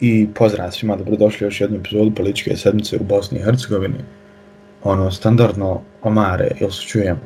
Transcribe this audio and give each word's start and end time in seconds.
I 0.00 0.28
pozdrav 0.34 0.70
svima, 0.70 0.96
dobrodošli 0.96 1.46
još 1.46 1.60
jednu 1.60 1.78
epizodu 1.78 2.14
političke 2.14 2.56
sedmice 2.56 2.96
u 2.96 3.04
Bosni 3.04 3.38
i 3.38 3.42
Hercegovini. 3.42 3.98
Ono, 4.84 5.10
standardno, 5.10 5.82
Omare, 6.02 6.50
jel 6.60 6.70
se 6.70 6.82
čujemo? 6.82 7.20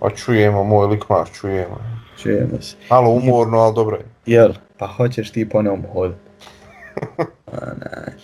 Pa 0.00 0.10
čujemo, 0.10 0.64
moj 0.64 0.86
likmar, 0.86 1.28
čujemo. 1.40 1.78
Čujemo 2.22 2.60
se. 2.60 2.76
Malo 2.90 3.10
umorno, 3.10 3.58
ali 3.58 3.74
dobro 3.74 3.96
je. 3.96 4.04
Jel, 4.26 4.52
pa 4.78 4.86
hoćeš 4.86 5.30
ti 5.30 5.48
po 5.48 5.62
njom 5.62 5.84
hoditi? 5.92 6.20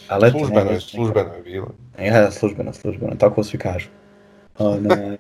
Ali 0.08 0.30
službeno 0.30 0.70
je, 0.70 0.80
službeno 0.80 1.34
je 1.34 1.42
bilo. 1.42 1.70
Ja, 1.98 2.30
službeno, 2.30 2.72
službeno, 2.72 3.14
tako 3.18 3.44
svi 3.44 3.58
kažu. 3.58 3.88
Ona, 4.58 5.16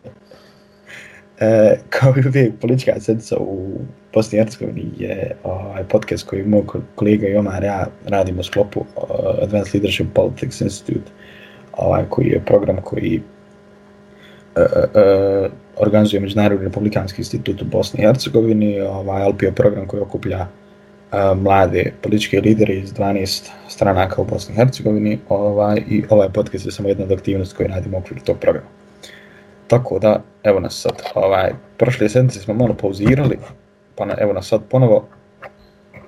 e, 1.40 1.76
kao 1.88 2.14
i 2.16 2.28
uvijek, 2.28 2.52
politička 2.60 3.00
sedmica 3.00 3.36
u 3.38 3.78
Bosni 4.14 4.38
i 4.38 4.42
Hercegovini 4.42 4.90
je 4.98 5.36
ovaj, 5.44 5.84
podcast 5.84 6.26
koji 6.26 6.46
moj 6.46 6.62
kolega 6.94 7.28
i 7.28 7.36
Omar 7.36 7.64
ja 7.64 7.86
radimo 8.06 8.40
u 8.40 8.44
sklopu 8.44 8.80
uh, 8.80 9.04
Advanced 9.42 9.74
Leadership 9.74 10.06
Politics 10.14 10.60
Institute, 10.60 11.10
ovaj, 11.72 12.04
koji 12.08 12.26
je 12.26 12.44
program 12.46 12.76
koji 12.82 13.22
uh, 14.56 14.62
uh, 14.62 15.50
organizuje 15.76 16.20
Međunarodni 16.20 16.64
republikanski 16.64 17.20
institut 17.20 17.62
u 17.62 17.64
Bosni 17.64 18.00
i 18.00 18.06
Hercegovini, 18.06 18.80
ovaj, 18.80 19.28
LPO 19.28 19.52
program 19.54 19.86
koji 19.86 20.02
okuplja 20.02 20.40
uh, 21.12 21.38
mlade 21.42 21.92
političke 22.02 22.40
lidere 22.40 22.74
iz 22.74 22.92
12 22.92 23.50
stranaka 23.68 24.22
u 24.22 24.24
Bosni 24.24 24.54
i 24.54 24.56
Hercegovini 24.56 25.18
ovaj, 25.28 25.82
i 25.88 26.04
ovaj 26.10 26.28
podcast 26.28 26.66
je 26.66 26.72
samo 26.72 26.88
jedna 26.88 27.04
od 27.04 27.12
aktivnosti 27.12 27.56
koju 27.56 27.68
radimo 27.68 27.96
u 27.96 28.00
okviru 28.00 28.22
tog 28.24 28.38
programa. 28.38 28.83
Tako 29.78 29.98
da, 29.98 30.22
evo 30.42 30.60
nas 30.60 30.80
sad, 30.80 31.02
ovaj, 31.14 31.52
prošle 31.78 32.08
sedmice 32.08 32.40
smo 32.40 32.54
malo 32.54 32.74
pauzirali, 32.74 33.38
pa 33.96 34.04
na, 34.04 34.14
evo 34.18 34.32
nas 34.32 34.48
sad 34.48 34.60
ponovo. 34.70 35.08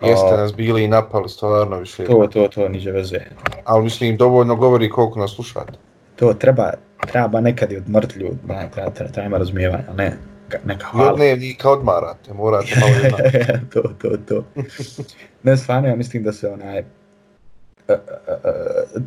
Jeste 0.03 0.37
nas 0.37 0.55
bili 0.55 0.85
i 0.85 0.89
napali 0.89 1.29
stvarno 1.29 1.79
više. 1.79 2.05
To, 2.05 2.29
to, 2.33 2.49
to, 2.49 2.69
niđe 2.69 2.91
veze. 2.91 3.19
Ali 3.65 3.85
mislim, 3.85 4.17
dovoljno 4.17 4.57
govori 4.57 4.91
koliko 4.91 5.19
nas 5.19 5.35
slušate. 5.35 5.73
To 6.17 6.35
treba, 6.35 6.71
treba 7.07 7.41
nekad 7.41 7.73
i 7.73 7.77
odmrt 7.77 8.17
ljudi, 8.17 8.39
ne, 8.49 8.69
treba, 8.75 8.91
treba, 8.91 9.13
treba 9.13 9.39
razumijevanja, 9.39 9.93
ne, 9.97 10.17
neka 10.65 10.87
hvala. 10.87 11.19
Ne, 11.19 11.37
ni 11.37 11.55
kao 11.55 11.73
odmarate, 11.73 12.35
morate 12.35 12.81
malo 12.81 12.93
jedna. 13.03 13.19
to, 13.73 13.83
to, 14.03 14.17
to. 14.29 14.45
ne, 15.43 15.57
stvarno, 15.57 15.89
ja 15.89 15.97
mislim 15.97 16.23
da 16.23 16.33
se 16.33 16.49
onaj, 16.49 16.85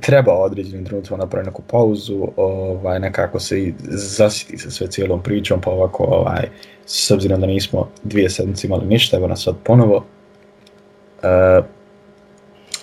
treba 0.01 0.33
određenim 0.33 0.85
trenutima 0.85 1.17
napraviti 1.17 1.49
neku 1.49 1.61
pauzu, 1.61 2.27
ovaj, 2.37 2.99
nekako 2.99 3.39
se 3.39 3.63
i 3.63 3.73
zasiti 3.89 4.57
sa 4.57 4.71
sve 4.71 4.87
cijelom 4.87 5.23
pričom, 5.23 5.61
pa 5.61 5.71
ovako, 5.71 6.03
ovaj, 6.03 6.49
s 6.85 7.11
obzirom 7.11 7.41
da 7.41 7.47
nismo 7.47 7.89
dvije 8.03 8.29
sedmice 8.29 8.67
imali 8.67 8.85
ništa, 8.85 9.17
evo 9.17 9.27
nas 9.27 9.43
sad 9.43 9.55
ponovo. 9.63 10.05
Uh, 11.17 11.65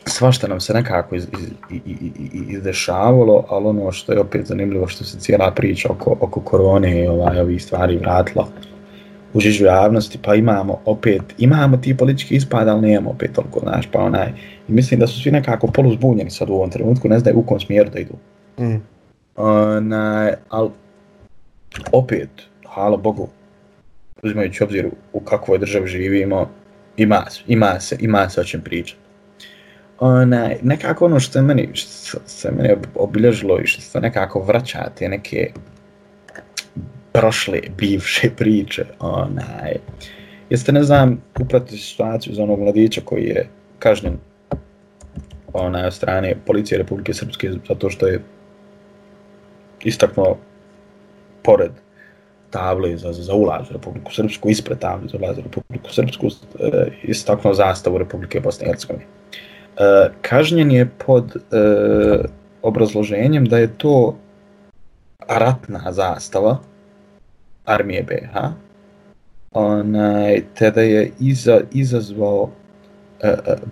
svašta 0.07 0.49
nam 0.49 0.61
se 0.61 0.75
nekako 0.75 1.15
iz, 1.15 1.27
iz, 1.33 1.81
iz, 1.87 1.97
iz, 2.33 2.43
izdešavalo, 2.49 3.45
ali 3.49 3.67
ono 3.67 3.93
što 3.93 4.13
je 4.13 4.21
opet 4.21 4.47
zanimljivo, 4.47 4.87
što 4.87 5.05
se 5.05 5.19
cijela 5.19 5.51
priča 5.51 5.89
oko, 5.93 6.17
oko 6.21 6.41
korone 6.41 7.05
i 7.05 7.07
ovaj, 7.07 7.41
ovih 7.41 7.65
stvari 7.65 7.97
vratila 7.97 8.49
u 9.37 9.41
žižu 9.41 9.65
javnosti, 9.65 10.19
pa 10.23 10.35
imamo 10.35 10.81
opet, 10.85 11.23
imamo 11.39 11.77
ti 11.77 11.97
politički 11.97 12.35
ispad, 12.35 12.69
ali 12.69 12.81
nemamo 12.81 13.11
opet 13.11 13.33
toliko, 13.33 13.61
znaš, 13.61 13.89
pa 13.93 14.01
onaj, 14.01 14.29
i 14.69 14.73
mislim 14.73 15.01
da 15.01 15.07
su 15.07 15.23
svi 15.23 15.31
nekako 15.31 15.67
poluzbunjeni 15.67 16.31
sad 16.31 16.51
u 16.51 16.55
ovom 16.55 16.71
trenutku, 16.71 17.09
ne 17.09 17.19
znaju 17.19 17.39
u 17.39 17.43
kom 17.43 17.61
smjeru 17.61 17.91
da 17.91 17.99
idu. 17.99 18.15
Mm. 18.59 18.83
Onaj, 19.37 20.33
ali 20.49 20.71
opet, 21.93 22.29
hvala 22.75 22.97
Bogu, 22.97 23.29
uzimajući 24.23 24.65
obzir 24.65 24.91
u 25.13 25.21
kakvoj 25.21 25.59
državi 25.59 25.87
živimo, 25.87 26.49
ima, 26.97 27.25
ima 27.47 27.81
se, 27.81 27.97
ima 28.01 28.29
se 28.29 28.41
o 28.41 28.45
čem 28.45 28.61
pričati. 28.61 29.01
Onaj, 30.01 30.57
nekako 30.63 31.05
ono 31.05 31.21
što 31.21 31.33
se 31.33 31.43
meni, 31.43 31.69
što 31.75 32.19
se 32.27 32.51
meni 32.51 32.75
obilježilo 32.95 33.61
i 33.61 33.67
što 33.67 33.83
se 33.83 34.01
nekako 34.01 34.41
vraća 34.41 34.89
te 34.99 35.09
neke 35.09 35.51
prošle, 37.21 37.61
bivše 37.79 38.31
priče, 38.37 38.85
onaj, 39.01 39.77
jeste 40.51 40.73
ne 40.73 40.83
znam, 40.83 41.23
upratili 41.41 41.79
situaciju 41.79 42.35
za 42.35 42.43
onog 42.43 42.61
mladića 42.61 43.01
koji 43.05 43.25
je 43.25 43.49
kažnjen 43.79 44.19
onaj, 45.53 45.87
od 45.87 45.95
strane 45.95 46.37
policije 46.47 46.79
Republike 46.79 47.15
Srpske 47.15 47.51
zato 47.69 47.91
što 47.91 48.07
je 48.07 48.23
istaknuo 49.85 50.37
pored 51.43 51.71
table 52.51 52.97
za, 52.97 53.13
za 53.13 53.35
ulaz 53.35 53.71
u 53.71 53.73
Republiku 53.73 54.13
Srpsku, 54.15 54.51
ispred 54.51 54.79
table 54.79 55.09
za 55.09 55.19
ulaz 55.19 55.39
u 55.39 55.43
Republiku 55.43 55.93
Srpsku, 55.93 56.27
e, 56.27 56.87
istaknuo 57.03 57.55
zastavu 57.55 57.99
Republike 57.99 58.41
Bosne 58.41 58.67
i 58.67 58.69
Hercegovine. 58.69 59.07
E, 59.07 60.11
kažnjen 60.23 60.71
je 60.71 60.89
pod 61.07 61.37
e, 61.37 61.41
obrazloženjem 62.63 63.45
da 63.45 63.59
je 63.59 63.79
to 63.79 64.17
ratna 65.29 65.93
zastava, 65.93 66.59
armije 67.67 68.03
BH, 68.03 68.39
onaj, 69.53 70.43
te 70.55 70.83
je 70.83 71.11
iza, 71.21 71.61
izazvao 71.73 72.43
uh, 72.43 72.51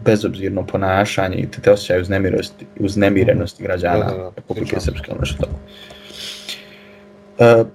bezobzirno 0.04 0.66
ponašanje 0.66 1.36
i 1.36 1.50
te, 1.50 1.60
te 1.60 1.72
osjećaju 1.72 2.02
uznemirenosti, 2.02 2.66
uznemirenosti 2.80 3.62
građana 3.62 4.04
da, 4.04 4.16
da, 4.16 4.30
Republike 4.36 4.80
Srpske, 4.80 5.12
ono 5.12 5.24
što 5.24 5.42
tako. 5.42 5.56
Uh, 7.38 7.66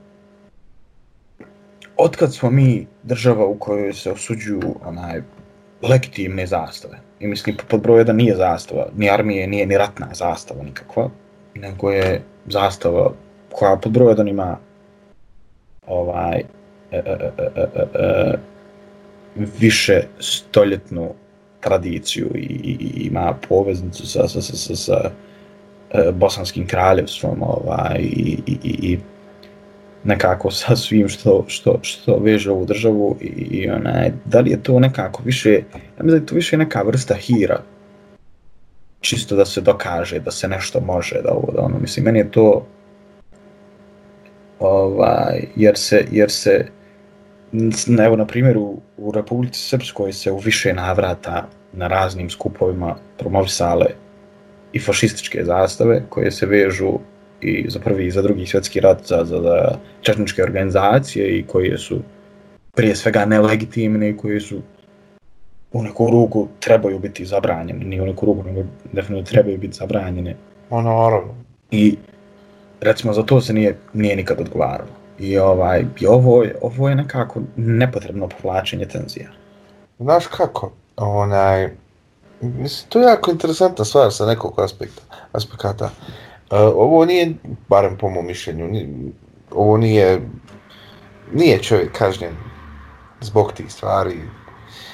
otkad 1.97 2.34
smo 2.34 2.50
mi 2.50 2.88
država 3.03 3.46
u 3.46 3.56
kojoj 3.56 3.94
se 3.94 4.12
osuđuju 4.12 4.75
onaj, 4.86 5.22
legitimne 5.81 6.47
zastave, 6.47 6.97
i 7.19 7.28
mislim 7.28 7.57
pod 7.68 7.81
broj 7.81 8.00
jedan 8.00 8.16
nije 8.16 8.36
zastava, 8.36 8.88
ni 8.96 9.09
armije, 9.09 9.47
nije 9.47 9.66
ni 9.66 9.78
ratna 9.78 10.07
zastava 10.13 10.63
nikakva, 10.63 11.09
nego 11.56 11.91
je 11.91 12.22
zastava 12.46 13.12
koja 13.51 13.78
pod 13.78 13.91
broj 13.91 14.12
jedan 14.12 14.28
ima 14.28 14.57
ovaj 15.89 16.39
e, 16.91 16.97
e, 16.97 17.31
e, 17.55 17.66
e, 17.94 18.38
više 19.59 20.01
stoljetnu 20.19 21.13
tradiciju 21.59 22.31
i, 22.35 22.39
i 22.39 23.07
ima 23.07 23.35
poveznicu 23.50 24.07
sa, 24.07 24.27
sa, 24.27 24.41
sa, 24.41 24.55
sa, 24.55 24.75
sa 24.75 25.11
e, 25.91 26.11
bosanskim 26.11 26.67
kraljevstvom 26.67 27.44
ovaj, 27.44 28.00
i, 28.00 28.38
i, 28.45 28.57
i, 28.63 28.91
i 28.91 29.00
nekako 30.03 30.51
sa 30.51 30.75
svim 30.75 31.09
što, 31.09 31.45
što, 31.47 31.79
što 31.81 32.17
veže 32.17 32.51
ovu 32.51 32.66
državu 32.66 33.17
i, 33.21 33.25
i 33.27 33.69
onaj, 33.69 34.11
da 34.25 34.39
li 34.39 34.51
je 34.51 34.63
to 34.63 34.79
nekako 34.79 35.23
više, 35.25 35.51
ja 35.73 36.03
mislim 36.03 36.09
da 36.09 36.16
je 36.16 36.25
to 36.25 36.35
više 36.35 36.57
neka 36.57 36.81
vrsta 36.81 37.16
hira, 37.16 37.61
čisto 39.01 39.35
da 39.35 39.45
se 39.45 39.61
dokaže 39.61 40.19
da 40.19 40.31
se 40.31 40.47
nešto 40.47 40.79
može, 40.79 41.21
da 41.21 41.31
ovo, 41.31 41.51
da 41.51 41.61
ono, 41.61 41.79
mislim, 41.79 42.06
meni 42.06 42.19
je 42.19 42.31
to, 42.31 42.66
ovaj, 44.59 45.47
jer 45.56 45.78
se, 45.78 46.06
jer 46.12 46.31
se 46.31 46.66
evo 48.06 48.16
na 48.16 48.25
primjer 48.25 48.58
u, 48.58 48.81
u 48.97 49.12
Republici 49.12 49.59
Srpskoj 49.59 50.14
se 50.14 50.31
u 50.31 50.38
više 50.38 50.74
navrata 50.74 51.47
na 51.74 51.88
raznim 51.88 52.30
skupovima 52.30 52.96
promovisale 53.18 53.86
i 54.74 54.80
fašističke 54.80 55.44
zastave 55.44 56.03
koje 56.09 56.31
se 56.31 56.46
vežu 56.46 56.94
i 57.42 57.66
za 57.69 57.80
prvi 57.80 58.06
i 58.06 58.12
za 58.12 58.22
drugi 58.22 58.46
svjetski 58.46 58.80
rat 58.80 59.08
za, 59.08 59.25
za, 59.25 59.42
za 59.42 59.78
četničke 60.02 60.44
organizacije 60.44 61.38
i 61.38 61.44
koje 61.44 61.78
su 61.78 62.02
prije 62.75 62.96
svega 62.96 63.25
nelegitimne 63.25 64.09
i 64.09 64.18
koje 64.18 64.40
su 64.40 64.62
u 65.74 65.84
neku 65.84 66.09
ruku 66.12 66.48
trebaju 66.59 67.00
biti 67.00 67.25
zabranjene, 67.25 67.86
nije 67.86 68.02
u 68.02 68.06
neku 68.06 68.25
ruku, 68.25 68.44
nego 68.44 68.64
definitivno 68.94 69.24
trebaju 69.24 69.58
biti 69.58 69.78
zabranjene. 69.78 70.36
Ono, 70.69 70.90
naravno. 70.90 71.36
I 71.72 71.98
recimo 72.81 73.13
za 73.13 73.23
to 73.23 73.41
se 73.41 73.53
nije, 73.53 73.78
nije 73.94 74.16
nikad 74.16 74.41
odgovaralo. 74.41 74.90
I 75.19 75.38
ovaj, 75.38 75.85
i 76.00 76.07
ovo, 76.07 76.44
je, 76.44 76.56
ovo 76.62 76.89
je 76.89 76.95
nekako 76.95 77.42
nepotrebno 77.56 78.27
povlačenje 78.27 78.86
tenzija. 78.86 79.30
Znaš 80.00 80.27
kako, 80.27 80.71
onaj, 80.98 81.69
mislim, 82.42 82.89
to 82.89 83.00
je 83.00 83.06
jako 83.06 83.31
interesantna 83.31 83.86
stvar 83.86 84.13
sa 84.13 84.25
nekog 84.25 84.59
aspekta, 84.59 85.01
aspekata. 85.31 85.86
Uh, 85.86 86.57
ovo 86.59 87.06
nije, 87.06 87.33
barem 87.68 87.98
po 87.98 88.09
mom 88.09 88.25
mišljenju, 88.25 88.68
nije, 88.68 88.89
ovo 89.51 89.77
nije, 89.77 90.21
nije 91.33 91.63
čovjek 91.63 91.92
kažnjen 91.92 92.33
zbog 93.21 93.54
tih 93.54 93.74
stvari. 93.74 94.18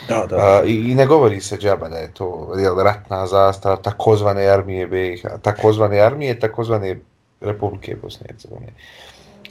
Da, 0.09 0.25
da. 0.29 0.61
Uh, 0.61 0.69
i, 0.69 0.91
I 0.91 0.95
ne 0.95 1.05
govori 1.05 1.41
se 1.41 1.57
džaba 1.57 1.89
da 1.89 1.97
je 1.97 2.13
to 2.13 2.53
jel, 2.57 2.77
ratna 2.77 3.27
zastava, 3.27 3.75
takozvane 3.75 4.47
armije 4.47 4.87
BiH, 4.87 5.21
takozvane 5.41 5.99
armije, 5.99 6.39
takozvane 6.39 6.99
Republike 7.45 7.95
Bosne 8.01 8.25
i 8.25 8.31
Hercegovine. 8.33 8.73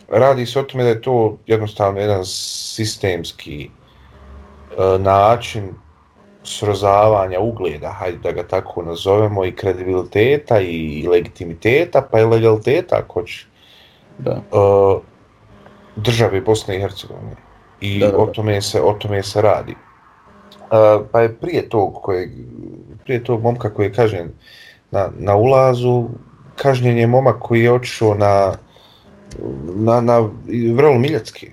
Radi 0.09 0.47
se 0.47 0.61
o 0.61 0.63
tome 0.63 0.85
da 0.85 0.89
je 0.89 1.03
to 1.03 1.39
jednostavno 1.47 2.01
jedan 2.01 2.25
sistemski 2.25 3.65
e, 3.65 4.99
način 4.99 5.71
srozavanja 6.43 7.41
ugleda, 7.41 7.89
hajde 7.89 8.19
da 8.19 8.33
ga 8.33 8.43
tako 8.43 8.83
nazovemo, 8.83 9.45
i 9.45 9.57
kredibiliteta 9.57 10.61
i 10.61 11.07
legitimiteta, 11.09 12.03
pa 12.11 12.21
i 12.21 12.25
legaliteta, 12.25 12.97
ako 12.97 13.23
će, 13.23 13.47
da. 14.19 14.31
E, 14.31 15.01
države 15.97 16.41
Bosne 16.41 16.77
i 16.77 16.81
Hercegovine. 16.81 17.37
I 17.81 17.99
da, 17.99 18.07
da, 18.07 18.13
da. 18.13 18.19
O, 18.19 18.27
tome 18.27 18.63
se, 18.63 18.83
o 18.83 18.93
tome 18.93 19.23
se 19.23 19.43
radi. 19.43 19.73
E, 19.73 19.77
pa 21.13 21.21
je 21.21 21.35
prije 21.35 21.69
tog 21.69 21.95
kojeg 22.03 22.31
prije 23.05 23.25
tog 23.25 23.43
momka 23.43 23.75
koji 23.75 23.87
je 23.87 23.93
kažnjen 23.93 24.33
na, 24.91 25.11
na 25.19 25.37
ulazu, 25.37 26.09
kažnjen 26.57 26.99
je 26.99 27.07
momak 27.07 27.39
koji 27.41 27.63
je 27.63 27.73
otišao 27.73 28.15
na, 28.15 28.53
na, 29.75 30.01
na 30.01 30.29
vrlo 30.75 30.99
miljacki. 30.99 31.51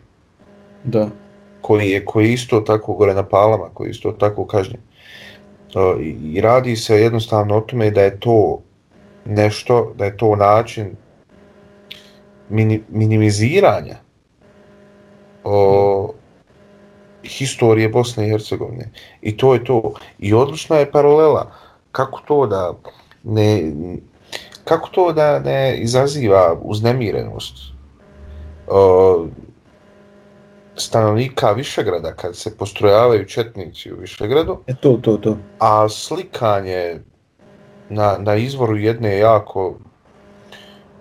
Da. 0.83 1.09
Koji 1.61 1.89
je, 1.89 2.05
koji 2.05 2.33
isto 2.33 2.61
tako 2.61 2.93
gore 2.93 3.13
na 3.13 3.23
palama, 3.23 3.69
koji 3.73 3.87
je 3.87 3.91
isto 3.91 4.11
tako 4.11 4.45
kažnjen. 4.45 4.81
Uh, 5.75 6.01
I 6.23 6.41
radi 6.41 6.75
se 6.75 7.01
jednostavno 7.01 7.57
o 7.57 7.61
tome 7.61 7.91
da 7.91 8.01
je 8.01 8.19
to 8.19 8.61
nešto, 9.25 9.93
da 9.97 10.05
je 10.05 10.17
to 10.17 10.35
način 10.35 10.95
mini, 12.49 12.81
minimiziranja 12.89 13.95
o, 15.43 16.13
historije 17.23 17.89
Bosne 17.89 18.27
i 18.27 18.29
Hercegovine. 18.29 18.89
I 19.21 19.37
to 19.37 19.53
je 19.53 19.63
to. 19.63 19.93
I 20.19 20.33
odlična 20.33 20.77
je 20.77 20.91
paralela 20.91 21.51
kako 21.91 22.21
to 22.27 22.47
da 22.47 22.73
ne 23.23 23.63
kako 24.63 24.89
to 24.89 25.11
da 25.13 25.39
ne 25.39 25.77
izaziva 25.77 26.57
uznemirenost 26.61 27.55
o, 28.67 29.27
stanovnika 30.75 31.51
Višegrada 31.51 32.13
kad 32.13 32.35
se 32.35 32.57
postrojavaju 32.57 33.25
četnici 33.25 33.93
u 33.93 33.95
Višegradu. 33.95 34.57
E 34.67 34.73
to, 34.81 34.99
to, 35.01 35.17
to. 35.17 35.37
A 35.59 35.89
slikanje 35.89 36.99
na, 37.89 38.17
na 38.19 38.35
izvoru 38.35 38.77
jedne 38.77 39.17
jako 39.17 39.75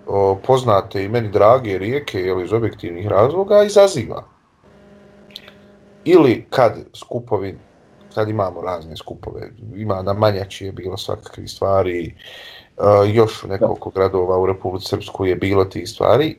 o, 0.07 0.39
poznate 0.47 1.03
i 1.03 1.09
meni 1.09 1.31
drage 1.31 1.77
rijeke 1.77 2.21
ili 2.21 2.43
iz 2.43 2.53
objektivnih 2.53 3.07
razloga 3.07 3.63
izaziva. 3.63 4.23
Ili 6.05 6.45
kad 6.49 6.73
skupovi, 6.95 7.57
kad 8.15 8.29
imamo 8.29 8.61
razne 8.61 8.97
skupove, 8.97 9.51
ima 9.75 10.01
na 10.01 10.13
Manjači 10.13 10.65
je 10.65 10.71
bilo 10.71 10.97
svakakve 10.97 11.47
stvari, 11.47 12.15
o, 12.15 12.60
još 13.13 13.43
u 13.43 13.47
nekoliko 13.47 13.89
gradova 13.89 14.39
u 14.39 14.45
Republici 14.45 14.87
Srpsku 14.87 15.25
je 15.25 15.35
bilo 15.35 15.65
tih 15.65 15.89
stvari, 15.89 16.35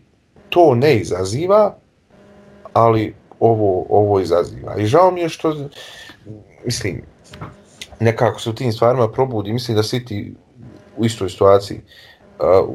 to 0.49 0.75
ne 0.75 0.97
izaziva, 0.97 1.75
ali 2.73 3.15
ovo, 3.41 3.87
ovo 3.89 4.21
izaziva. 4.21 4.77
I 4.79 4.87
žao 4.87 5.11
mi 5.11 5.21
je 5.21 5.29
što, 5.29 5.57
mislim, 6.65 7.03
nekako 8.01 8.41
se 8.41 8.51
u 8.51 8.55
tim 8.55 8.73
stvarima 8.73 9.09
probudi, 9.09 9.53
mislim 9.53 9.77
da 9.77 9.83
si 9.83 10.05
ti 10.05 10.35
u 10.97 11.05
istoj 11.05 11.31
situaciji, 11.31 11.81
uh, 12.39 12.75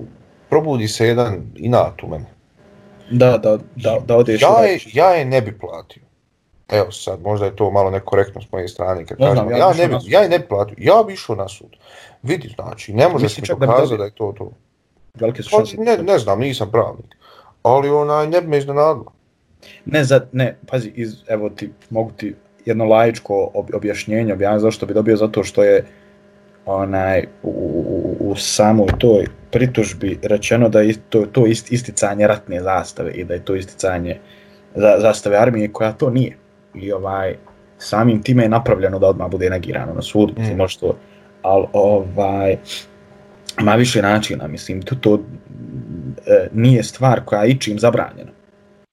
probudi 0.50 0.88
se 0.88 1.08
jedan 1.08 1.42
inat 1.56 2.04
u 2.04 2.08
mene. 2.08 2.26
Da, 3.12 3.38
da, 3.38 3.58
da, 3.76 4.00
da 4.06 4.18
odeš 4.18 4.42
ja 4.42 4.66
je, 4.66 4.80
ja 4.94 5.10
je 5.10 5.26
ne 5.26 5.42
bi 5.42 5.60
platio. 5.60 6.07
Evo 6.70 6.92
sad, 6.92 7.22
možda 7.22 7.46
je 7.46 7.56
to 7.56 7.72
malo 7.72 7.90
nekorektno 7.92 8.42
s 8.42 8.52
moje 8.52 8.68
strane. 8.68 9.06
Kad 9.06 9.20
Ne 9.20 9.26
kažem, 9.26 9.36
znam, 9.48 9.52
ja 9.52 9.58
ja, 9.58 9.74
ne 9.74 9.88
bi, 9.88 9.96
ja 10.06 10.28
ne 10.28 10.40
bi 10.40 10.48
platio. 10.48 10.76
Ja 10.78 11.04
bi 11.08 11.14
išao 11.14 11.36
na 11.36 11.48
sud. 11.48 11.76
Vidi, 12.24 12.50
znači, 12.56 12.94
ne 12.94 13.08
može 13.10 13.24
Mislim 13.24 13.46
se 13.46 13.48
čak 13.48 13.60
da 13.60 13.66
bi 13.66 13.72
dokazati 13.72 13.90
dobio. 13.90 13.98
da 13.98 14.04
je 14.04 14.12
to 14.12 14.34
to. 14.38 14.52
Velike 15.14 15.44
su 15.44 15.50
Pa, 15.52 15.58
šanse. 15.58 15.78
ne, 15.78 15.98
ne 15.98 16.20
znam, 16.20 16.40
nisam 16.40 16.72
pravnik. 16.72 17.06
Ali 17.64 17.90
onaj, 17.90 18.28
ne 18.28 18.42
bi 18.42 18.48
me 18.48 18.58
iznenadilo. 18.58 19.12
Ne, 19.86 20.04
za, 20.04 20.22
ne, 20.32 20.58
pazi, 20.68 20.92
iz, 20.96 21.16
evo 21.28 21.50
ti, 21.50 21.72
mogu 21.90 22.12
ti 22.12 22.36
jedno 22.66 22.86
laičko 22.86 23.52
ob, 23.54 23.66
objašnjenje 23.74 24.34
objaviti 24.34 24.62
zašto 24.62 24.86
bi 24.86 24.94
dobio, 24.94 25.18
zato 25.18 25.44
što 25.44 25.64
je 25.64 25.86
onaj, 26.66 27.26
u, 27.44 27.50
u, 27.50 28.32
u 28.32 28.36
samoj 28.36 28.88
toj 28.98 29.26
pritužbi 29.52 30.20
rečeno 30.24 30.70
da 30.70 30.82
je 30.82 30.96
to, 31.10 31.26
to 31.32 31.46
ist, 31.46 31.72
isticanje 31.72 32.28
ratne 32.28 32.62
zastave 32.62 33.12
i 33.12 33.24
da 33.24 33.34
je 33.34 33.46
to 33.46 33.56
isticanje 33.56 34.20
za, 34.76 34.96
zastave 35.00 35.38
armije 35.38 35.72
koja 35.74 35.92
to 35.92 36.10
nije. 36.10 36.38
I 36.76 36.92
ovaj, 36.92 37.36
samim 37.78 38.22
time 38.24 38.44
je 38.44 38.50
napravljeno 38.50 39.00
da 39.00 39.08
odmah 39.08 39.32
bude 39.32 39.50
negirano 39.50 39.94
na 39.94 40.02
sudu, 40.02 40.34
Mm. 40.38 40.64
mm. 40.64 40.68
što, 40.68 40.96
ali 41.42 41.66
ovaj, 41.74 42.58
ima 43.62 43.76
više 43.76 44.02
načina, 44.02 44.48
mislim, 44.48 44.82
to, 44.82 44.96
to 44.96 45.20
e, 46.28 46.48
nije 46.54 46.84
stvar 46.84 47.22
koja 47.26 47.44
je 47.44 47.52
ičim 47.52 47.80
zabranjena 47.80 48.32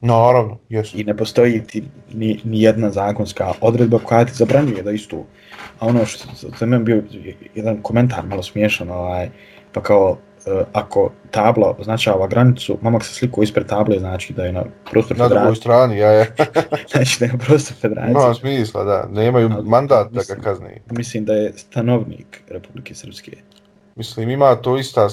Naravno, 0.00 0.58
jesu. 0.68 1.00
i 1.00 1.04
ne 1.04 1.16
postoji 1.16 1.62
ti 1.66 1.84
ni, 2.12 2.40
ni 2.44 2.62
jedna 2.62 2.90
zakonska 2.90 3.52
odredba 3.60 3.98
koja 3.98 4.24
ti 4.24 4.32
zabranjuje 4.34 4.82
da 4.82 4.90
istu. 4.90 5.24
A 5.78 5.86
ono 5.86 6.06
što 6.06 6.28
za 6.58 6.66
mene 6.66 6.84
bio 6.84 7.02
jedan 7.54 7.82
komentar 7.82 8.26
malo 8.26 8.42
smiješan, 8.42 8.90
ovaj, 8.90 9.28
pa 9.72 9.82
kao 9.82 10.18
ako 10.72 11.10
tabla 11.30 11.74
označava 11.78 12.26
granicu, 12.26 12.78
mamak 12.80 13.04
se 13.04 13.14
sliku 13.14 13.42
ispred 13.42 13.66
table, 13.66 13.98
znači 13.98 14.32
da 14.32 14.44
je 14.44 14.52
na 14.52 14.64
prostor 14.90 15.16
Na 15.18 15.28
drugoj 15.28 15.38
federacije. 15.38 15.60
strani, 15.60 15.98
ja 15.98 16.10
je. 16.10 16.34
Znači 16.92 17.16
da 17.20 17.26
je 17.26 17.32
na 17.32 17.38
prostor 17.38 17.76
federacije. 17.76 18.10
Ima 18.12 18.34
smisla, 18.34 18.84
da. 18.84 19.08
Nemaju 19.12 19.50
Ali, 19.52 19.68
mandat 19.68 20.10
da 20.10 20.18
mislim- 20.18 20.38
ga 20.38 20.44
kazne. 20.44 20.80
Mislim 20.90 21.24
da 21.24 21.32
je 21.32 21.52
stanovnik 21.56 22.42
Republike 22.48 22.94
Srpske. 22.94 23.36
Mislim, 23.96 24.30
ima 24.30 24.54
to 24.54 24.78
ista, 24.78 25.08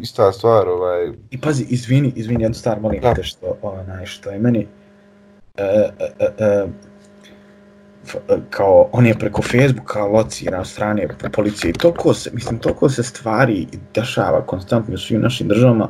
ista 0.00 0.32
stvar, 0.32 0.68
ovaj, 0.68 1.08
I 1.30 1.40
pazi, 1.40 1.66
izvini, 1.68 2.12
izvini 2.16 2.42
jednu 2.42 2.54
stvar, 2.54 2.80
molim 2.80 3.00
Da. 3.00 3.14
te 3.14 3.22
što, 3.22 3.56
onaj, 3.62 4.06
što 4.06 4.30
je 4.30 4.38
meni 4.38 4.66
e, 5.56 5.62
e, 5.62 5.88
e, 6.18 6.44
e, 6.44 6.66
kao, 8.50 8.88
on 8.92 9.06
je 9.06 9.14
preko 9.18 9.42
Facebooka 9.42 10.04
lociran 10.04 10.60
od 10.60 10.66
strane 10.66 11.08
po- 11.08 11.28
policije 11.32 11.70
i 11.70 11.72
toliko 11.72 12.14
se, 12.14 12.30
mislim, 12.34 12.58
toliko 12.58 12.88
se 12.88 13.02
stvari 13.02 13.66
dešava 13.94 14.46
konstantno 14.46 14.94
u 14.94 14.98
svim 14.98 15.20
našim 15.20 15.48
državama, 15.48 15.88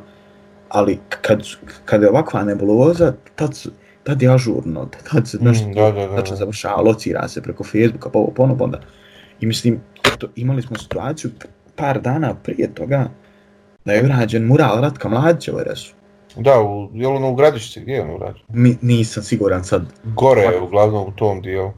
ali 0.68 0.98
kad, 1.08 1.42
kad 1.84 2.02
je 2.02 2.08
ovakva 2.10 2.44
nebuloza, 2.44 3.12
tad, 3.34 3.54
su, 3.54 3.70
tad 4.02 4.22
je 4.22 4.34
ažurno, 4.34 4.88
tad 5.12 5.28
se 5.28 5.38
nešto 5.40 5.68
Mm, 5.68 5.72
da, 5.72 5.92
da, 5.92 6.06
da, 6.06 6.08
znači 6.12 6.30
da. 6.30 6.36
završava, 6.36 6.80
locira 6.82 7.28
se 7.28 7.42
preko 7.42 7.64
Facebooka, 7.64 8.10
pa 8.10 8.18
ovo 8.18 8.30
ponovo 8.30 8.64
onda. 8.64 8.80
I 9.40 9.46
mislim, 9.46 9.80
to, 10.18 10.26
imali 10.36 10.62
smo 10.62 10.76
situaciju 10.78 11.30
par 11.76 12.00
dana 12.00 12.34
prije 12.34 12.74
toga 12.74 13.08
da 13.84 13.92
je 13.92 14.04
urađen 14.04 14.44
mural 14.46 14.80
Ratka 14.80 15.08
Mladića 15.08 15.52
u 15.52 15.58
RS-u. 15.58 15.94
Da, 16.42 16.60
u, 16.60 16.90
je 16.94 17.08
li 17.08 17.14
ono 17.16 17.30
u 17.30 17.34
gradišci, 17.34 17.80
gdje 17.80 17.92
je 17.92 18.02
ono 18.02 18.14
urađeno? 18.14 18.44
Mi, 18.48 18.76
nisam 18.82 19.22
siguran 19.22 19.64
sad 19.64 19.82
Gore 20.04 20.42
je 20.42 20.60
uglavnom 20.60 21.08
u 21.08 21.12
tom 21.12 21.40
dijelu. 21.42 21.70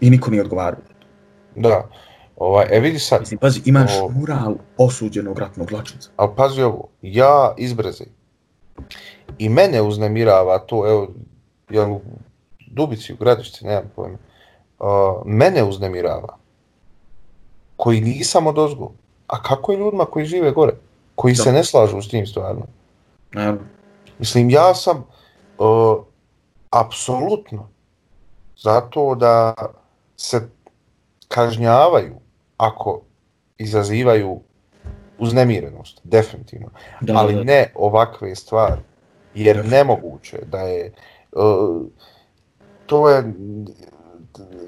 I 0.00 0.10
niko 0.10 0.30
nije 0.30 0.42
odgovarao. 0.42 0.80
Da. 1.56 1.88
Ovaj, 2.36 2.66
e 2.70 2.80
vidi 2.80 2.98
sad, 2.98 3.20
Mislim, 3.20 3.38
pazi, 3.38 3.60
imaš 3.64 3.90
O. 4.02 4.08
mural 4.08 4.54
osuđenog 4.78 5.38
ratnog 5.38 5.68
zločinca. 5.68 6.10
ali 6.16 6.30
pazi 6.36 6.62
ovo, 6.62 6.88
ja 7.02 7.54
izbreze. 7.58 8.04
I 9.38 9.48
mene 9.48 9.82
uznemirava 9.82 10.58
to, 10.58 10.88
evo, 10.90 11.08
jel 11.70 11.92
u 11.92 12.00
Dubici, 12.66 13.12
u 13.12 13.16
gradišci, 13.16 13.64
nemam 13.64 13.90
pojma. 13.96 14.18
Uh, 14.78 14.86
mene 15.24 15.64
uznemirava. 15.64 16.36
Koji 17.76 18.00
nisam 18.00 18.46
od 18.46 18.58
ozgo. 18.58 18.92
A 19.26 19.42
kako 19.42 19.72
je 19.72 19.78
ljudima 19.78 20.04
koji 20.04 20.26
žive 20.26 20.50
gore? 20.50 20.72
Koji 21.14 21.34
Da. 21.34 21.42
se 21.42 21.52
ne 21.52 21.64
slažu 21.64 22.02
s 22.02 22.08
tim 22.08 22.26
stvarno? 22.26 22.66
Naravno. 23.32 23.60
Mislim, 24.18 24.50
ja 24.50 24.74
sam 24.74 25.04
uh, 25.58 25.96
apsolutno 26.70 27.68
zato 28.62 29.14
da 29.14 29.54
se 30.16 30.48
kažnjavaju 31.28 32.14
ako 32.56 33.00
izazivaju 33.58 34.40
uznemirenost, 35.18 36.00
definitivno. 36.04 36.68
Da, 37.00 37.14
ali 37.16 37.34
da, 37.34 37.44
ne 37.44 37.72
ovakve 37.74 38.34
stvari, 38.34 38.80
jer 39.34 39.56
Definitivno. 39.56 39.76
nemoguće 39.76 40.38
da 40.46 40.58
je 40.58 40.92
uh, 41.32 41.86
to 42.86 43.10
je 43.10 43.32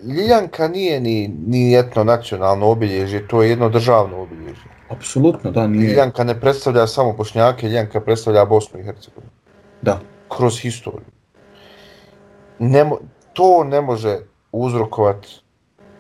Ljijanka 0.05 0.69
nije 0.69 1.01
ni, 1.01 1.29
ni 1.47 1.79
etno 1.79 2.05
nacionalno 2.05 2.67
obilježje, 2.71 3.29
to 3.29 3.43
je 3.43 3.51
jedno 3.51 3.69
državno 3.69 4.23
obilježje. 4.23 4.65
Apsolutno, 4.89 5.51
da, 5.51 5.67
nije. 5.67 5.89
Ljijanka 5.91 6.25
ne 6.25 6.41
predstavlja 6.41 6.87
samo 6.87 7.13
Bošnjake, 7.13 7.69
Ljijanka 7.69 8.01
predstavlja 8.01 8.45
Bosnu 8.45 8.81
i 8.81 8.83
Hercegovinu 8.83 9.33
Da, 9.83 10.01
kroz 10.37 10.61
historiju. 10.61 11.07
Ne, 12.59 12.85
mo- 12.85 12.99
to 13.33 13.65
ne 13.65 13.81
može 13.81 14.19
uzrokovati 14.53 15.29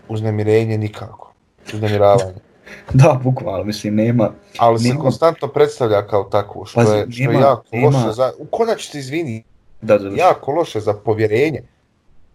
uznemirenje 0.09 0.78
nikako, 0.78 1.33
uznemiravanje. 1.75 2.35
da, 2.95 3.21
bukvalno, 3.23 3.64
mislim, 3.64 3.95
nema, 3.95 4.31
Ali 4.59 4.78
se 4.78 4.88
Nema- 4.88 5.00
konstantno 5.00 5.49
predstavlja 5.49 6.07
kao 6.07 6.25
takvo, 6.25 6.64
što 6.64 6.81
Pazi, 6.81 6.97
je, 6.97 7.07
što 7.11 7.23
je 7.23 7.28
nema- 7.28 7.40
jako 7.40 7.64
nema- 7.73 7.87
loše 7.87 8.12
za, 8.12 8.33
u 8.38 8.45
konačnici, 8.47 8.99
izvini, 8.99 9.43
da, 9.81 9.99
da, 9.99 10.09
da, 10.11 10.17
jako 10.17 10.52
loše 10.52 10.81
za 10.81 10.95
povjerenje 10.95 11.62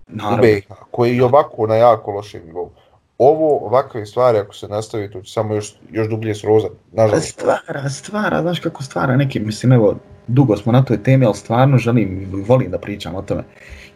u 0.08 0.16
naravno, 0.16 0.42
BiH, 0.42 0.68
koji 0.92 1.18
je 1.18 1.24
ovako 1.24 1.68
na 1.68 1.76
jako 1.76 2.12
lošem 2.12 2.42
nivou. 2.46 2.70
Ovo, 3.18 3.66
ovakve 3.66 4.06
stvari, 4.06 4.38
ako 4.38 4.56
se 4.56 4.68
nastavi, 4.68 5.12
to 5.12 5.22
će 5.22 5.34
samo 5.34 5.54
još, 5.54 5.76
još 5.92 6.10
dublje 6.10 6.36
srozati, 6.36 6.74
nažalost. 6.92 7.30
stvara, 7.30 7.90
stvara, 7.90 8.42
znaš 8.42 8.60
kako 8.60 8.84
stvara 8.84 9.16
neki, 9.18 9.40
mislim, 9.40 9.72
evo, 9.72 9.96
dugo 10.28 10.58
smo 10.58 10.72
na 10.72 10.84
toj 10.84 11.04
temi, 11.04 11.26
ali 11.26 11.36
stvarno 11.36 11.78
želim, 11.78 12.30
volim 12.48 12.72
da 12.72 12.80
pričam 12.80 13.16
o 13.16 13.22
tome, 13.22 13.44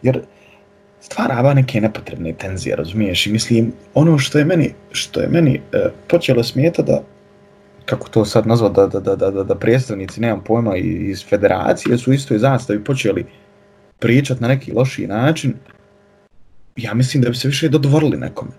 jer 0.02 0.22
stvarava 1.00 1.54
neke 1.54 1.80
nepotrebne 1.80 2.32
tenzije, 2.32 2.76
razumiješ, 2.76 3.26
i 3.26 3.32
mislim, 3.32 3.72
ono 3.94 4.18
što 4.18 4.38
je 4.38 4.44
meni, 4.44 4.74
što 4.92 5.20
je 5.20 5.28
meni 5.28 5.60
e, 5.72 5.90
počelo 6.08 6.42
smijeta 6.42 6.82
da, 6.82 7.02
kako 7.84 8.08
to 8.08 8.24
sad 8.24 8.46
nazvat, 8.46 8.72
da, 8.72 8.86
da, 8.86 9.00
da, 9.00 9.16
da, 9.16 9.30
da, 9.30 9.44
da 9.44 9.54
predstavnici, 9.54 10.20
nemam 10.20 10.44
pojma, 10.44 10.76
iz 10.76 11.24
federacije 11.28 11.98
su 11.98 12.12
istoj 12.12 12.38
zastavi 12.38 12.84
počeli 12.84 13.26
pričat 13.98 14.40
na 14.40 14.48
neki 14.48 14.72
lošiji 14.72 15.06
način, 15.06 15.54
ja 16.76 16.94
mislim 16.94 17.22
da 17.22 17.30
bi 17.30 17.36
se 17.36 17.48
više 17.48 17.68
dodvorili 17.68 18.16
nekome. 18.16 18.50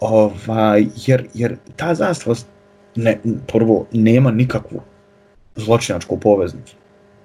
Ovaj, 0.00 0.86
jer, 1.06 1.26
jer 1.34 1.56
ta 1.76 1.94
zastava 1.94 2.36
ne, 2.96 3.18
prvo 3.46 3.86
nema 3.92 4.30
nikakvu 4.30 4.80
zločinačku 5.56 6.20
poveznicu. 6.20 6.74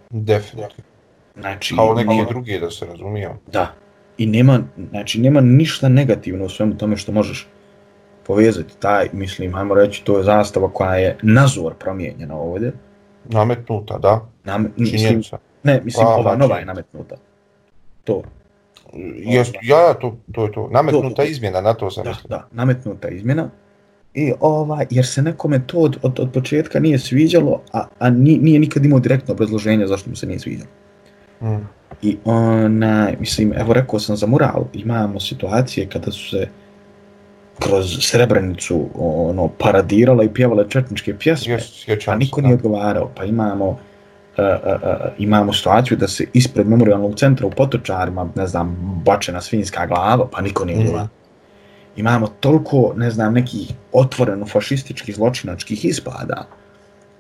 Definitivno. 0.09 0.94
Znači, 1.39 1.75
Kao 1.75 1.93
neki 1.93 2.09
nema- 2.09 2.25
drugi, 2.25 2.59
da 2.59 2.71
se 2.71 2.85
razumijemo. 2.85 3.37
Da. 3.47 3.73
I 4.17 4.25
nema, 4.25 4.59
znači, 4.89 5.21
nema 5.21 5.41
ništa 5.41 5.89
negativno 5.89 6.45
u 6.45 6.49
svemu 6.49 6.77
tome 6.77 6.97
što 6.97 7.11
možeš 7.11 7.47
povezati 8.23 8.77
taj, 8.79 9.09
mislim, 9.13 9.55
ajmo 9.55 9.75
reći, 9.75 10.03
to 10.03 10.17
je 10.17 10.23
zastava 10.23 10.69
koja 10.69 10.95
je 10.95 11.17
nazor 11.21 11.73
promijenjena 11.73 12.35
ovdje. 12.35 12.71
Nametnuta, 13.25 13.97
da. 13.97 14.25
Nam, 14.43 14.67
mislim, 14.77 15.21
ne, 15.63 15.81
mislim, 15.83 16.07
A, 16.07 16.09
ova 16.09 16.21
znači- 16.23 16.39
nova 16.39 16.57
je 16.57 16.65
nametnuta. 16.65 17.15
To, 18.03 18.21
Jest, 19.15 19.55
ja, 19.61 19.93
to, 19.93 20.17
to 20.31 20.43
je 20.45 20.51
to. 20.51 20.69
Nametnuta 20.71 21.15
To- 21.15 21.23
izmjena, 21.23 21.61
na 21.61 21.73
to 21.73 21.91
sam 21.91 22.03
da, 22.03 22.09
mislio. 22.09 22.27
da, 22.29 22.47
nametnuta 22.51 23.09
izmjena. 23.09 23.49
I 24.13 24.33
ovaj, 24.39 24.85
jer 24.89 25.05
se 25.05 25.21
nekome 25.21 25.61
to 25.67 25.77
od, 25.77 25.97
od, 26.01 26.19
od 26.19 26.31
početka 26.31 26.79
nije 26.79 26.99
sviđalo, 26.99 27.61
a, 27.73 27.85
a 27.99 28.09
ni- 28.09 28.37
nije 28.37 28.59
nikad 28.59 28.85
imao 28.85 28.99
direktno 28.99 29.33
obrazloženje 29.33 29.87
zašto 29.87 30.09
mu 30.09 30.15
se 30.15 30.27
nije 30.27 30.39
sviđalo. 30.39 30.69
Mm. 31.41 31.67
I 32.01 32.17
onaj, 32.25 33.15
mislim, 33.19 33.53
evo 33.57 33.73
rekao 33.73 33.99
sam 33.99 34.15
za 34.15 34.27
mural, 34.27 34.65
imamo 34.73 35.19
situacije 35.19 35.89
kada 35.89 36.11
su 36.11 36.29
se 36.29 36.47
kroz 37.59 37.97
Srebrenicu 38.01 38.85
ono, 38.95 39.47
paradirala 39.47 40.23
i 40.23 40.33
pjevala 40.33 40.67
četničke 40.67 41.17
pjesme, 41.17 41.59
sjećam 41.59 42.13
a 42.13 42.17
niko 42.17 42.41
nije 42.41 42.53
odgovarao. 42.53 43.11
Pa 43.15 43.23
imamo, 43.23 43.65
uh, 43.67 43.77
uh, 44.37 44.45
uh, 44.73 44.89
imamo 45.17 45.53
situaciju 45.53 45.97
da 45.97 46.07
se 46.07 46.25
ispred 46.33 46.67
memorialnog 46.67 47.15
centra 47.15 47.47
u 47.47 47.51
Potočarima, 47.51 48.29
ne 48.35 48.47
znam, 48.47 49.01
bačena 49.05 49.41
svinjska 49.41 49.85
glava, 49.85 50.27
pa 50.31 50.41
niko 50.41 50.65
nije 50.65 50.79
odgovarao. 50.79 51.07
Imamo 51.95 52.27
toliko, 52.39 52.93
ne 52.95 53.11
znam, 53.11 53.33
nekih 53.33 53.71
otvoreno 53.93 54.45
fašističkih 54.45 55.15
zločinačkih 55.15 55.85
ispada 55.85 56.47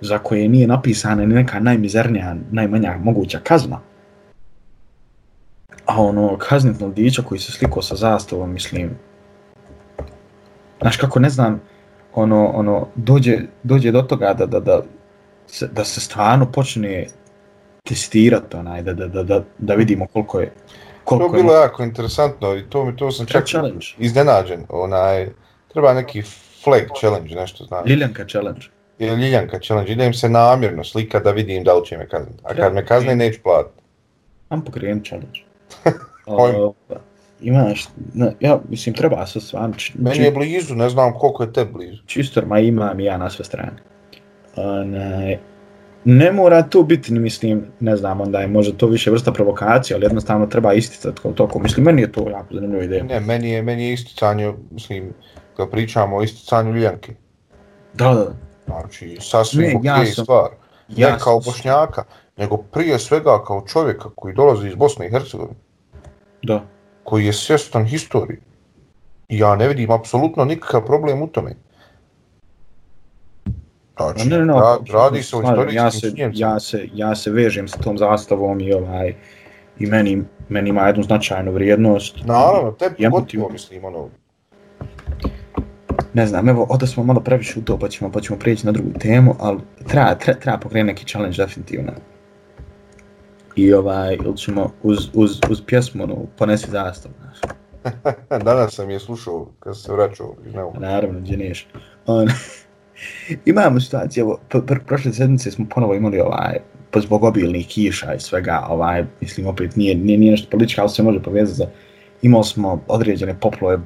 za 0.01 0.17
koje 0.17 0.49
nije 0.49 0.67
napisana 0.67 1.25
ni 1.25 1.35
neka 1.35 1.59
najmizernija, 1.59 2.35
najmanja 2.51 2.97
moguća 3.03 3.39
kazna. 3.43 3.79
A 5.85 6.01
ono, 6.01 6.37
kaznit 6.37 6.79
mladića 6.79 7.21
koji 7.21 7.39
se 7.39 7.51
slikao 7.51 7.81
sa 7.81 7.95
zastavom, 7.95 8.53
mislim, 8.53 8.89
znaš 10.81 10.97
kako 10.97 11.19
ne 11.19 11.29
znam, 11.29 11.61
ono, 12.13 12.47
ono, 12.47 12.87
dođe, 12.95 13.37
dođe 13.63 13.91
do 13.91 14.01
toga 14.01 14.33
da, 14.33 14.45
da, 14.45 14.59
da, 14.59 14.81
se, 15.47 15.67
da 15.67 15.83
se 15.83 16.01
stvarno 16.01 16.51
počne 16.51 17.07
testirati 17.83 18.57
onaj, 18.57 18.81
da, 18.81 18.93
da, 18.93 19.07
da, 19.07 19.23
da, 19.23 19.43
da 19.57 19.73
vidimo 19.73 20.07
koliko 20.07 20.39
je, 20.39 20.53
To 21.05 21.09
koliko 21.09 21.37
je 21.37 21.43
bilo 21.43 21.55
jako 21.55 21.83
interesantno 21.83 22.55
i 22.55 22.63
to 22.69 22.85
mi 22.85 22.97
to 22.97 23.11
sam 23.11 23.25
čak 23.25 23.45
challenge. 23.45 23.85
iznenađen. 23.97 24.65
Onaj, 24.69 25.29
treba 25.73 25.93
neki 25.93 26.21
flag 26.63 26.81
challenge, 26.99 27.35
nešto 27.35 27.63
znam. 27.63 27.85
Ljiljanka 27.87 28.25
challenge. 28.25 28.61
Ili 28.99 29.21
Ljiljanka 29.21 29.59
challenge, 29.59 29.91
idem 29.91 30.13
se 30.13 30.29
namjerno 30.29 30.83
slika 30.83 31.19
da 31.19 31.31
vidim 31.31 31.63
da 31.63 31.73
li 31.73 31.85
će 31.85 31.97
me 31.97 32.07
kazniti. 32.07 32.39
A 32.43 32.53
kad 32.55 32.73
me 32.73 32.85
kazne 32.85 33.15
neću 33.15 33.39
platiti. 33.43 33.81
Am 34.49 34.63
pokrenut 34.63 35.05
challenge. 35.05 35.44
O, 36.27 36.73
imaš, 37.41 37.85
ne, 38.13 38.33
ja 38.39 38.59
mislim 38.69 38.95
treba 38.95 39.25
se 39.25 39.39
stvarno, 39.41 39.75
či- 39.75 39.93
Meni 39.95 40.19
je 40.19 40.31
blizu, 40.31 40.75
ne 40.75 40.89
znam 40.89 41.13
koliko 41.13 41.43
je 41.43 41.53
te 41.53 41.65
blizu. 41.65 42.01
čisto, 42.05 42.41
ma 42.41 42.59
imam 42.59 42.99
ja 42.99 43.17
na 43.17 43.29
sve 43.29 43.45
strane. 43.45 43.71
Onaj, 44.55 45.37
ne 46.05 46.31
mora 46.31 46.61
to 46.61 46.83
biti, 46.83 47.13
mislim, 47.13 47.65
ne 47.79 47.95
znam, 47.97 48.21
onda 48.21 48.39
je 48.39 48.47
možda 48.47 48.77
to 48.77 48.87
više 48.87 49.11
vrsta 49.11 49.31
provokacije, 49.31 49.95
ali 49.95 50.05
jednostavno 50.05 50.45
treba 50.45 50.73
isticati 50.73 51.21
kao 51.21 51.31
toko. 51.31 51.59
Mislim, 51.59 51.85
meni 51.85 52.01
je 52.01 52.11
to 52.11 52.29
jako 52.29 52.47
zanimljiva 52.51 52.83
ideja. 52.83 53.03
Ne, 53.03 53.19
meni 53.19 53.49
je, 53.49 53.61
meni 53.61 53.85
je 53.85 53.93
isticanje, 53.93 54.53
mislim, 54.71 55.13
kad 55.57 55.69
pričamo 55.69 56.17
o 56.17 56.23
isticanju 56.23 56.73
Ljijanke. 56.73 57.13
Da, 57.93 58.13
da. 58.13 58.25
Znači, 58.65 59.17
sasvim 59.21 59.61
Ne, 59.63 59.79
ja 59.83 60.05
sam- 60.05 60.23
stvar. 60.25 60.49
ja 60.89 61.11
ne 61.11 61.17
kao 61.19 61.39
bošnjaka, 61.39 62.03
nego 62.37 62.57
prije 62.57 62.99
svega 62.99 63.43
kao 63.43 63.63
čovjeka 63.63 64.09
koji 64.15 64.33
dolazi 64.33 64.67
iz 64.67 64.75
Bosne 64.75 65.07
i 65.07 65.11
Hercegovine, 65.11 65.59
da. 66.43 66.63
koji 67.03 67.25
je 67.25 67.33
svjestan 67.33 67.85
historije. 67.85 68.41
I 69.29 69.37
Ja 69.37 69.55
ne 69.55 69.67
vidim 69.67 69.91
apsolutno 69.91 70.45
nikakav 70.45 70.85
problem 70.85 71.21
u 71.21 71.27
tome. 71.27 71.55
Znači, 73.97 74.29
Ne, 74.29 74.37
ne, 74.39 74.45
ne, 74.45 74.53
ra- 74.53 74.93
radi 74.93 75.23
se 75.23 75.35
o 75.35 75.39
slažem. 75.39 75.53
istorijskim 75.69 75.77
ja 75.77 75.91
se, 75.91 75.99
činjenicama. 76.01 76.33
ja 76.45 76.59
se, 76.59 76.89
ja 76.93 77.15
se 77.15 77.31
vežem 77.31 77.67
sa 77.67 77.77
tom 77.77 77.97
zastavom 77.97 78.59
i 78.61 78.73
ovaj, 78.73 79.15
i 79.79 79.85
meni, 79.85 80.23
meni 80.49 80.69
ima 80.69 80.87
jednu 80.87 81.03
značajnu 81.03 81.51
vrijednost. 81.51 82.15
Naravno, 82.25 82.71
tebi 82.71 82.95
Ja 82.99 83.09
motiv- 83.09 83.51
mislim, 83.51 83.85
ono, 83.85 84.09
Ne 86.13 86.27
znam, 86.27 86.49
evo, 86.49 86.67
ovdje 86.69 86.87
smo 86.87 87.03
malo 87.03 87.19
previše 87.19 87.59
u 87.59 87.63
to, 87.63 87.77
pa 87.79 87.87
ćemo, 87.87 88.11
pa 88.11 88.21
ćemo 88.21 88.39
prijeći 88.39 88.65
na 88.65 88.71
drugu 88.71 88.89
temu, 88.99 89.35
ali 89.39 89.59
treba, 89.87 90.15
treba, 90.15 90.39
treba 90.39 90.57
pokrenuti 90.57 90.93
neki 90.93 91.05
challenge 91.05 91.37
definitivno. 91.37 91.91
I 93.55 93.73
ovaj, 93.73 94.17
ili 94.25 94.37
ćemo 94.37 94.71
uz, 94.83 94.97
uz, 95.13 95.39
uz 95.49 95.61
pjesmu, 95.65 96.03
ono, 96.03 96.15
ponesi 96.37 96.71
zastavu, 96.71 97.13
znaš. 97.21 97.55
danas 98.45 98.73
sam 98.73 98.89
je 98.89 98.99
slušao 98.99 99.47
kad 99.59 99.77
se 99.77 99.91
vraćao 99.91 100.35
iz 100.47 100.53
Neuma. 100.53 100.79
Naravno, 100.79 101.19
gdje 101.19 101.37
neš. 101.37 101.67
On, 102.05 102.27
imamo 103.45 103.79
situaciju, 103.79 104.21
evo, 104.21 104.39
pr 104.49 104.57
pr 104.67 104.79
prošle 104.87 105.13
sedmice 105.13 105.51
smo 105.51 105.65
ponovo 105.69 105.95
imali 105.95 106.19
ovaj, 106.19 106.57
pa 106.91 106.99
zbog 106.99 107.23
obilnih 107.23 107.67
kiša 107.67 108.13
i 108.13 108.19
svega, 108.19 108.65
ovaj, 108.69 109.05
mislim, 109.21 109.47
opet 109.47 109.75
nije, 109.75 109.95
nije, 109.95 110.17
nije 110.17 110.31
nešto 110.31 110.49
političko, 110.49 110.81
ali 110.81 110.89
se 110.89 111.03
može 111.03 111.21
povezati 111.21 111.57
za, 111.57 111.65
imali 112.21 112.43
smo 112.43 112.81
određene 112.87 113.39
poplove, 113.39 113.79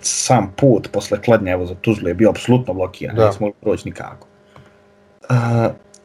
sam 0.00 0.52
put 0.56 0.88
posle 0.92 1.22
kladnja, 1.22 1.52
evo, 1.52 1.66
za 1.66 1.74
Tuzlu 1.74 2.08
je 2.08 2.14
bio 2.14 2.30
apsolutno 2.30 2.74
blokiran, 2.74 3.16
Da. 3.16 3.26
nismo 3.26 3.46
mogli 3.46 3.60
proći 3.60 3.88
nikako. 3.88 4.26
Uh, 5.30 5.36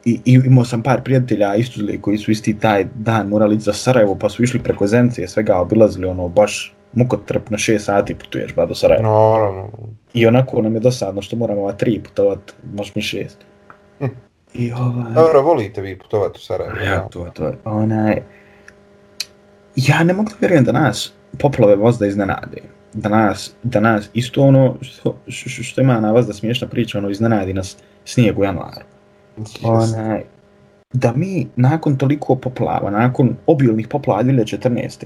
i, 0.05 0.19
I 0.25 0.33
imao 0.45 0.65
sam 0.65 0.83
par 0.83 1.01
prijatelja 1.01 1.53
Tuzle 1.73 2.01
koji 2.01 2.17
su 2.17 2.31
isti 2.31 2.59
taj 2.59 2.85
dan 2.95 3.27
morali 3.27 3.59
za 3.59 3.73
Sarajevo, 3.73 4.15
pa 4.15 4.29
su 4.29 4.43
išli 4.43 4.59
preko 4.59 4.87
Zence 4.87 5.23
i 5.23 5.27
svega 5.27 5.59
obilazili, 5.59 6.07
ono, 6.07 6.27
baš 6.27 6.75
mukotrp 6.93 7.49
na 7.49 7.57
šest 7.57 7.85
sati 7.85 8.15
putuješ 8.15 8.55
ba 8.55 8.65
do 8.65 8.75
Sarajeva. 8.75 9.09
Naravno, 9.09 9.69
I 10.13 10.27
onako 10.27 10.61
nam 10.61 10.73
je 10.73 10.79
dosadno 10.79 11.21
što 11.21 11.35
moramo 11.35 11.61
ova 11.61 11.73
tri 11.73 12.01
putovat, 12.03 12.39
možda 12.73 12.91
mi 12.95 13.01
šest. 13.01 13.37
Hm. 13.99 14.05
I 14.53 14.71
ovaj... 14.71 15.13
dobro, 15.13 15.41
volite 15.41 15.81
vi 15.81 15.97
putovati 15.97 16.37
u 16.37 16.41
Sarajevo. 16.41 16.79
Ja, 16.79 17.07
to, 17.11 17.29
to 17.33 17.51
onaj... 17.65 18.21
Ja 19.75 20.03
ne 20.03 20.13
mogu 20.13 20.29
da 20.29 20.35
vjerujem 20.39 20.63
da 20.63 20.71
nas 20.71 21.13
poplove 21.39 21.75
vozda 21.75 22.07
iznenade. 22.07 22.61
Da 22.93 23.09
nas, 23.09 23.53
da 23.63 23.79
nas 23.79 24.09
isto 24.13 24.41
ono 24.41 24.75
što, 24.81 25.17
što, 25.27 25.63
što 25.63 25.81
ima 25.81 25.99
na 25.99 26.11
vas 26.11 26.27
da 26.27 26.33
smiješna 26.33 26.67
priča, 26.67 26.97
ono 26.97 27.09
iznenadi 27.09 27.53
nas 27.53 27.77
snijeg 28.05 28.39
u 28.39 28.43
januaru. 28.43 28.94
Onaj, 29.63 30.23
da 30.93 31.13
mi 31.15 31.47
nakon 31.55 31.97
toliko 31.97 32.35
poplava, 32.35 32.89
nakon 32.91 33.35
obilnih 33.47 33.87
poplava 33.87 34.23
2014. 34.23 35.05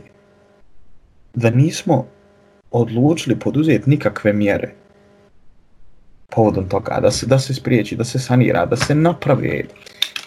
da 1.33 1.49
nismo 1.49 2.05
odlučili 2.71 3.39
poduzeti 3.39 3.89
nikakve 3.89 4.33
mjere 4.33 4.71
povodom 6.29 6.69
toga, 6.69 6.99
da 7.01 7.11
se, 7.11 7.25
da 7.25 7.39
se 7.39 7.53
spriječi, 7.53 7.95
da 7.95 8.03
se 8.03 8.19
sanira, 8.19 8.65
da 8.65 8.75
se 8.75 8.95
napravi, 8.95 9.67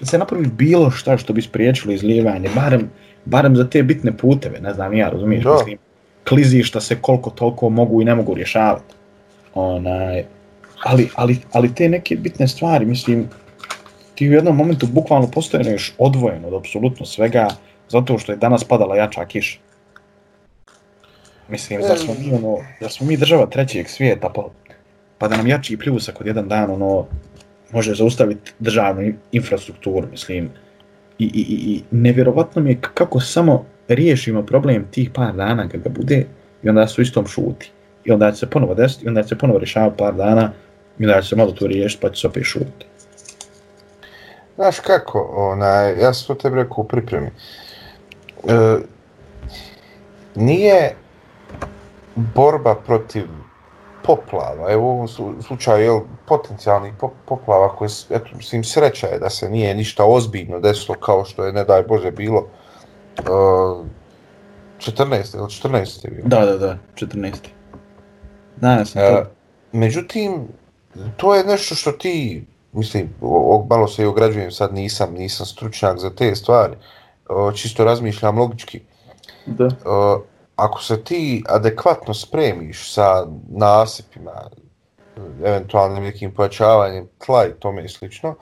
da 0.00 0.06
se 0.06 0.18
napravi 0.18 0.46
bilo 0.46 0.90
šta 0.90 1.16
što 1.16 1.32
bi 1.32 1.42
spriječilo 1.42 1.92
izlijevanje, 1.94 2.48
barem, 2.54 2.90
barem 3.24 3.56
za 3.56 3.70
te 3.70 3.82
bitne 3.82 4.16
puteve, 4.16 4.60
ne 4.60 4.74
znam, 4.74 4.94
ja 4.94 5.08
razumiješ, 5.08 5.44
Da. 5.44 5.52
mislim, 5.52 5.78
klizišta 6.28 6.80
se 6.80 6.96
koliko 7.00 7.30
toliko 7.30 7.68
mogu 7.70 8.02
i 8.02 8.04
ne 8.04 8.14
mogu 8.14 8.34
rješavati. 8.34 8.94
Onaj, 9.54 10.24
ali, 10.84 11.08
ali, 11.14 11.38
ali 11.52 11.74
te 11.74 11.88
neke 11.88 12.16
bitne 12.16 12.48
stvari, 12.48 12.86
mislim, 12.86 13.28
ti 14.14 14.28
u 14.28 14.32
jednom 14.32 14.56
momentu 14.56 14.86
bukvalno 14.86 15.30
postojaneš 15.30 15.94
odvojen 15.98 16.44
od 16.44 16.54
apsolutno 16.54 17.06
svega, 17.06 17.48
zato 17.88 18.18
što 18.18 18.32
je 18.32 18.38
danas 18.38 18.64
padala 18.64 18.96
jača 18.96 19.24
kiša. 19.24 19.58
Mislim, 21.48 21.82
zar 21.82 21.98
smo 21.98 22.14
mi, 22.14 22.34
ono, 22.34 22.58
zar 22.80 22.90
smo 22.90 23.06
mi 23.06 23.16
država 23.16 23.46
trećeg 23.46 23.88
svijeta, 23.88 24.28
pa, 24.34 24.48
pa 25.18 25.28
da 25.28 25.36
nam 25.36 25.46
jači 25.46 25.76
pljusak 25.76 26.20
od 26.20 26.26
jedan 26.26 26.48
dan, 26.48 26.70
ono, 26.70 27.06
može 27.72 27.94
zaustaviti 27.94 28.52
državnu 28.58 29.12
infrastrukturu, 29.32 30.08
mislim. 30.10 30.50
I, 31.18 31.24
i, 31.24 31.40
i, 31.40 31.74
i 31.74 31.82
nevjerovatno 31.90 32.62
mi 32.62 32.70
je 32.70 32.80
kako 32.94 33.20
samo 33.20 33.64
riješimo 33.88 34.42
problem 34.42 34.86
tih 34.90 35.10
par 35.10 35.34
dana 35.34 35.68
kad 35.68 35.80
ga 35.80 35.88
bude 35.88 36.26
i 36.62 36.68
onda 36.68 36.86
su 36.86 37.02
istom 37.02 37.26
šuti. 37.26 37.70
I 38.04 38.12
onda 38.12 38.32
će 38.32 38.38
se 38.38 38.50
ponovo 38.50 38.74
desiti, 38.74 39.04
i 39.04 39.08
onda 39.08 39.22
će 39.22 39.28
se 39.28 39.38
ponovo 39.38 39.58
rješavati 39.58 39.96
par 39.98 40.14
dana 40.14 40.52
i 40.98 41.04
onda 41.04 41.22
će 41.22 41.28
se 41.28 41.36
malo 41.36 41.52
to 41.52 41.66
riješiti 41.66 42.02
pa 42.02 42.10
će 42.10 42.20
se 42.20 42.26
opet 42.26 42.44
šuti. 42.44 42.86
Znaš 44.54 44.80
kako, 44.80 45.20
onaj, 45.36 46.00
ja 46.00 46.14
sam 46.14 46.26
to 46.26 46.34
tebi 46.34 46.56
rekao 46.56 46.76
u 46.78 46.88
pripremi. 46.88 47.26
E, 47.26 48.76
nije 50.34 50.94
borba 52.14 52.74
protiv 52.76 53.24
poplava, 54.04 54.72
evo 54.72 54.86
u 54.86 54.90
ovom 54.90 55.08
slu- 55.08 55.42
slučaju, 55.42 55.84
jel, 55.84 56.00
potencijalnih 56.26 56.92
po, 57.00 57.10
poplava 57.26 57.76
koje, 57.76 57.88
eto, 58.10 58.30
mislim, 58.36 58.64
sreća 58.64 59.06
je 59.06 59.18
da 59.18 59.30
se 59.30 59.48
nije 59.48 59.74
ništa 59.74 60.04
ozbiljno 60.04 60.60
desilo 60.60 60.96
kao 60.96 61.24
što 61.24 61.44
je, 61.44 61.52
ne 61.52 61.64
daj 61.64 61.82
Bože, 61.82 62.10
bilo 62.10 62.46
e, 63.18 63.22
14. 64.78 65.36
ili 65.36 65.46
14. 65.46 66.04
je 66.04 66.10
bilo. 66.10 66.28
Da, 66.28 66.46
da, 66.46 66.56
da, 66.58 66.76
14. 66.96 67.32
Da, 68.56 68.72
ja 68.72 68.84
sam 68.84 69.02
E, 69.02 69.08
to. 69.08 69.24
međutim, 69.72 70.48
to 71.16 71.34
je 71.34 71.44
nešto 71.44 71.74
što 71.74 71.92
ti, 71.92 72.44
mislim, 72.72 73.14
malo 73.70 73.88
se 73.88 74.02
i 74.02 74.06
ograđujem, 74.06 74.52
sad 74.52 74.74
nisam, 74.74 75.14
nisam 75.14 75.46
stručnjak 75.46 75.98
za 75.98 76.10
te 76.10 76.34
stvari, 76.34 76.76
o, 77.28 77.52
čisto 77.52 77.84
razmišljam 77.84 78.38
logički. 78.38 78.80
Da. 79.46 79.68
O, 79.84 80.22
ako 80.56 80.82
se 80.82 81.04
ti 81.04 81.44
adekvatno 81.48 82.14
spremiš 82.14 82.92
sa 82.92 83.26
nasipima, 83.48 84.32
eventualnim 85.44 86.02
nekim 86.02 86.34
pojačavanjem 86.34 87.08
tla 87.26 87.46
i 87.46 87.52
tome 87.58 87.84
i 87.84 87.88
slično, 87.88 88.34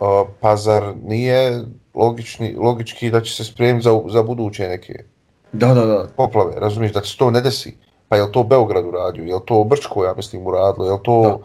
o, 0.00 0.28
pa 0.40 0.56
zar 0.56 0.94
nije 1.02 1.64
logični, 1.94 2.54
logički 2.54 3.10
da 3.10 3.20
će 3.20 3.34
se 3.34 3.44
spremiti 3.44 3.84
za, 3.84 4.00
za 4.08 4.22
buduće 4.22 4.68
neke 4.68 5.04
Da, 5.52 5.74
da, 5.74 5.86
da. 5.86 6.06
poplave, 6.16 6.60
razumiješ, 6.60 6.92
da 6.92 7.02
se 7.04 7.16
to 7.16 7.30
ne 7.30 7.40
desi. 7.40 7.76
Pa 8.08 8.16
je 8.16 8.22
li 8.22 8.32
to 8.32 8.42
Beograd 8.42 8.84
uradio, 8.84 9.24
je 9.24 9.34
li 9.34 9.40
to 9.46 9.64
Brčko, 9.64 10.04
ja 10.04 10.14
mislim, 10.14 10.46
uradilo, 10.46 10.86
je 10.86 10.92
li 10.92 11.02
to 11.02 11.40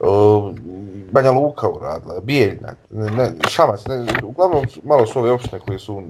uh, 0.00 0.54
Banja 1.12 1.30
Luka 1.30 1.68
uradila, 1.68 2.20
Bijeljna, 2.20 2.74
ne, 2.90 3.10
ne, 3.10 3.32
Šamac, 3.48 3.86
ne, 3.86 4.06
uglavnom 4.24 4.64
malo 4.84 5.06
su 5.06 5.18
ove 5.18 5.32
opštine 5.32 5.60
koje 5.60 5.78
su... 5.78 6.02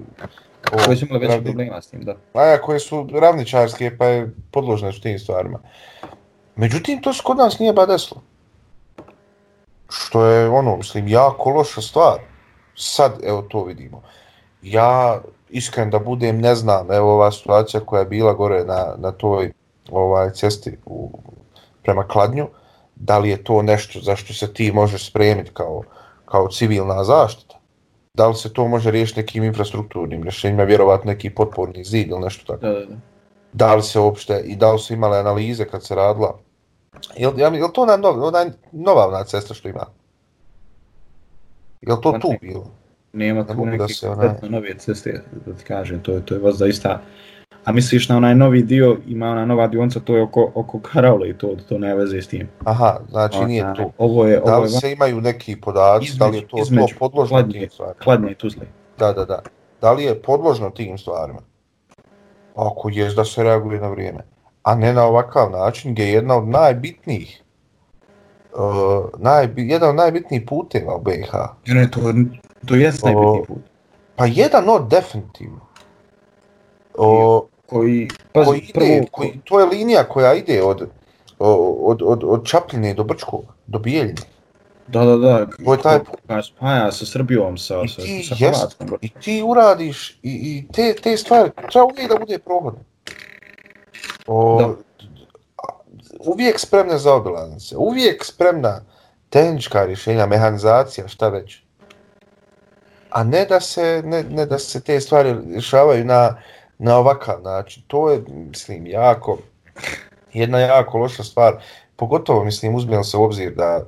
O, 0.72 0.76
koje 0.84 0.96
su 0.96 1.06
imali 1.06 1.26
veće 1.26 1.44
problema 1.44 1.82
s 1.82 1.86
tim, 1.86 2.04
da. 2.04 2.16
A 2.34 2.58
koje 2.62 2.80
su 2.80 3.08
ravničarske, 3.12 3.96
pa 3.98 4.06
je 4.06 4.34
podložne 4.50 4.92
s 4.92 5.00
tim 5.00 5.18
stvarima. 5.18 5.58
Međutim, 6.56 7.02
to 7.02 7.12
se 7.12 7.22
kod 7.24 7.36
nas 7.36 7.58
nije 7.58 7.72
ba 7.72 7.86
desilo. 7.86 8.22
Što 9.88 10.24
je, 10.24 10.48
ono, 10.48 10.76
mislim, 10.76 11.08
jako 11.08 11.50
loša 11.50 11.80
stvar. 11.80 12.18
Sad, 12.76 13.12
evo, 13.24 13.42
to 13.42 13.64
vidimo. 13.64 14.02
Ja, 14.62 15.20
iskren 15.48 15.90
da 15.90 15.98
budem, 15.98 16.40
ne 16.40 16.54
znam, 16.54 16.92
evo 16.92 17.14
ova 17.14 17.32
situacija 17.32 17.80
koja 17.80 18.00
je 18.00 18.06
bila 18.06 18.32
gore 18.32 18.64
na, 18.64 18.94
na 18.98 19.12
toj 19.12 19.52
ovaj 19.90 20.30
cesti 20.30 20.78
u, 20.86 21.18
prema 21.82 22.08
Kladnju, 22.08 22.48
da 22.96 23.18
li 23.18 23.28
je 23.30 23.44
to 23.44 23.62
nešto 23.62 24.00
za 24.00 24.16
što 24.16 24.34
se 24.34 24.52
ti 24.54 24.72
možeš 24.72 25.08
spremiti 25.10 25.50
kao, 25.54 25.82
kao 26.24 26.48
civilna 26.48 27.04
zaštita? 27.04 27.60
Da 28.14 28.28
li 28.28 28.34
se 28.34 28.52
to 28.52 28.68
može 28.68 28.90
riješiti 28.90 29.20
nekim 29.20 29.44
infrastrukturnim 29.44 30.22
rješenjima, 30.22 30.62
vjerovatno 30.64 31.12
neki 31.12 31.30
potporni 31.30 31.84
zid 31.84 32.08
ili 32.08 32.20
nešto 32.20 32.44
tako? 32.46 32.66
Da, 32.66 32.72
da, 32.72 32.86
da. 32.86 32.96
Da 33.52 33.74
li 33.74 33.82
se 33.82 34.00
uopšte, 34.00 34.42
i 34.46 34.56
da 34.56 34.72
li 34.72 34.78
su 34.78 34.94
imale 34.94 35.18
analize 35.18 35.64
kad 35.64 35.84
se 35.84 35.94
radila? 35.94 36.38
Je 37.16 37.48
li, 37.50 37.60
to 37.72 37.82
ona, 37.82 37.96
nov, 37.96 38.22
ona 38.24 38.46
nova 38.72 39.08
ona 39.08 39.24
cesta 39.24 39.54
što 39.54 39.68
ima? 39.68 39.86
Je 41.80 41.92
li 41.92 42.00
to 42.02 42.12
Pa 42.12 42.18
tu 42.18 42.28
ne. 42.30 42.38
bilo? 42.42 42.70
Nema 43.12 43.40
Ne 43.40 43.46
tu 43.46 43.64
da 43.64 43.70
neke 43.70 43.94
se 43.94 44.08
onaj- 44.08 44.14
konkretno 44.20 44.48
nove 44.48 44.78
ceste, 44.78 45.22
da 45.46 45.52
ti 45.52 45.64
kažem, 45.64 46.02
to 46.02 46.12
je, 46.12 46.26
to 46.26 46.34
je 46.34 46.40
vas 46.40 46.56
zaista... 46.56 47.00
A 47.66 47.72
misliš 47.72 48.08
na 48.08 48.16
onaj 48.16 48.34
novi 48.34 48.62
dio, 48.62 48.96
ima 49.06 49.26
ona 49.30 49.44
nova 49.44 49.66
dionca, 49.66 50.00
to 50.00 50.16
je 50.16 50.22
oko, 50.22 50.52
oko 50.54 50.80
Karaule 50.80 51.28
i 51.28 51.34
to, 51.38 51.56
to 51.68 51.78
nema 51.78 51.94
veze 51.94 52.22
s 52.22 52.28
tim. 52.28 52.48
Aha, 52.64 53.00
znači 53.10 53.44
nije 53.44 53.64
Onaj, 53.64 53.74
tu. 53.74 53.92
Ovo 53.98 54.26
je, 54.26 54.40
Da 54.46 54.56
ovo 54.56 54.64
li 54.64 54.72
je 54.72 54.80
se 54.80 54.92
imaju 54.92 55.20
neki 55.20 55.60
podaci, 55.60 56.18
da 56.18 56.26
li 56.26 56.36
je 56.36 56.48
to, 56.48 56.56
to 56.56 56.86
podložno 56.98 57.36
Kladnje, 57.36 57.60
tim 57.60 57.70
stvarima? 57.70 58.00
Kladnje 58.02 58.30
i 58.30 58.34
Tuzle. 58.34 58.66
Da, 58.98 59.12
da, 59.12 59.24
da. 59.24 59.42
Da 59.80 59.92
li 59.92 60.04
je 60.04 60.22
podložno 60.22 60.70
tim 60.70 60.98
stvarima? 60.98 61.40
Ako 62.56 62.88
je 62.88 63.14
da 63.14 63.24
se 63.24 63.42
reaguje 63.42 63.80
na 63.80 63.88
vrijeme. 63.88 64.20
A 64.62 64.74
ne 64.74 64.92
na 64.92 65.04
ovakav 65.04 65.50
način 65.50 65.92
gdje 65.92 66.04
je 66.04 66.12
jedna 66.12 66.36
od 66.36 66.48
najbitnijih 66.48 67.42
uh, 68.56 69.04
najbi, 69.18 69.68
jedan 69.68 69.88
od 69.90 69.96
najbitnijih 69.96 70.42
puteva 70.48 70.96
u 70.96 71.00
BiH. 71.00 71.32
Ne, 71.66 71.74
ne, 71.74 71.90
to, 71.90 72.00
to 72.66 72.74
je 72.74 72.92
najbitniji 73.04 73.44
put. 73.46 73.58
Pa 74.16 74.26
jedan 74.26 74.68
od 74.68 74.88
definitivno. 74.88 75.60
O, 76.98 77.46
Koji, 77.66 78.08
pazi, 78.32 78.46
koji 78.46 78.58
ide, 78.58 78.72
prvo, 78.72 79.06
koji, 79.10 79.40
to 79.44 79.60
je 79.60 79.66
linija 79.66 80.04
koja 80.04 80.34
ide 80.34 80.62
od, 80.62 80.88
od, 81.38 82.02
od, 82.02 82.24
od 82.24 82.46
Čapljine 82.46 82.94
do 82.94 83.04
Brčkova, 83.04 83.54
do 83.66 83.78
Bijeljine. 83.78 84.22
Da, 84.86 85.04
da, 85.04 85.16
da. 85.16 85.46
To 85.64 85.72
je 85.72 85.82
taj 85.82 85.98
koja 86.26 86.42
spaja 86.42 86.92
sa 86.92 87.06
Srbijom, 87.06 87.58
sa, 87.58 87.82
I 87.84 87.88
sa, 87.88 88.02
ti, 88.02 88.22
sa 88.22 88.34
jest, 88.38 88.58
Hrvatskom. 88.58 88.98
i 89.00 89.08
ti 89.08 89.42
uradiš 89.46 90.10
i, 90.10 90.16
i 90.22 90.72
te, 90.72 90.94
te 91.02 91.16
stvari, 91.16 91.50
treba 91.70 91.84
uvijek 91.84 92.10
da 92.10 92.18
bude 92.18 92.38
prohodno. 92.38 92.80
O, 94.26 94.58
Da. 94.58 94.74
uvijek 96.20 96.58
spremne 96.58 96.98
za 96.98 97.14
obilaznice, 97.14 97.76
uvijek 97.76 98.24
spremna 98.24 98.80
tehnička 99.30 99.84
rješenja, 99.84 100.26
mehanizacija, 100.26 101.08
šta 101.08 101.28
već. 101.28 101.62
A 103.10 103.24
ne 103.24 103.44
da 103.44 103.60
se, 103.60 104.02
ne, 104.04 104.22
ne 104.22 104.46
da 104.46 104.58
se 104.58 104.80
te 104.80 105.00
stvari 105.00 105.34
rješavaju 105.52 106.04
na, 106.04 106.36
na 106.78 106.98
ovakav 106.98 107.42
način. 107.42 107.82
To 107.86 108.10
je, 108.10 108.22
mislim, 108.28 108.86
jako, 108.86 109.38
jedna 110.32 110.58
jako 110.58 110.98
loša 110.98 111.22
stvar. 111.22 111.54
Pogotovo, 111.96 112.44
mislim, 112.44 112.74
uzmijel 112.74 113.02
se 113.02 113.16
u 113.16 113.22
obzir 113.22 113.54
da 113.54 113.84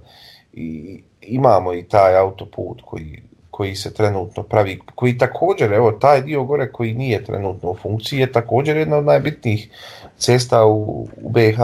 i, 0.52 1.02
imamo 1.20 1.74
i 1.74 1.82
taj 1.82 2.16
autoput 2.16 2.82
koji, 2.84 3.22
koji 3.50 3.74
se 3.74 3.94
trenutno 3.94 4.42
pravi, 4.42 4.80
koji 4.94 5.18
također, 5.18 5.72
evo, 5.72 5.92
taj 5.92 6.22
dio 6.22 6.44
gore 6.44 6.72
koji 6.72 6.94
nije 6.94 7.24
trenutno 7.24 7.70
u 7.70 7.76
funkciji, 7.76 8.18
je 8.18 8.32
također 8.32 8.76
jedna 8.76 8.96
od 8.96 9.04
najbitnijih 9.04 9.70
cesta 10.18 10.64
u, 10.64 11.08
u 11.22 11.30
BiH. 11.30 11.58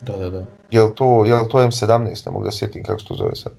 Da, 0.00 0.16
da, 0.16 0.30
da. 0.30 0.44
Jel 0.70 0.90
to, 0.94 1.24
jel 1.24 1.48
to 1.48 1.58
M17, 1.58 2.26
ne 2.26 2.32
mogu 2.32 2.44
da 2.44 2.50
sjetim 2.50 2.84
kako 2.84 3.00
se 3.00 3.06
to 3.06 3.14
zove 3.14 3.34
sad. 3.34 3.52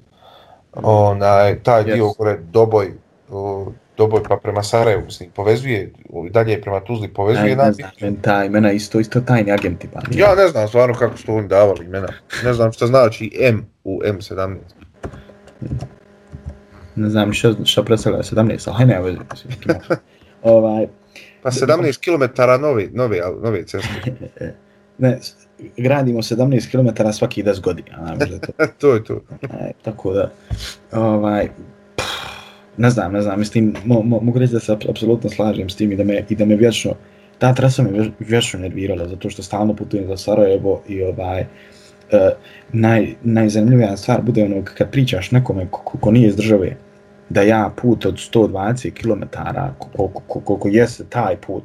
Onaj, 0.74 1.64
taj 1.64 1.84
dio 1.84 2.06
Yes. 2.06 2.18
gore, 2.18 2.38
Doboj, 2.38 2.94
o, 3.30 3.72
Doboj 3.98 4.22
pa 4.30 4.38
prema 4.38 4.64
Sarajevu, 4.64 5.06
mislim, 5.06 5.30
povezuje, 5.36 5.94
dalje 6.32 6.62
prema 6.62 6.80
Tuzli, 6.80 7.14
povezuje 7.14 7.56
Ne, 7.56 7.64
ne 7.64 7.72
znam, 7.72 7.92
men 8.02 8.16
ta 8.16 8.44
imena 8.46 8.72
isto, 8.72 9.00
isto 9.00 9.22
tajni 9.22 9.52
agenti, 9.52 9.88
pa. 9.94 10.02
Ja 10.12 10.36
ne 10.36 10.48
znam 10.48 10.68
stvarno 10.68 10.96
kako 10.96 11.18
su 11.18 11.36
oni 11.36 11.48
davali 11.48 11.86
imena. 11.86 12.08
Ne 12.44 12.54
znam 12.54 12.72
šta 12.72 12.88
znači 12.88 13.32
M 13.40 13.66
u 13.84 14.02
M17. 14.06 14.56
Ne 16.96 17.10
znam 17.10 17.34
šta, 17.34 17.56
šta 17.66 17.84
predstavlja 17.84 18.20
17, 18.20 18.70
ali 18.74 18.86
neki 18.86 19.68
može. 19.68 20.00
ovaj, 20.44 20.88
Pa 21.44 21.52
17 21.52 22.00
km 22.04 22.42
nove, 22.62 22.88
nove, 22.94 23.22
nove 23.44 23.66
ceste. 23.66 24.14
ne, 24.98 25.20
gradimo 25.78 26.20
17 26.22 26.72
km 26.72 27.12
svaki 27.12 27.44
10 27.44 27.62
godina, 27.62 28.16
to. 28.80 28.94
je 28.94 29.04
to. 29.04 29.22
E, 29.42 29.72
tako 29.82 30.14
da, 30.14 30.32
ovaj, 30.92 31.50
ne 32.78 32.90
znam, 32.90 33.14
ne 33.14 33.22
znam, 33.22 33.40
mislim, 33.40 33.76
mo, 33.86 34.02
mo, 34.02 34.20
mogu 34.20 34.40
reći 34.40 34.54
da 34.54 34.60
se 34.60 34.72
ap- 34.72 34.90
apsolutno 34.90 35.30
slažem 35.30 35.70
s 35.70 35.76
tim 35.76 35.92
i 35.92 35.96
da 35.96 36.04
me, 36.04 36.24
i 36.30 36.36
da 36.36 36.46
me 36.46 36.56
vječno, 36.56 36.92
ta 37.38 37.54
trasa 37.54 37.84
me 37.84 38.12
vječno 38.20 38.60
nervirala, 38.60 39.08
zato 39.08 39.30
što 39.30 39.44
stalno 39.44 39.76
putujem 39.76 40.08
za 40.08 40.18
Sarajevo 40.18 40.82
i 40.88 41.04
ovaj, 41.04 41.42
uh, 41.42 41.48
naj, 42.74 43.16
najzanimljivija 43.24 43.98
stvar 43.98 44.22
bude 44.22 44.44
ono 44.44 44.64
kad 44.78 44.92
pričaš 44.92 45.32
nekome 45.32 45.68
ko, 45.72 45.82
ko, 45.84 45.98
ko 45.98 46.12
nije 46.12 46.28
iz 46.28 46.36
države, 46.36 46.78
da 47.30 47.42
ja 47.42 47.72
put 47.82 48.06
od 48.06 48.14
120 48.14 48.92
km, 48.94 49.24
koliko, 49.78 50.22
koliko, 50.28 50.40
koliko 50.40 50.68
jeste 50.68 51.04
taj 51.10 51.38
put 51.38 51.64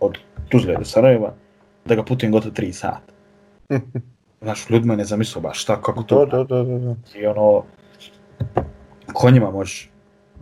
od 0.00 0.18
Tuzle 0.48 0.74
do 0.78 0.84
Sarajeva, 0.84 1.34
da 1.84 1.94
ga 1.94 2.02
putujem 2.02 2.32
gotovo 2.32 2.54
3 2.54 2.72
sata. 2.72 3.12
Znaš, 4.42 4.70
ljudima 4.70 4.96
ne 4.96 5.04
zamislu 5.04 5.42
baš 5.42 5.62
šta, 5.62 5.82
kako 5.82 6.02
to 6.02 6.26
da, 6.26 6.44
da, 6.44 6.62
da. 6.62 6.78
da. 6.78 6.94
i 7.18 7.26
ono 7.26 7.64
konjima 9.12 9.50
možeš 9.50 9.90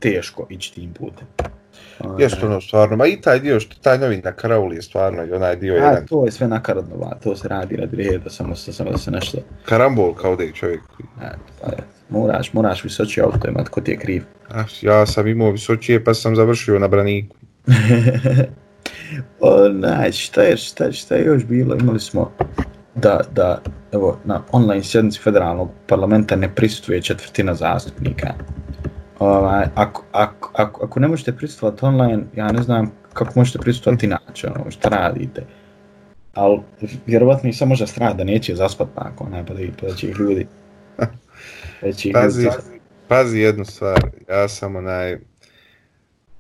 teško 0.01 0.47
ići 0.51 0.75
tim 0.75 0.93
putem. 0.93 1.27
Jeste 2.19 2.47
ono 2.47 2.61
stvarno, 2.61 2.97
ma 2.97 3.07
i 3.07 3.17
taj 3.17 3.41
dio, 3.41 3.61
što 3.61 3.77
taj 3.77 3.99
novi 3.99 4.17
na 4.17 4.33
Karauli 4.33 4.77
je 4.77 4.83
stvarno 4.83 5.25
i 5.25 5.33
onaj 5.33 5.57
dio 5.57 5.73
A, 5.73 5.77
jedan 5.77 6.07
to 6.07 6.25
je 6.25 6.33
sve 6.33 6.49
nakaradno, 6.49 6.97
ba, 6.97 7.15
to 7.15 7.37
se 7.37 7.49
radi 7.49 7.77
radi 7.77 7.97
reda, 7.99 8.31
samo, 8.31 8.57
se- 8.57 8.73
samo 8.73 8.91
da 8.91 8.99
se 8.99 9.11
nešto, 9.11 9.39
karambol 9.65 10.15
kao 10.15 10.37
da 10.37 10.43
je 10.43 10.53
čovjek. 10.53 10.81
eto, 11.23 11.39
pa, 11.63 11.69
moraš, 12.11 12.53
moraš 12.53 12.85
visoći 12.85 13.21
auto 13.21 13.49
imat, 13.49 13.69
ko 13.69 13.81
ti 13.81 13.91
je 13.91 13.97
kriv. 13.99 14.23
A, 14.51 14.65
ja 14.83 15.07
sam 15.07 15.27
imao 15.27 15.51
visočije 15.51 16.05
pa 16.05 16.15
sam 16.15 16.37
završio 16.37 16.79
na 16.79 16.89
braniku. 16.89 17.37
Onaj, 19.41 20.13
šta 20.13 20.43
je, 20.43 20.57
šta, 20.57 20.85
je- 20.85 20.93
šta 20.93 21.15
je 21.15 21.25
još 21.25 21.45
bilo, 21.45 21.77
imali 21.77 22.01
smo 22.01 22.31
da, 22.95 23.21
da, 23.33 23.61
evo, 23.93 24.19
na 24.25 24.43
online 24.53 24.83
sjednici 24.85 25.21
federalnog 25.21 25.71
parlamenta 25.87 26.37
ne 26.37 26.55
prisutuje 26.55 27.03
četvrtina 27.03 27.55
zastupnika. 27.55 28.35
Ovaj, 29.19 29.67
ako, 29.75 30.05
ako, 30.13 30.51
ako, 30.55 30.85
ako 30.85 31.01
ne 31.01 31.09
možete 31.09 31.33
prisustvovati 31.33 31.85
online, 31.85 32.23
ja 32.37 32.53
ne 32.53 32.63
znam 32.63 32.93
kako 33.13 33.33
možete 33.37 33.59
prisustvovati 33.59 34.07
inače, 34.07 34.47
ono, 34.47 34.71
šta 34.71 34.89
radite. 34.89 35.43
Ali 36.35 36.61
vjerovatno 37.07 37.51
i 37.51 37.53
samo 37.53 37.69
može 37.69 37.87
strah 37.87 38.17
da 38.17 38.25
neće 38.25 38.55
zaspat 38.55 38.89
nakon, 38.97 39.27
onaj, 39.27 39.47
pa 39.47 39.55
da, 39.55 39.61
pa 39.81 39.87
da 39.87 39.95
će 39.95 40.09
ih 40.09 40.17
ljudi. 40.19 40.47
Pazi, 42.13 42.43
ljudi 42.43 42.57
pazi 43.09 43.39
jednu 43.39 43.65
stvar, 43.65 44.11
ja 44.29 44.49
sam 44.49 44.77
onaj 44.77 45.19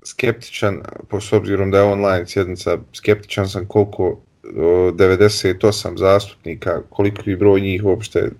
skeptičan, 0.04 0.82
po 1.08 1.20
s 1.20 1.32
obzirom 1.32 1.70
da 1.70 1.78
je 1.78 1.84
online 1.84 2.26
sjednica, 2.26 2.78
skeptičan 2.92 3.48
sam 3.48 3.66
koliko 3.66 4.20
o, 4.56 4.90
98 4.90 5.98
zastupnika, 5.98 6.82
koliko 6.90 7.30
je 7.30 7.36
broj 7.36 7.60
njih 7.60 7.84
uopšte 7.84 8.30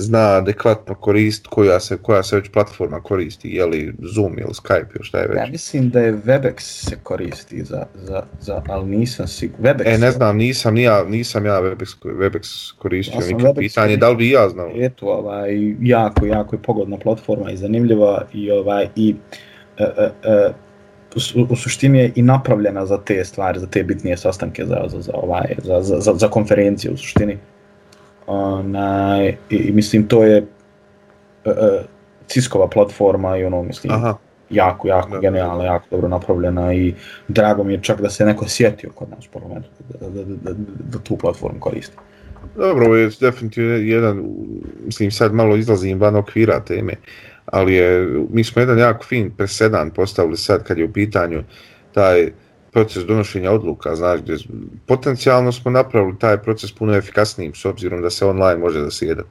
zna 0.00 0.36
adekvatno 0.36 0.94
korist 0.94 1.46
koja 1.46 1.80
se, 1.80 1.96
koja 1.96 2.22
se 2.22 2.36
već 2.36 2.48
platforma 2.48 3.00
koristi, 3.00 3.48
je 3.48 3.66
li 3.66 3.94
Zoom 4.14 4.38
ili 4.38 4.50
Skype 4.50 4.86
ili 4.94 5.04
šta 5.04 5.18
je 5.18 5.28
već. 5.28 5.36
Ja 5.36 5.46
mislim 5.46 5.90
da 5.90 6.00
je 6.00 6.12
Webex 6.12 6.60
se 6.60 6.96
koristi 7.02 7.64
za, 7.64 7.86
za, 7.94 8.22
za 8.40 8.62
ali 8.68 8.96
nisam 8.96 9.26
siguran. 9.26 9.64
Webex, 9.64 9.94
E, 9.94 9.98
ne 9.98 10.10
znam, 10.10 10.36
nisam, 10.36 10.74
nija, 10.74 11.04
nisam 11.04 11.46
ja 11.46 11.62
Webex, 11.62 11.96
Webex 12.04 12.72
koristio, 12.78 13.20
Ja 13.20 13.26
nikad 13.26 13.56
Webex 13.56 13.58
pitanje, 13.58 13.96
da 13.96 14.10
li 14.10 14.16
bi 14.16 14.30
ja 14.30 14.48
znao? 14.48 14.70
Eto, 14.74 15.06
ovaj, 15.06 15.74
jako, 15.80 16.26
jako 16.26 16.56
je 16.56 16.62
pogodna 16.62 16.96
platforma 16.96 17.50
i 17.50 17.56
zanimljiva 17.56 18.24
i 18.32 18.50
ovaj 18.50 18.88
i 18.96 19.14
e, 19.78 19.84
e, 19.84 20.10
e, 20.22 20.52
u, 21.34 21.46
u 21.52 21.56
suštini 21.56 21.98
je 21.98 22.12
i 22.14 22.22
napravljena 22.22 22.86
za 22.86 22.98
te 22.98 23.24
stvari, 23.24 23.60
za 23.60 23.66
te 23.66 23.82
bitnije 23.82 24.16
sastanke, 24.16 24.64
za, 24.64 24.84
za, 24.88 25.00
za, 25.00 25.12
ovaj, 25.14 25.54
za, 25.62 25.80
za, 25.82 26.14
za 26.14 26.28
konferencije 26.28 26.92
u 26.92 26.96
suštini. 26.96 27.38
Onaj, 28.28 29.28
i, 29.50 29.56
i 29.56 29.72
mislim 29.72 30.08
to 30.08 30.24
je 30.24 30.46
e, 31.44 31.50
Ciskova 32.26 32.68
platforma 32.68 33.36
i 33.36 33.44
ono 33.44 33.62
mislim 33.62 33.92
Aha, 33.92 34.14
jako, 34.50 34.88
jako 34.88 35.10
Da. 35.10 35.18
genijalna, 35.20 35.64
jako 35.64 35.86
dobro 35.90 36.08
napravljena 36.08 36.74
i 36.74 36.94
drago 37.28 37.64
mi 37.64 37.72
je 37.72 37.82
čak 37.82 38.00
da 38.00 38.10
se 38.10 38.24
neko 38.24 38.48
sjetio 38.48 38.90
kod 38.94 39.10
nas 39.10 39.26
u 39.26 39.30
parlamentu 39.32 39.68
da, 39.88 40.08
da, 40.08 40.24
da, 40.24 40.34
da, 40.42 40.50
da 40.92 40.98
tu 40.98 41.16
platformu 41.16 41.60
koristi. 41.60 41.96
dobro, 42.56 42.86
ovo 42.86 42.96
je 42.96 43.10
definitivno 43.20 43.74
jedan, 43.74 44.24
mislim 44.84 45.10
sad 45.10 45.34
malo 45.34 45.56
izlazim 45.56 46.00
van 46.00 46.16
okvira 46.16 46.60
teme, 46.60 46.92
ali 47.46 47.74
je, 47.74 48.08
mi 48.30 48.44
smo 48.44 48.60
jedan 48.60 48.78
jako 48.78 49.04
fin 49.04 49.30
presedan 49.36 49.90
postavili 49.90 50.36
sad 50.36 50.64
kad 50.64 50.78
je 50.78 50.84
u 50.84 50.92
pitanju 50.92 51.42
taj 51.92 52.30
proces 52.78 53.04
donošenja 53.04 53.50
odluka, 53.50 53.96
znaš, 53.96 54.20
gdje 54.20 54.36
potencijalno 54.86 55.52
smo 55.52 55.70
napravili 55.70 56.18
taj 56.18 56.38
proces 56.38 56.72
puno 56.72 56.94
efikasnijim 56.94 57.54
s 57.54 57.64
obzirom 57.64 58.02
da 58.02 58.10
se 58.10 58.26
online 58.26 58.60
može 58.60 58.80
da 58.80 58.90
sjeda. 58.90 59.22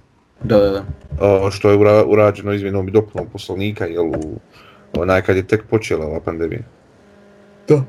Da, 0.43 0.57
da, 0.57 0.69
da. 0.69 0.83
O, 1.21 1.51
što 1.51 1.69
je 1.69 1.77
ura, 1.77 2.03
urađeno 2.05 2.53
izmjenom 2.53 2.87
i 2.87 2.91
dopunom 2.91 3.27
poslovnika, 3.31 3.85
jel, 3.85 4.05
u, 4.05 4.39
onaj 4.93 5.21
kad 5.21 5.35
je 5.35 5.47
tek 5.47 5.63
počela 5.69 6.05
ova 6.05 6.19
pandemija. 6.19 6.61
Da. 7.67 7.83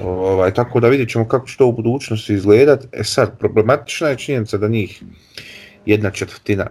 Ovaj, 0.00 0.54
tako 0.54 0.80
da 0.80 0.88
vidjet 0.88 1.10
ćemo 1.10 1.28
kako 1.28 1.46
će 1.46 1.58
to 1.58 1.66
u 1.66 1.72
budućnosti 1.72 2.34
izgledat. 2.34 2.86
E 2.92 3.04
sad, 3.04 3.38
problematična 3.38 4.08
je 4.08 4.18
činjenica 4.18 4.58
da 4.58 4.68
njih 4.68 5.02
jedna 5.86 6.10
četvrtina 6.10 6.66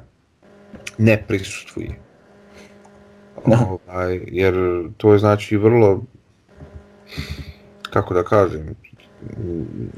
ne 0.97 1.23
prisustvuje. 1.27 1.99
Da. 3.45 3.67
Ovaj, 3.69 4.19
jer 4.27 4.55
to 4.97 5.13
je 5.13 5.19
znači 5.19 5.57
vrlo, 5.57 6.03
kako 7.89 8.13
da 8.13 8.23
kažem, 8.23 8.75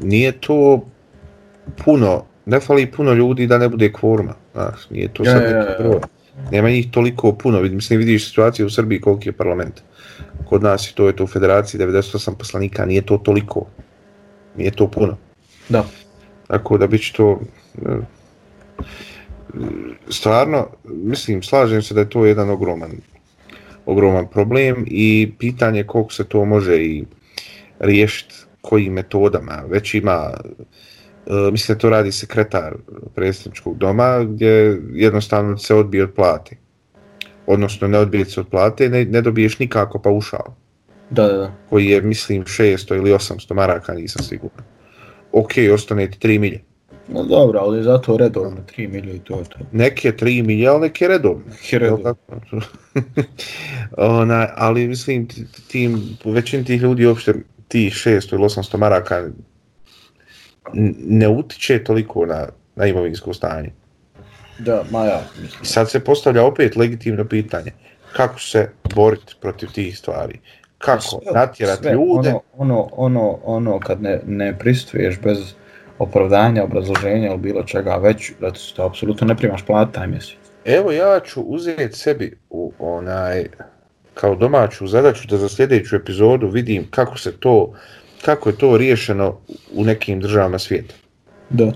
nije 0.04 0.32
to 0.32 0.86
puno, 1.86 2.24
ne 2.46 2.60
fali 2.60 2.92
puno 2.92 3.14
ljudi 3.14 3.48
da 3.48 3.58
ne 3.58 3.70
bude 3.70 3.94
kvorma, 3.94 4.34
znaš, 4.54 4.90
nije 4.90 5.14
to 5.14 5.24
Ja, 5.24 5.32
sad 5.32 5.42
ja, 5.44 5.50
neki 5.50 5.72
ja. 5.72 5.76
broj. 5.80 6.00
Nema 6.52 6.70
njih 6.70 6.92
toliko 6.92 7.32
puno, 7.34 7.62
Vid- 7.62 7.74
mislim 7.74 8.00
vidiš 8.00 8.30
situaciju 8.30 8.66
u 8.66 8.70
Srbiji 8.70 9.02
koliki 9.02 9.30
je 9.30 9.34
parlament. 9.34 9.82
Kod 10.46 10.64
nas 10.64 10.90
je 10.90 10.96
to, 10.96 11.08
je 11.08 11.16
to 11.16 11.24
u 11.24 11.28
federaciji 11.28 11.82
98 11.82 12.36
poslanika, 12.36 12.86
nije 12.86 13.02
to 13.02 13.18
toliko. 13.18 13.66
Nije 14.58 14.72
to 14.72 14.88
puno. 14.88 15.18
Da. 15.70 15.86
Tako 16.48 16.78
da 16.78 16.88
bit 16.88 17.02
će 17.02 17.14
to... 17.14 17.40
e, 17.86 17.90
Stvarno, 20.10 20.68
mislim, 20.84 21.44
slažem 21.44 21.82
se 21.82 21.94
da 21.94 22.00
je 22.00 22.10
to 22.10 22.26
jedan 22.26 22.50
ogroman, 22.50 22.92
ogroman 23.86 24.28
problem 24.28 24.86
i 24.88 25.32
pitanje 25.40 25.80
je 25.80 25.88
koliko 25.88 26.14
se 26.14 26.24
to 26.24 26.46
može 26.46 26.78
i 26.78 27.06
riješiti 27.80 28.36
kojim 28.62 28.94
metodama. 28.94 29.64
Već 29.68 29.94
ima, 29.94 30.32
e, 31.28 31.52
mislim 31.52 31.76
da 31.76 31.82
to 31.82 31.90
radi 31.90 32.12
sekretar 32.12 32.76
predsjedničkog 33.16 33.78
doma 33.78 34.24
gdje 34.24 34.82
jednostavno 34.94 35.58
se 35.58 35.76
odbije 35.76 36.04
od 36.04 36.14
plate. 36.14 36.56
Odnosno 37.48 37.88
ne 37.88 37.98
odbije 37.98 38.26
se 38.26 38.40
od 38.40 38.48
plate, 38.48 38.90
ne, 38.90 39.06
ne 39.06 39.22
dobiješ 39.22 39.60
nikako 39.60 40.00
paušal 40.00 40.54
Da, 41.10 41.28
da, 41.28 41.38
da. 41.38 41.52
koji 41.70 41.86
je, 41.86 42.02
mislim, 42.02 42.44
600 42.44 42.96
ili 42.96 43.12
800 43.12 43.54
maraka, 43.54 43.94
nisam 43.94 44.24
siguran. 44.24 44.66
Ok, 45.32 45.52
ostane 45.74 46.12
ti 46.12 46.28
3 46.28 46.40
milje. 46.40 46.62
No 47.08 47.24
dobro, 47.24 47.60
ali 47.60 47.84
zato 47.84 48.18
redovno 48.18 48.58
3 48.78 48.90
milije 48.90 49.16
i 49.16 49.20
to 49.20 49.38
je 49.40 49.44
to. 49.44 49.60
Neke 49.72 50.12
3 50.12 50.46
milje, 50.46 50.68
ali 50.68 50.82
neke 50.82 51.08
redovne. 51.08 51.44
Neke 51.52 51.80
redovne. 51.80 52.14
Ona, 53.98 54.48
ali 54.56 54.88
mislim, 54.88 55.28
ti- 55.28 55.46
tim, 55.68 56.02
većini 56.26 56.66
tih 56.66 56.82
ljudi 56.82 57.06
uopšte 57.06 57.34
tih 57.68 57.94
600 57.94 58.08
ili 58.34 58.44
800 58.44 58.78
maraka 58.78 59.30
ne 60.98 61.28
utiče 61.28 61.84
toliko 61.84 62.26
na, 62.26 62.48
na 62.76 62.86
imovinsko 62.86 63.34
stanje. 63.34 63.70
Da, 64.60 64.84
ma 64.92 65.06
ja, 65.06 65.22
mislim. 65.42 65.66
sad 65.66 65.90
se 65.90 66.00
postavlja 66.00 66.44
opet 66.44 66.76
legitimno 66.76 67.26
pitanje. 67.26 67.72
Kako 68.16 68.40
se 68.40 68.70
boriti 68.96 69.36
protiv 69.42 69.70
tih 69.70 69.98
stvari? 69.98 70.40
Kako 70.78 71.02
Sve- 71.02 71.34
natjerati 71.34 71.82
sve, 71.82 71.92
ljude? 71.92 72.30
Ono, 72.30 72.42
ono, 72.58 72.90
ono, 72.94 73.40
ono 73.44 73.80
kad 73.80 74.02
ne, 74.02 74.20
ne 74.26 74.60
pristuješ 74.60 75.20
bez 75.20 75.54
opravdanja, 76.00 76.64
obrazloženja 76.64 77.28
ili 77.28 77.38
bilo 77.38 77.64
čega 77.64 77.96
već, 77.96 78.32
da 78.42 78.52
ti 78.52 78.74
to 78.76 78.86
apsolutno 78.86 79.28
ne 79.28 79.36
primaš 79.36 79.66
plat 79.66 79.92
taj 79.92 80.08
mjesec. 80.08 80.38
Evo 80.66 80.92
ja 80.92 81.20
ću 81.20 81.42
uzeti 81.42 81.98
sebi 81.98 82.38
u 82.50 82.74
onaj 82.80 83.46
kao 84.14 84.36
domaću 84.36 84.88
zadaću 84.88 85.28
da 85.28 85.38
za 85.38 85.50
sljedeću 85.50 85.96
epizodu 85.96 86.48
vidim 86.48 86.88
kako 86.90 87.18
se 87.18 87.32
to 87.40 87.74
kako 88.26 88.50
je 88.50 88.58
to 88.58 88.78
riješeno 88.78 89.40
u 89.74 89.84
nekim 89.84 90.20
državama 90.20 90.60
svijeta. 90.60 90.96
Da. 91.50 91.72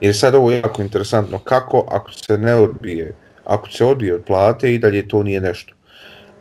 Jer 0.00 0.16
sad 0.16 0.34
ovo 0.34 0.50
je 0.50 0.58
jako 0.58 0.82
interesantno 0.82 1.38
kako 1.38 1.86
ako 1.90 2.12
se 2.12 2.38
ne 2.38 2.54
odbije, 2.54 3.14
ako 3.44 3.70
se 3.70 3.84
odbije 3.84 4.14
od 4.14 4.24
plate 4.24 4.74
i 4.74 4.78
dalje 4.78 5.08
to 5.08 5.22
nije 5.22 5.40
nešto. 5.40 5.74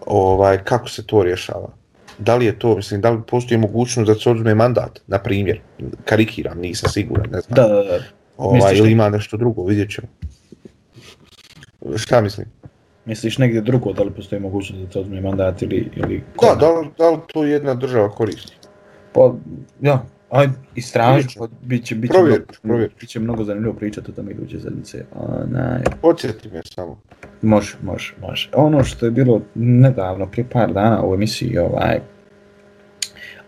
Ovaj 0.06 0.64
kako 0.64 0.90
se 0.90 1.08
to 1.08 1.24
rješava? 1.24 1.70
Da 2.17 2.36
li 2.36 2.45
je 2.45 2.60
to, 2.60 2.76
mislim, 2.76 3.02
da 3.02 3.10
li 3.10 3.21
postoji 3.28 3.58
mogućnost 3.58 4.08
da 4.08 4.15
se 4.15 4.30
oduzme 4.30 4.56
mandat, 4.56 4.99
na 5.08 5.19
primjer, 5.19 5.60
karikiram, 6.06 6.60
nisam 6.60 6.89
siguran, 6.89 7.30
ne 7.32 7.41
znam. 7.41 7.56
Da, 7.56 7.67
da, 7.67 7.84
da. 7.84 7.99
ovaj, 8.38 8.78
ili 8.78 8.91
ima 8.91 9.10
nešto 9.10 9.38
drugo, 9.38 9.65
vidjet 9.65 9.91
ćemo. 9.91 10.08
Šta 11.95 12.21
mislim? 12.21 12.47
Misliš 13.06 13.38
negdje 13.38 13.62
drugo, 13.62 13.93
da 13.93 14.04
li 14.04 14.12
postoji 14.12 14.41
mogućnost 14.41 14.84
da 14.84 14.89
te 14.89 14.99
odmije 14.99 15.21
mandat 15.21 15.62
ili... 15.62 15.89
ili 15.95 16.23
Da, 16.41 16.56
da 16.56 16.71
li, 16.71 16.88
da 16.97 17.10
li 17.10 17.17
to 17.34 17.43
jedna 17.43 17.73
država 17.73 18.10
koristi? 18.10 18.54
Pa, 19.13 19.34
ja, 19.82 20.06
ćemo. 21.30 21.48
pa 21.48 21.56
bit 21.62 21.86
će, 21.86 21.96
bit 21.96 22.12
će, 22.12 22.13
Provjerit 22.13 22.52
ću, 22.52 22.60
mnogo, 22.63 22.67
provjerit 22.67 22.91
ću. 22.91 22.98
bit 23.00 23.10
će 23.10 23.19
mnogo 23.19 23.43
zanimljivo 23.43 23.74
pričati 23.74 24.12
o 24.12 24.13
tome 24.13 24.32
iduće 24.32 24.60
sedmice. 24.60 25.06
Onaj, 25.12 25.82
Podsjeti 26.02 26.50
me 26.50 26.62
samo. 26.65 27.02
Može, 27.41 27.78
može, 27.84 28.13
može. 28.22 28.50
Ono 28.54 28.84
što 28.84 29.06
je 29.06 29.12
bilo 29.12 29.41
nedavno, 29.56 30.26
prije 30.28 30.50
par 30.50 30.74
dana 30.74 31.06
u 31.06 31.13
emisiji, 31.13 31.58
ovaj, 31.58 32.00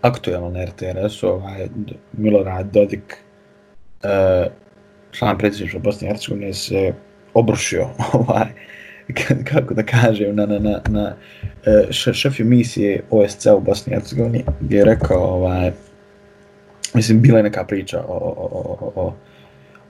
aktualno 0.01 0.49
na 0.49 0.65
RTS-u, 0.65 1.27
ovaj, 1.27 1.67
Milorad 2.13 2.71
Dodik, 2.73 3.17
e, 4.03 4.47
član 5.11 5.37
predsjedništva 5.37 5.79
Bosne 5.79 6.07
i 6.07 6.11
Hercegovine, 6.11 6.53
se 6.53 6.93
obrušio, 7.33 7.87
ovaj, 8.13 8.47
kako 9.43 9.73
da 9.73 9.83
kažem, 9.83 10.35
na, 10.35 10.45
na, 10.45 10.59
na, 10.59 10.81
na 10.89 11.15
e, 11.65 11.87
še- 11.89 12.13
šef 12.13 12.39
emisije 12.39 13.03
OSC 13.09 13.45
u 13.45 13.59
Bosni 13.59 13.93
i 13.93 13.95
Hercegovini, 13.95 14.43
gdje 14.59 14.77
je 14.77 14.85
rekao, 14.85 15.23
ovaj, 15.23 15.71
mislim, 16.95 17.21
bila 17.21 17.37
je 17.37 17.43
neka 17.43 17.63
priča 17.63 18.03
o, 18.07 18.13
o, 18.13 18.47
o, 18.51 18.91
o, 18.95 19.13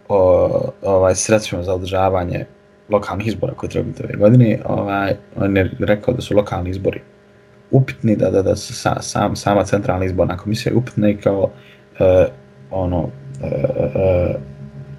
o, 0.07 0.17
o 0.81 0.93
ovaj, 0.93 1.15
sredstvima 1.15 1.63
za 1.63 1.73
održavanje 1.73 2.45
lokalnih 2.89 3.27
izbora 3.27 3.53
koje 3.53 3.69
treba 3.69 3.87
biti 3.87 4.03
ove 4.03 4.15
godine, 4.15 4.59
ovaj, 4.65 5.15
on 5.35 5.57
je 5.57 5.71
rekao 5.79 6.13
da 6.13 6.21
su 6.21 6.35
lokalni 6.35 6.69
izbori 6.69 7.01
upitni, 7.71 8.15
da, 8.15 8.29
da, 8.29 8.41
da 8.41 8.55
su 8.55 8.73
sa, 8.73 9.01
sam, 9.01 9.35
sama 9.35 9.63
centralna 9.63 10.05
izborna 10.05 10.37
komisija 10.37 10.71
je 10.71 10.77
upitna 10.77 11.09
i 11.09 11.17
kao 11.17 11.49
e, 11.99 12.27
ono 12.71 13.09
e, 13.43 13.47
e, 13.95 14.35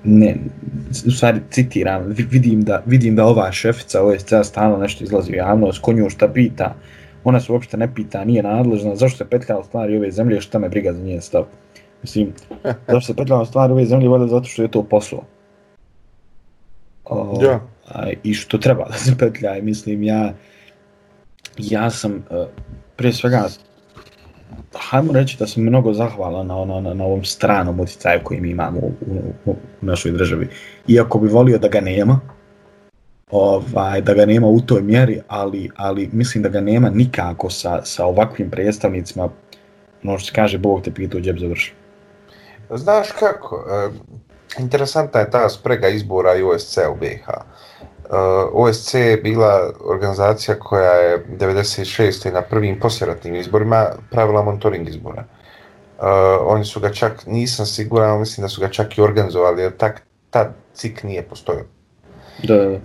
ne, 0.05 0.37
u 1.07 1.11
stvari 1.11 1.41
citiram, 1.51 2.15
vidim 2.31 2.63
da, 2.63 2.83
vidim 2.87 3.17
da 3.17 3.25
ova 3.25 3.53
šefica 3.53 4.03
OSC 4.03 4.33
stalno 4.45 4.77
nešto 4.77 5.05
izlazi 5.05 5.33
u 5.33 5.37
javnost, 5.37 5.79
ko 5.79 5.93
nju 5.93 6.11
šta 6.11 6.29
pita, 6.29 6.75
ona 7.25 7.41
se 7.41 7.53
uopšte 7.53 7.77
ne 7.77 7.95
pita, 7.95 8.25
nije 8.25 8.43
nadležna, 8.43 8.97
zašto 8.97 9.19
se 9.19 9.31
petlja 9.31 9.59
u 9.59 9.65
stvari 9.65 9.97
ove 9.97 10.11
zemlje, 10.11 10.41
šta 10.41 10.59
me 10.59 10.69
briga 10.69 10.93
za 10.93 11.03
njen 11.03 11.21
stav. 11.21 11.45
Mislim, 12.03 12.33
zašto 12.89 13.01
se 13.01 13.17
petlja 13.17 13.37
u 13.37 13.47
stvari 13.47 13.73
ove 13.73 13.87
zemlje, 13.87 14.09
valjda 14.09 14.27
zato 14.27 14.45
što 14.45 14.63
je 14.63 14.71
to 14.71 14.83
posao. 14.83 15.23
O, 17.05 17.39
Da. 17.41 17.61
a, 17.89 18.11
i 18.23 18.35
što 18.35 18.59
treba 18.59 18.85
da 18.89 18.95
se 18.95 19.15
petlja 19.19 19.55
mislim 19.63 20.03
ja 20.03 20.33
ja 21.59 21.91
sam 21.91 22.13
uh, 22.31 22.47
prije 22.97 23.13
svega 23.13 23.49
hajmo 24.75 25.13
reći 25.13 25.37
da 25.39 25.47
sam 25.47 25.63
mnogo 25.63 25.93
zahvalan 25.93 26.47
na, 26.47 26.57
ono, 26.57 26.81
na, 26.81 26.95
na 26.95 27.05
ovom 27.05 27.25
stranom 27.25 27.81
utjecaju 27.81 28.21
koji 28.25 28.41
mi 28.41 28.51
imamo 28.51 28.79
u, 28.79 28.93
u, 29.47 29.51
u 29.51 29.57
našoj 29.81 30.13
državi. 30.13 30.49
Iako 30.89 31.19
bi 31.19 31.29
volio 31.29 31.59
da 31.59 31.69
ga 31.69 31.81
nema, 31.81 32.21
ovaj, 33.31 34.01
da 34.01 34.15
ga 34.15 34.27
nema 34.27 34.47
u 34.47 34.61
toj 34.61 34.83
mjeri, 34.83 35.21
ali, 35.29 35.71
ali 35.77 36.09
mislim 36.13 36.43
da 36.43 36.49
ga 36.49 36.61
nema 36.61 36.91
nikako 36.91 37.51
sa, 37.51 37.85
sa 37.85 38.05
ovakvim 38.05 38.51
predstavnicima, 38.51 39.29
ono 40.05 40.19
što 40.19 40.27
se 40.27 40.33
kaže, 40.35 40.59
Bog 40.59 40.83
te 40.83 40.91
pita 40.91 41.19
u 41.19 41.21
džep 41.21 41.39
završi. 41.39 41.73
Znaš 42.71 43.13
kako, 43.13 43.65
e, 43.71 43.89
interesantna 44.59 45.21
je 45.21 45.31
ta 45.31 45.49
sprega 45.49 45.89
izbora 45.89 46.35
i 46.35 46.43
OSC 46.43 46.79
u 46.93 46.97
BiH. 47.01 47.29
Uh, 48.11 48.13
OSC 48.53 48.95
je 48.95 49.17
bila 49.17 49.73
organizacija 49.85 50.59
koja 50.59 50.93
je 50.93 51.27
96. 51.29 52.33
na 52.33 52.43
prvim 52.43 52.81
posljeratnim 52.81 53.35
izborima 53.35 53.87
pravila 54.11 54.43
monitoring 54.43 54.89
izbora. 54.89 55.25
Uh, 55.99 56.05
oni 56.47 56.65
su 56.65 56.81
ga 56.81 56.93
čak, 56.93 57.27
nisam 57.27 57.67
siguran, 57.67 58.19
mislim 58.19 58.43
da 58.43 58.49
su 58.49 58.61
ga 58.61 58.69
čak 58.69 58.99
i 58.99 59.03
organizovali, 59.03 59.63
jer 59.63 59.77
tak, 59.77 60.03
ta 60.31 60.53
cik 60.75 61.03
nije 61.03 61.23
postojao. 61.23 61.65
Da, 62.43 62.57
da. 62.57 62.71
Uh, 62.71 62.81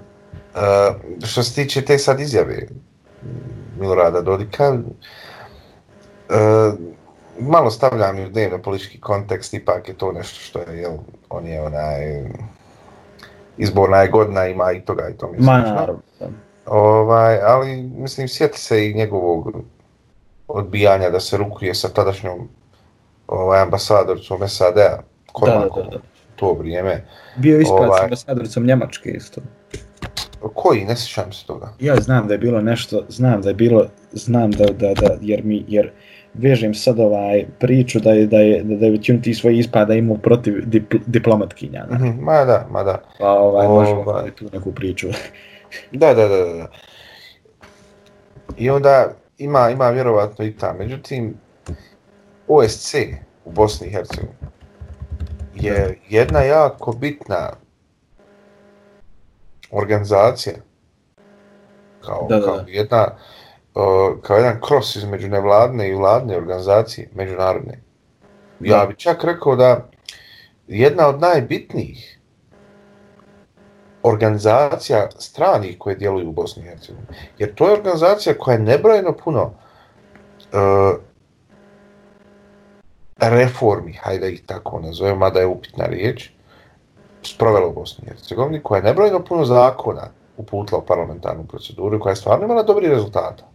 što 1.25 1.43
se 1.43 1.55
tiče 1.55 1.81
te 1.81 1.97
sad 1.97 2.19
izjave 2.19 2.67
Milorada 3.79 4.21
Dodika, 4.21 4.71
uh, 4.71 4.79
malo 7.39 7.71
stavljam 7.71 8.19
u 8.19 8.29
dnevno 8.29 8.61
politički 8.61 8.99
kontekst, 8.99 9.53
ipak 9.53 9.87
je 9.87 9.93
to 9.97 10.11
nešto 10.11 10.39
što 10.39 10.59
je, 10.59 10.77
jel, 10.77 10.93
on 11.29 11.47
je 11.47 11.61
onaj 11.61 12.23
izborna 13.57 13.97
je 13.97 14.09
godina, 14.09 14.47
ima 14.47 14.71
i 14.71 14.81
toga 14.81 15.09
i 15.09 15.17
to 15.17 15.27
mislim. 15.27 15.45
Ma, 15.45 15.59
naravno. 15.59 16.01
Ovaj, 16.65 17.41
ali, 17.41 17.81
mislim, 17.81 18.27
sjeti 18.27 18.59
se 18.59 18.89
i 18.89 18.93
njegovog 18.93 19.51
odbijanja 20.47 21.09
da 21.09 21.19
se 21.19 21.37
rukuje 21.37 21.75
sa 21.75 21.89
tadašnjom 21.89 22.49
ovaj, 23.27 23.61
ambasadorcom 23.61 24.47
SAD-a, 24.47 25.01
Kormakom, 25.31 25.83
Da, 25.83 25.89
da, 25.89 25.89
da, 25.89 25.97
da. 25.97 26.03
to 26.35 26.53
vrijeme. 26.53 27.07
Bio 27.35 27.55
je 27.55 27.61
ispred 27.61 27.89
Ovaj. 27.89 28.03
ambasadoricom 28.03 28.65
Njemačke 28.65 29.09
isto. 29.09 29.41
Koji, 30.53 30.85
ne 30.85 30.95
sjećam 30.95 31.33
se 31.33 31.45
toga. 31.45 31.73
Ja 31.79 31.95
znam 31.95 32.27
da 32.27 32.33
je 32.33 32.37
bilo 32.37 32.61
nešto, 32.61 33.05
znam 33.09 33.41
da 33.41 33.49
je 33.49 33.55
bilo, 33.55 33.85
znam 34.11 34.51
da, 34.51 34.65
da, 34.65 34.93
da 34.93 35.17
jer 35.21 35.43
mi, 35.43 35.65
jer 35.67 35.91
vežem 36.33 36.73
sad 36.73 36.99
ovaj 36.99 37.45
priču 37.59 37.99
da 37.99 38.11
je, 38.11 38.27
da 38.27 38.39
je, 38.39 38.63
da 38.63 38.85
je 38.85 38.91
većinu 38.91 39.21
tih 39.21 39.37
svojih 39.37 39.59
ispada 39.59 39.93
imao 39.93 40.17
protiv 40.17 40.61
dipl, 40.65 40.97
diplomatkinja. 41.05 41.85
Da. 41.89 41.95
Mhm, 41.95 42.23
Ma 42.23 42.45
da, 42.45 42.67
ma 42.71 42.83
da. 42.83 43.01
Pa 43.19 43.31
ovaj, 43.31 43.67
možemo 43.67 44.01
Ovaj. 44.01 44.31
tu 44.31 44.45
neku 44.53 44.71
priču. 44.71 45.07
Da, 45.91 46.13
da, 46.13 46.27
da, 46.27 46.37
da, 46.37 46.53
da. 46.53 46.67
I 48.57 48.69
onda 48.69 49.11
ima, 49.37 49.69
ima 49.69 49.89
vjerovatno 49.89 50.45
i 50.45 50.55
ta. 50.57 50.73
Međutim, 50.79 51.33
OSC 52.47 52.95
u 53.45 53.51
Bosni 53.51 53.87
i 53.87 53.91
Hercegovini 53.91 54.35
je 55.55 55.99
jedna 56.09 56.41
jako 56.41 56.91
bitna 56.91 57.49
organizacija 59.71 60.55
kao, 62.05 62.25
Da, 62.29 62.39
da, 62.39 62.45
kao 62.45 62.57
da. 62.57 62.65
jedna 62.67 63.07
uh, 63.75 64.21
kao 64.21 64.37
jedan 64.37 64.61
kros 64.61 64.95
između 64.95 65.27
nevladne 65.27 65.89
i 65.89 65.95
vladne 65.95 66.37
organizacije, 66.37 67.09
međunarodne. 67.15 67.79
Ja 68.59 68.85
bih 68.85 68.97
čak 68.97 69.23
rekao 69.23 69.55
da 69.55 69.89
jedna 70.67 71.07
od 71.07 71.19
najbitnijih 71.19 72.19
organizacija 74.03 75.09
stranih 75.19 75.77
koje 75.79 75.95
djeluju 75.95 76.29
u 76.29 76.31
Bosni 76.31 76.63
i 76.63 76.65
Hercegovini. 76.65 77.07
Jer 77.37 77.55
to 77.55 77.67
je 77.67 77.73
organizacija 77.73 78.37
koja 78.37 78.53
je 78.53 78.59
nebrojeno 78.59 79.13
puno 79.13 79.43
uh, 79.43 80.99
reformi, 83.17 83.93
hajde 83.93 84.31
ih 84.31 84.43
tako 84.45 84.79
nazovem, 84.79 85.17
mada 85.17 85.39
je 85.39 85.45
upitna 85.45 85.85
riječ, 85.85 86.29
sprovela 87.23 87.67
u 87.67 87.73
Bosni 87.73 88.03
i 88.05 88.09
Hercegovini, 88.09 88.63
koja 88.63 88.77
je 88.77 88.83
nebrojeno 88.83 89.23
puno 89.25 89.45
zakona 89.45 90.07
uputila 90.37 90.79
u 90.79 90.85
parlamentarnu 90.85 91.43
proceduru 91.47 91.99
koja 91.99 92.11
je 92.11 92.15
stvarno 92.15 92.45
imala 92.45 92.63
dobri 92.63 92.87
rezultata. 92.87 93.50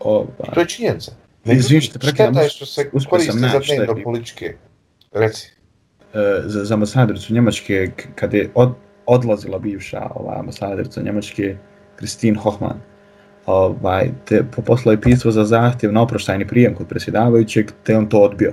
Ovaj. 0.00 0.54
To 0.54 0.60
je 0.60 0.66
činjenica. 0.66 1.12
Izvini 1.44 1.80
što 1.80 1.92
te 1.92 1.98
prekidam, 1.98 2.34
šteta 2.34 2.42
je 2.42 2.50
što 2.50 2.66
se 2.66 2.90
koriste 3.10 3.32
za 3.32 3.60
dnevno 3.76 4.02
političke. 4.04 4.54
Reci. 5.12 5.52
e, 6.14 6.42
za, 6.44 6.64
za 6.64 6.74
ambasadoricu 6.74 7.34
Njemačke, 7.34 7.90
kad 8.14 8.34
je 8.34 8.50
od, 8.54 8.74
odlazila 9.06 9.58
bivša 9.58 10.10
ova, 10.14 10.38
ambasadorica 10.38 11.02
Njemačke, 11.02 11.56
Kristin 11.96 12.36
Hochmann, 12.36 12.80
ovaj, 13.46 14.10
te 14.24 14.44
po- 14.56 14.62
poslao 14.62 14.92
je 14.92 15.00
pismo 15.00 15.30
za 15.30 15.44
zahtjev 15.44 15.92
na 15.92 16.02
oproštajni 16.02 16.46
prijem 16.46 16.74
kod 16.74 16.88
predsjedavajućeg, 16.88 17.70
te 17.82 17.96
on 17.96 18.08
to 18.08 18.20
odbio. 18.20 18.52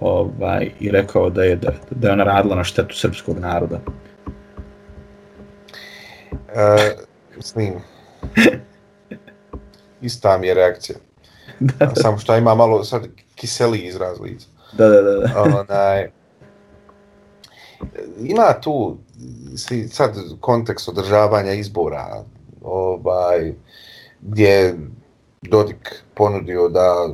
Ovaj, 0.00 0.70
I 0.80 0.90
rekao 0.90 1.30
da 1.30 1.44
je, 1.44 1.56
da, 1.56 1.72
da 1.90 2.08
je 2.08 2.12
ona 2.12 2.24
radila 2.24 2.56
na 2.56 2.64
štetu 2.64 2.96
srpskog 2.96 3.38
naroda. 3.38 3.80
E, 6.54 6.94
mislim, 7.36 7.74
ista 10.00 10.38
mi 10.38 10.46
je 10.46 10.54
reakcija. 10.54 10.98
da, 11.60 11.90
Samo 11.94 12.18
što 12.18 12.36
ima 12.36 12.54
malo 12.54 12.84
sad 12.84 13.06
kiseli 13.34 13.78
izraz 13.78 14.20
lica. 14.20 14.46
da, 14.72 14.88
da, 14.88 15.02
da. 15.02 15.12
da. 15.12 15.42
Onaj, 15.42 16.10
ima 18.18 18.60
tu 18.62 18.96
svi- 19.56 19.88
sad 19.88 20.14
kontekst 20.40 20.88
održavanja 20.88 21.52
izbora 21.52 22.24
ovaj, 22.62 23.52
gdje 24.20 24.48
je 24.48 24.74
Dodik 25.42 26.02
ponudio 26.14 26.68
da 26.68 27.08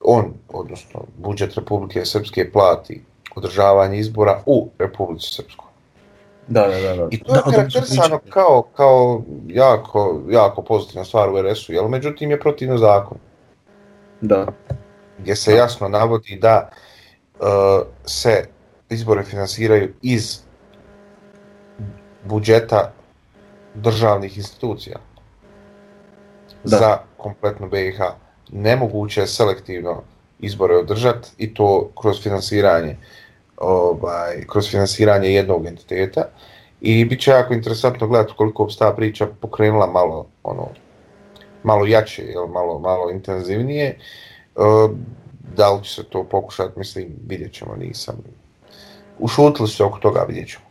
on, 0.00 0.34
odnosno 0.48 1.00
budžet 1.18 1.54
Republike 1.54 2.04
Srpske 2.04 2.52
plati 2.52 3.02
održavanje 3.36 3.98
izbora 3.98 4.42
u 4.46 4.68
Republici 4.78 5.26
Srpskoj. 5.34 5.61
Da, 6.48 6.68
da, 6.68 6.80
da, 6.80 6.96
da. 6.96 7.08
I 7.10 7.18
to 7.18 7.34
je 7.34 7.36
Da, 7.36 7.42
smo 7.42 7.52
karakterisano 7.52 8.20
kao, 8.30 8.62
kao 8.76 9.22
jako, 9.48 10.22
jako 10.30 10.62
pozitivna 10.62 11.04
stvar 11.04 11.28
u 11.30 11.42
RS-u, 11.42 11.72
jel? 11.72 11.88
Međutim 11.88 12.30
je 12.30 12.40
protivno 12.40 12.78
zakon, 12.78 13.18
Da, 14.20 14.46
gdje 15.18 15.36
se 15.36 15.54
jasno 15.54 15.88
navodi 15.88 16.38
da 16.40 16.70
uh, 17.40 17.46
se 18.06 18.44
izbore 18.90 19.22
finansiraju 19.22 19.94
iz 20.02 20.40
budžeta 22.24 22.92
državnih 23.74 24.36
institucija 24.38 24.98
Da. 26.64 26.76
za 26.76 26.98
kompletnu 27.16 27.68
BiH. 27.68 28.00
Nemoguće 28.52 29.20
je 29.20 29.26
selektivno 29.26 30.02
izbore 30.40 30.76
održati 30.76 31.28
i 31.38 31.54
to 31.54 31.90
kroz 32.00 32.22
finansiranje 32.22 32.96
ovaj, 33.56 34.44
kroz 34.46 34.70
finansiranje 34.70 35.28
jednog 35.28 35.66
entiteta 35.66 36.24
i 36.80 37.04
bit 37.04 37.20
će 37.20 37.30
jako 37.30 37.54
interesantno 37.54 38.06
gledati 38.06 38.34
koliko 38.36 38.64
bi 38.64 38.72
ta 38.78 38.92
priča 38.96 39.26
pokrenula 39.40 39.86
malo 39.86 40.26
ono 40.42 40.68
malo 41.64 41.86
jače, 41.86 42.22
jel, 42.22 42.46
malo, 42.46 42.78
malo 42.78 43.10
intenzivnije. 43.10 43.86
E, 43.86 43.98
da 45.56 45.72
li 45.72 45.84
će 45.84 45.94
se 45.94 46.04
to 46.04 46.24
pokušati, 46.24 46.78
mislim, 46.78 47.08
vidjet 47.26 47.52
ćemo, 47.52 47.76
nisam. 47.76 48.16
Ušutili 49.18 49.68
se 49.68 49.84
oko 49.84 49.98
toga, 49.98 50.24
vidjet 50.28 50.48
ćemo. 50.48 50.64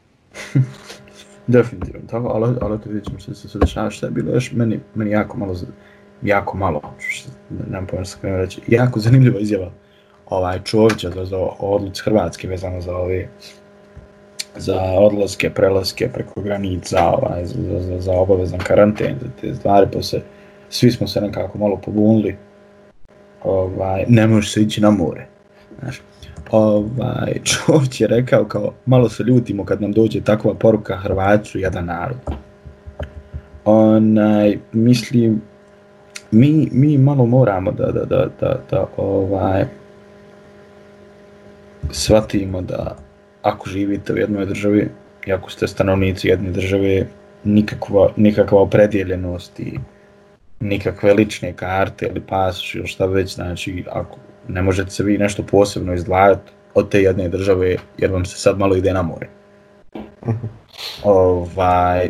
definitivno. 1.48 2.08
Tako, 2.10 2.28
ali, 2.28 2.58
ali 2.62 2.82
to 2.82 2.90
vidjet 2.90 3.06
ćemo 3.06 3.20
što 3.20 3.34
se 3.34 3.50
se 3.50 3.60
dešava, 3.60 3.90
što 3.90 4.06
je 4.06 4.12
bilo 4.12 4.34
još 4.34 4.52
meni, 4.52 4.80
meni 4.96 5.12
jako 5.12 5.38
malo, 5.38 5.56
jako 6.22 6.58
malo, 6.58 6.82
što, 6.98 7.30
nemam 7.50 7.88
pojma 7.88 8.06
što 8.06 8.18
reći, 8.24 8.62
jako 8.68 9.00
zanimljiva 9.00 9.40
izjava 9.40 9.72
ovaj 10.32 10.60
Čovića 10.64 11.10
za, 11.10 11.26
za 11.26 11.38
odluc 11.60 12.00
Hrvatske 12.00 12.48
vezano 12.48 12.82
za 12.82 12.96
ove 12.96 13.28
za 14.56 14.82
odlaske, 14.82 15.50
prelaske 15.50 16.10
preko 16.14 16.42
granica, 16.42 16.98
ovaj, 17.08 17.46
za, 17.46 17.80
za, 17.80 18.00
za, 18.00 18.12
obavezan 18.12 18.60
karanten, 18.60 19.16
za 19.22 19.28
te 19.42 19.56
stvari, 19.56 19.88
pa 19.94 20.02
se, 20.02 20.22
svi 20.70 20.92
smo 20.92 21.08
se 21.08 21.22
nekako 21.22 21.58
malo 21.58 21.78
pobunili, 21.86 22.36
ovaj, 23.44 24.06
ne 24.08 24.28
može 24.28 24.50
se 24.50 24.62
ići 24.62 24.82
na 24.82 24.92
more. 24.92 25.28
Znaš, 25.80 26.02
ovaj, 26.52 27.40
Čović 27.44 28.02
je 28.02 28.08
rekao 28.08 28.46
kao, 28.46 28.74
malo 28.86 29.10
se 29.10 29.24
ljutimo 29.24 29.66
kad 29.66 29.82
nam 29.82 29.92
dođe 29.92 30.22
takva 30.22 30.54
poruka 30.54 30.98
Hrvati 30.98 31.60
jedan 31.60 31.86
narod. 31.86 32.18
Onaj, 33.66 34.58
mislim, 34.72 35.42
mi, 36.32 36.70
mi 36.72 36.98
malo 36.98 37.26
moramo 37.26 37.72
da, 37.72 37.92
da, 37.92 38.06
da, 38.06 38.28
da, 38.40 38.60
da 38.72 38.86
ovaj, 38.98 39.66
shvatimo 41.92 42.62
da 42.62 42.96
ako 43.42 43.70
živite 43.70 44.14
u 44.14 44.18
jednoj 44.18 44.46
državi 44.46 44.90
i 45.26 45.34
ako 45.34 45.52
ste 45.52 45.68
stanovnici 45.68 46.28
jedne 46.28 46.52
države, 46.52 47.08
nikakva, 47.44 48.10
nikakva 48.16 48.62
opredjeljenost 48.62 49.60
i 49.60 49.80
nikakve 50.60 51.14
lične 51.14 51.54
karte 51.54 52.06
ili 52.06 52.22
pasoš 52.22 52.76
ili 52.76 52.88
šta 52.88 53.06
već, 53.06 53.36
znači 53.36 53.84
ako 53.92 54.18
ne 54.48 54.62
možete 54.62 54.92
se 54.92 55.04
vi 55.04 55.18
nešto 55.18 55.44
posebno 55.44 55.94
izdvajati 55.94 56.52
od 56.74 56.90
te 56.90 57.02
jedne 57.02 57.30
države 57.30 57.76
jer 57.98 58.12
vam 58.12 58.26
se 58.26 58.38
sad 58.38 58.60
malo 58.60 58.76
ide 58.76 58.94
na 58.94 59.02
more. 59.02 59.28
ovaj, 61.04 62.10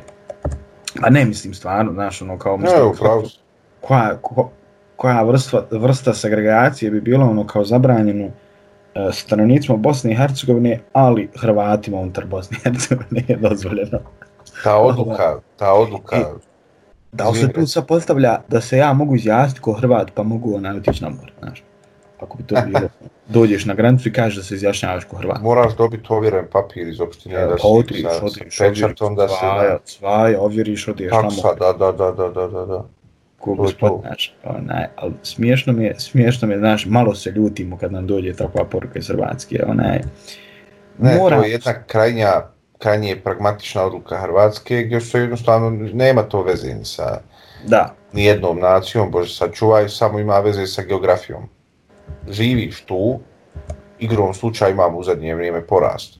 a 1.02 1.10
ne 1.10 1.26
mislim 1.26 1.54
stvarno, 1.54 1.94
znaš, 1.94 2.22
ono 2.22 2.38
kao 2.38 2.58
mislim, 2.58 2.80
Ne, 2.80 2.86
upravo 2.86 3.24
koja, 3.82 4.18
ko, 4.22 4.52
koja 4.96 5.24
vrsta, 5.24 5.68
vrsta 5.72 6.14
segregacije 6.14 6.92
bi 6.92 7.02
bila 7.02 7.26
ono 7.26 7.48
kao 7.48 7.66
zabranjeno 7.66 8.30
stanovnicima 9.14 9.78
Bosne 9.78 10.12
i 10.12 10.16
Hercegovine, 10.16 10.80
ali 10.94 11.30
Hrvatima 11.36 11.98
unutar 11.98 12.26
Bosne 12.26 12.58
i 12.58 12.62
Hercegovine 12.62 13.24
je 13.28 13.36
dozvoljeno. 13.38 14.00
Ta 14.64 14.78
odluka, 14.78 15.40
ta 15.56 15.74
odluka, 15.74 16.16
I- 16.18 16.24
Da 17.12 17.30
li 17.30 17.38
se 17.38 17.48
tu 17.50 17.68
sad 17.68 17.88
postavlja 17.88 18.42
da 18.48 18.62
se 18.62 18.78
ja 18.78 18.94
mogu 18.94 19.16
izjasniti 19.16 19.62
ko 19.62 19.74
Hrvat 19.74 20.12
pa 20.14 20.24
mogu 20.24 20.56
onaj 20.56 20.78
otići 20.78 21.04
na 21.04 21.10
more, 21.10 21.32
znaš? 21.40 21.64
ako 22.20 22.38
bi 22.38 22.44
to 22.44 22.56
bilo, 22.68 22.90
dođeš 23.28 23.66
na 23.66 23.74
granicu 23.74 24.10
i 24.10 24.14
kažeš 24.14 24.36
da 24.36 24.44
se 24.44 24.56
izjašnjavaš 24.56 25.04
ko 25.06 25.16
Hrvat. 25.16 25.42
Moraš 25.42 25.76
dobiti 25.76 26.06
ovjeren 26.10 26.46
papir 26.52 26.88
iz 26.88 27.02
opštine 27.02 27.36
Ja, 27.36 27.48
da 27.48 27.56
pa 27.56 27.68
otiš, 27.68 28.02
sa- 28.02 28.26
otiš, 28.26 28.58
sa 28.58 28.64
pečatom 28.64 29.16
da 29.16 29.28
se... 29.28 29.36
svaja, 29.40 29.78
svaja, 29.86 30.42
ovjeriš, 30.42 30.88
odiješ 30.88 31.12
tamo. 31.12 31.30
Taksa, 31.30 31.54
da, 31.56 31.74
da, 31.74 31.92
da, 31.92 32.12
da, 32.12 32.30
da, 32.30 32.48
da, 32.48 32.66
da. 32.66 32.86
Ko 33.42 33.54
gospod, 33.54 34.02
znaš, 34.02 34.34
onaj, 34.44 34.86
ali 34.96 35.14
smiješno 35.24 35.74
mi 35.74 35.84
je, 35.84 35.96
smiješno 36.00 36.48
mi 36.48 36.54
je, 36.54 36.60
znaš, 36.60 36.86
malo 36.86 37.16
se 37.16 37.32
ljutimo 37.32 37.78
kad 37.78 37.92
nam 37.92 38.08
dođe 38.08 38.34
takva 38.34 38.66
poruka 38.66 39.00
iz 39.00 39.08
Hrvatske, 39.08 39.64
onaj, 39.68 40.02
Ne, 41.02 41.18
mora, 41.18 41.38
to 41.38 41.44
je 41.44 41.52
jedna 41.52 41.84
krajnja, 41.88 42.32
krajnje 42.78 43.16
pragmatična 43.24 43.84
odluka 43.84 44.18
Hrvatske, 44.18 44.84
gdje 44.84 45.00
što 45.00 45.18
jednostavno 45.18 45.70
nema 45.94 46.24
to 46.24 46.44
veze 46.44 46.74
ni 46.74 46.86
sa 46.86 47.20
da, 47.68 47.96
nijednom 48.14 48.60
nacijom, 48.60 49.12
bože 49.12 49.36
sačuvaj, 49.36 49.90
samo 49.90 50.20
ima 50.20 50.40
veze 50.40 50.68
sa 50.68 50.82
geografijom. 50.82 51.50
Živiš 52.30 52.82
tu, 52.86 53.20
igrom 54.00 54.34
slučaja 54.34 54.72
imamo 54.72 54.98
u 54.98 55.04
zadnje 55.04 55.36
vrijeme 55.36 55.62
porast 55.62 56.20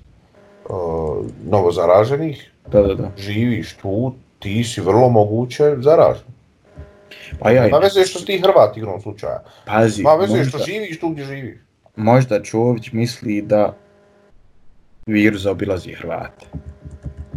uh, 0.70 1.26
novo 1.50 1.72
zaraženih, 1.72 2.52
da, 2.72 2.82
da, 2.82 2.96
da, 2.96 3.12
živiš 3.18 3.78
tu, 3.78 4.14
ti 4.40 4.64
si 4.64 4.82
vrlo 4.82 5.10
moguće 5.10 5.76
zaražen. 5.78 6.32
Pa 7.40 7.52
ja, 7.52 7.68
Ima 7.68 7.78
veze 7.78 8.06
što 8.06 8.20
ti 8.20 8.40
Hrvat 8.40 8.78
igrom 8.78 9.02
slučaja. 9.02 9.44
pazi, 9.66 10.02
Ima 10.02 10.14
veze 10.16 10.44
što 10.44 10.58
živiš 10.58 11.00
tu 11.00 11.10
gdje 11.10 11.26
živiš. 11.26 11.58
možda 11.96 12.44
Čović 12.44 12.92
misli 12.92 13.42
da 13.42 13.76
virus 15.08 15.42
zaobilazi 15.42 15.94
Hrvate, 15.94 16.46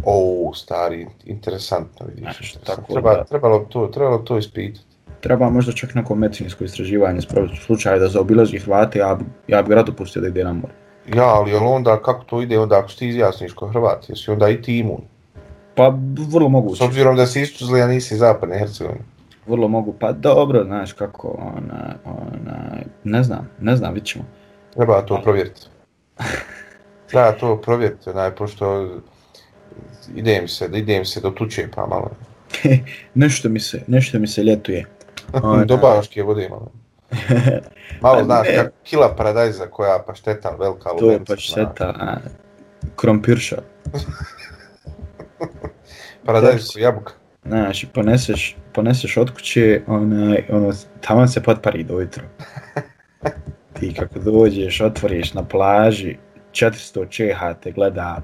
O, 0.03 0.51
stari, 0.55 1.07
interesantno 1.25 2.05
vidiš. 2.05 2.21
Interesantno. 2.27 2.75
tako 2.75 2.93
Treba, 2.93 3.15
da- 3.15 3.23
trebalo, 3.23 3.59
to, 3.61 3.87
trebalo 3.87 4.17
to 4.17 4.37
ispitati. 4.37 4.85
treba 5.21 5.49
možda 5.49 5.71
čak 5.71 5.95
neko 5.95 6.15
medicinsko 6.15 6.63
istraživanje 6.63 7.21
spraviti 7.21 7.53
u 7.53 7.57
slučaju 7.57 7.99
da 7.99 8.07
zaobilazi 8.07 8.57
Hrvate, 8.57 8.99
ja, 8.99 9.17
ja 9.47 9.61
bi 9.61 9.75
rado 9.75 9.91
pustio 9.93 10.21
da 10.21 10.27
ide 10.27 10.43
na 10.43 10.53
more. 10.53 10.73
Ja, 11.07 11.25
ali 11.25 11.51
jel 11.51 11.67
onda 11.67 12.01
kako 12.01 12.23
to 12.23 12.41
ide 12.41 12.59
onda 12.59 12.79
ako 12.79 12.89
ti 12.89 13.07
izjasniš 13.07 13.53
ko 13.53 13.67
Hrvat, 13.67 14.09
jesi 14.09 14.31
onda 14.31 14.49
i 14.49 14.61
ti 14.61 14.77
imun? 14.77 15.01
Pa 15.75 15.93
vrlo 16.29 16.47
S 16.47 16.51
moguće, 16.51 16.83
obzirom 16.83 17.15
da 17.15 17.25
si 17.25 17.41
istuzli, 17.41 17.81
a 17.81 17.87
nisi 17.87 18.17
zapadne 18.17 18.57
Hercegovine. 18.59 19.05
Vrlo 19.47 19.67
mogu, 19.67 19.95
pa 19.99 20.11
dobro, 20.11 20.63
znaš 20.63 20.93
kako, 20.93 21.27
ona, 21.27 21.95
ona, 22.05 22.77
ne 23.03 23.23
znam, 23.23 23.49
ne 23.59 23.75
znam, 23.75 23.93
vidit 23.93 24.09
ćemo. 24.09 24.25
Treba 24.73 25.01
to 25.01 25.21
provjeriti. 25.23 25.61
Treba 27.09 27.31
to 27.31 27.61
provjeriti, 27.61 28.09
onaj, 28.09 28.35
pošto 28.35 28.89
idem 30.15 30.47
se, 30.47 30.69
idem 30.73 31.05
se 31.05 31.21
do 31.21 31.29
tuče 31.29 31.67
pa 31.75 31.85
malo. 31.85 32.11
nešto 33.13 33.49
mi 33.49 33.59
se, 33.59 33.83
nešto 33.87 34.19
mi 34.19 34.27
se 34.27 34.43
ljetuje. 34.43 34.85
Ona- 35.43 35.65
do 35.65 35.77
baške 35.77 36.23
vode 36.23 36.49
malo. 36.49 36.71
Malo 38.01 38.17
Pa 38.17 38.23
znaš, 38.23 38.47
kak 38.55 38.73
kila 38.83 39.15
paradajza 39.15 39.65
koja 39.65 40.03
pašteta 40.07 40.49
velika 40.49 40.89
To 40.99 41.11
je 41.11 41.19
seta, 41.37 41.93
a, 41.99 42.17
krompirša. 42.95 43.57
Paradajz 46.25 46.67
jabuka. 46.77 47.13
Znaš, 47.47 47.83
i 47.83 47.87
poneseš, 47.93 48.57
poneseš 48.73 49.17
od 49.17 49.31
kuće, 49.31 49.81
onaj, 49.87 50.43
ono, 50.49 50.73
tamo 51.01 51.27
se 51.27 51.43
potpari 51.43 51.83
do 51.83 51.95
ujutro. 51.95 52.23
Ti 53.79 53.93
kako 53.99 54.19
dođeš, 54.19 54.81
otvoriš 54.81 55.33
na 55.33 55.43
plaži, 55.43 56.17
400 56.51 57.09
čeha 57.09 57.53
te 57.53 57.71
gleda, 57.71 58.21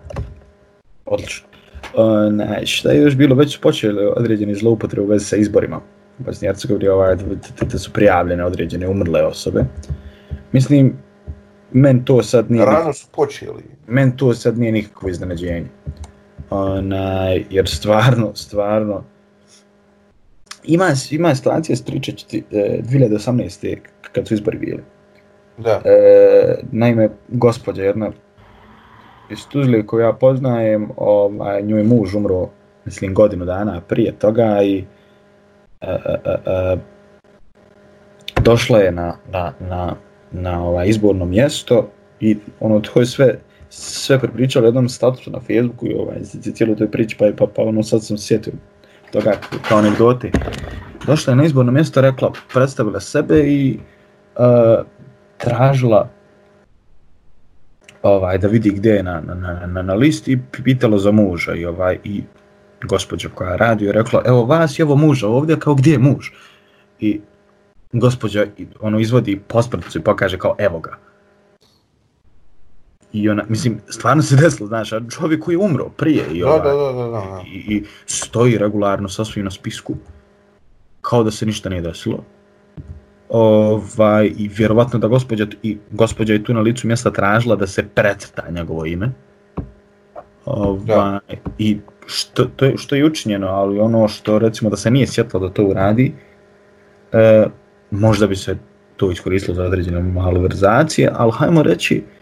odlično. 1.05 1.47
Onaj, 1.95 2.65
šta 2.65 2.91
je 2.91 3.01
još 3.01 3.15
bilo, 3.15 3.35
već 3.35 3.53
su 3.53 3.61
počeli 3.61 4.05
određeni 4.15 4.55
zloupotrebe 4.55 5.01
u 5.01 5.09
vezi 5.09 5.25
sa 5.25 5.35
izborima. 5.35 5.77
U 6.19 6.23
Bosni 6.23 6.45
i 6.45 6.49
Hercegovini 6.49 6.87
ovaj, 6.87 7.15
da 7.61 7.79
su 7.79 7.93
prijavljene 7.93 8.45
određene 8.45 8.87
umrle 8.87 9.23
osobe. 9.23 9.65
Mislim, 10.51 10.97
men 11.71 12.05
to 12.05 12.23
sad 12.23 12.51
nije... 12.51 12.65
Rano 12.65 12.93
su 12.93 13.07
počeli. 13.11 13.63
men 13.87 14.17
to 14.17 14.33
sad 14.33 14.57
nije 14.59 14.71
nikakvo 14.71 15.09
iznenađenje. 15.09 15.67
Onaj, 16.51 17.45
jer 17.49 17.67
stvarno, 17.67 18.31
stvarno, 18.35 19.03
ima, 20.63 20.85
ima 21.11 21.35
situacija 21.35 21.75
s 21.75 21.81
pričać 21.81 22.23
ti, 22.23 22.43
e, 22.51 22.79
2018. 22.83 23.77
kad 24.11 24.27
su 24.27 24.33
izbori 24.33 24.57
bili. 24.57 24.83
Da. 25.57 25.81
E, 25.85 26.57
naime, 26.71 27.09
gospođa 27.27 27.83
jedna 27.83 28.11
iz 29.29 29.47
Tuzle 29.51 29.85
koju 29.85 30.01
ja 30.01 30.13
poznajem, 30.13 30.89
ovaj, 30.97 31.61
njoj 31.61 31.79
je 31.79 31.87
muž 31.87 32.15
umro, 32.15 32.49
mislim, 32.85 33.13
godinu 33.13 33.45
dana 33.45 33.81
prije 33.81 34.11
toga 34.19 34.63
i 34.63 34.83
e, 35.81 35.97
e, 36.05 36.17
e, 36.45 36.77
došla 38.41 38.79
je 38.79 38.91
na, 38.91 39.17
na, 39.31 39.53
na, 39.59 39.95
na 40.31 40.67
ovaj 40.67 40.87
izborno 40.87 41.25
mjesto 41.25 41.89
i 42.19 42.37
ono, 42.59 42.79
to 42.79 42.99
je 42.99 43.05
sve, 43.05 43.39
sve 43.73 44.19
prepričali 44.19 44.67
jednom 44.67 44.89
statusu 44.89 45.31
na 45.31 45.39
Facebooku 45.39 45.87
i 45.87 45.93
ovaj, 45.93 46.21
cijelo 46.53 46.75
toj 46.75 46.91
priči, 46.91 47.15
pa, 47.19 47.25
pa, 47.37 47.45
pa 47.55 47.61
ono, 47.63 47.83
sad 47.83 48.03
sam 48.05 48.17
sjetio 48.17 48.53
toga 49.11 49.31
kao 49.67 49.77
anegdote. 49.77 50.31
Došla 51.05 51.31
je 51.31 51.37
na 51.37 51.43
izborno 51.43 51.71
mjesto, 51.71 52.01
rekla, 52.01 52.31
predstavila 52.53 52.99
sebe 52.99 53.39
i 53.39 53.79
uh, 54.37 54.85
tražila 55.37 56.09
ovaj 58.03 58.37
da 58.37 58.47
vidi 58.47 58.69
gdje 58.69 58.89
je 58.89 59.03
na, 59.03 59.21
na, 59.21 59.65
na, 59.67 59.81
na, 59.81 59.93
listi 59.93 60.31
i 60.31 60.39
pitala 60.63 60.97
za 60.97 61.11
muža 61.11 61.55
i 61.55 61.65
ovaj 61.65 61.97
i 62.03 62.23
gospođa 62.83 63.29
koja 63.29 63.55
radi 63.55 63.85
je 63.85 63.91
rekla 63.91 64.21
evo 64.25 64.45
vas 64.45 64.79
i 64.79 64.81
evo 64.81 64.95
muža 64.95 65.27
ovdje 65.27 65.59
kao 65.59 65.75
gdje 65.75 65.91
je 65.91 65.99
muž 65.99 66.29
i 66.99 67.21
gospođa 67.93 68.45
i- 68.57 68.67
ono 68.79 68.99
izvodi 68.99 69.41
posprdnicu 69.47 69.97
i 69.97 70.01
pokaže 70.01 70.37
kao 70.37 70.55
evo 70.57 70.79
ga 70.79 70.97
i 73.13 73.29
ona 73.29 73.43
mislim 73.49 73.79
stvarno 73.89 74.23
se 74.23 74.35
desilo 74.35 74.67
znaš 74.67 74.93
a 74.93 75.01
čovjek 75.09 75.43
koji 75.43 75.53
je 75.53 75.59
umro 75.59 75.89
prije 75.89 76.25
i 76.33 76.39
Da, 76.39 76.47
ovaj, 76.47 76.59
da, 76.59 76.73
da, 76.73 76.93
da, 76.93 77.09
da. 77.09 77.43
i, 77.53 77.57
i 77.57 77.83
stoji 78.05 78.57
regularno 78.57 79.09
sa 79.09 79.25
svim 79.25 79.45
na 79.45 79.51
spisku 79.51 79.95
kao 81.01 81.23
da 81.23 81.31
se 81.31 81.45
ništa 81.45 81.69
nije 81.69 81.81
desilo 81.81 82.23
ovaj, 83.31 84.31
i 84.37 84.49
vjerovatno 84.57 84.99
da 84.99 85.07
gospođa, 85.07 85.47
i 85.63 85.77
gospođa 85.91 86.33
je 86.33 86.43
tu 86.43 86.53
na 86.53 86.61
licu 86.61 86.87
mjesta 86.87 87.11
tražila 87.11 87.55
da 87.55 87.67
se 87.67 87.83
precrta 87.95 88.49
njegovo 88.49 88.85
ime. 88.85 89.11
Ovaj, 90.45 91.19
I 91.57 91.77
što, 92.05 92.45
to 92.45 92.65
je, 92.65 92.77
što 92.77 92.95
je 92.95 93.05
učinjeno, 93.05 93.47
ali 93.47 93.79
ono 93.79 94.07
što 94.07 94.39
recimo 94.39 94.69
da 94.69 94.75
se 94.75 94.91
nije 94.91 95.07
sjetilo 95.07 95.47
da 95.47 95.53
to 95.53 95.63
uradi, 95.63 96.13
e, 97.11 97.45
možda 97.91 98.27
bi 98.27 98.35
se 98.35 98.57
to 98.97 99.11
iskoristilo 99.11 99.55
za 99.55 99.63
određene 99.63 100.01
malverzacije, 100.01 101.11
ali 101.13 101.31
hajmo 101.35 101.63
reći, 101.63 101.95
e, 101.95 102.20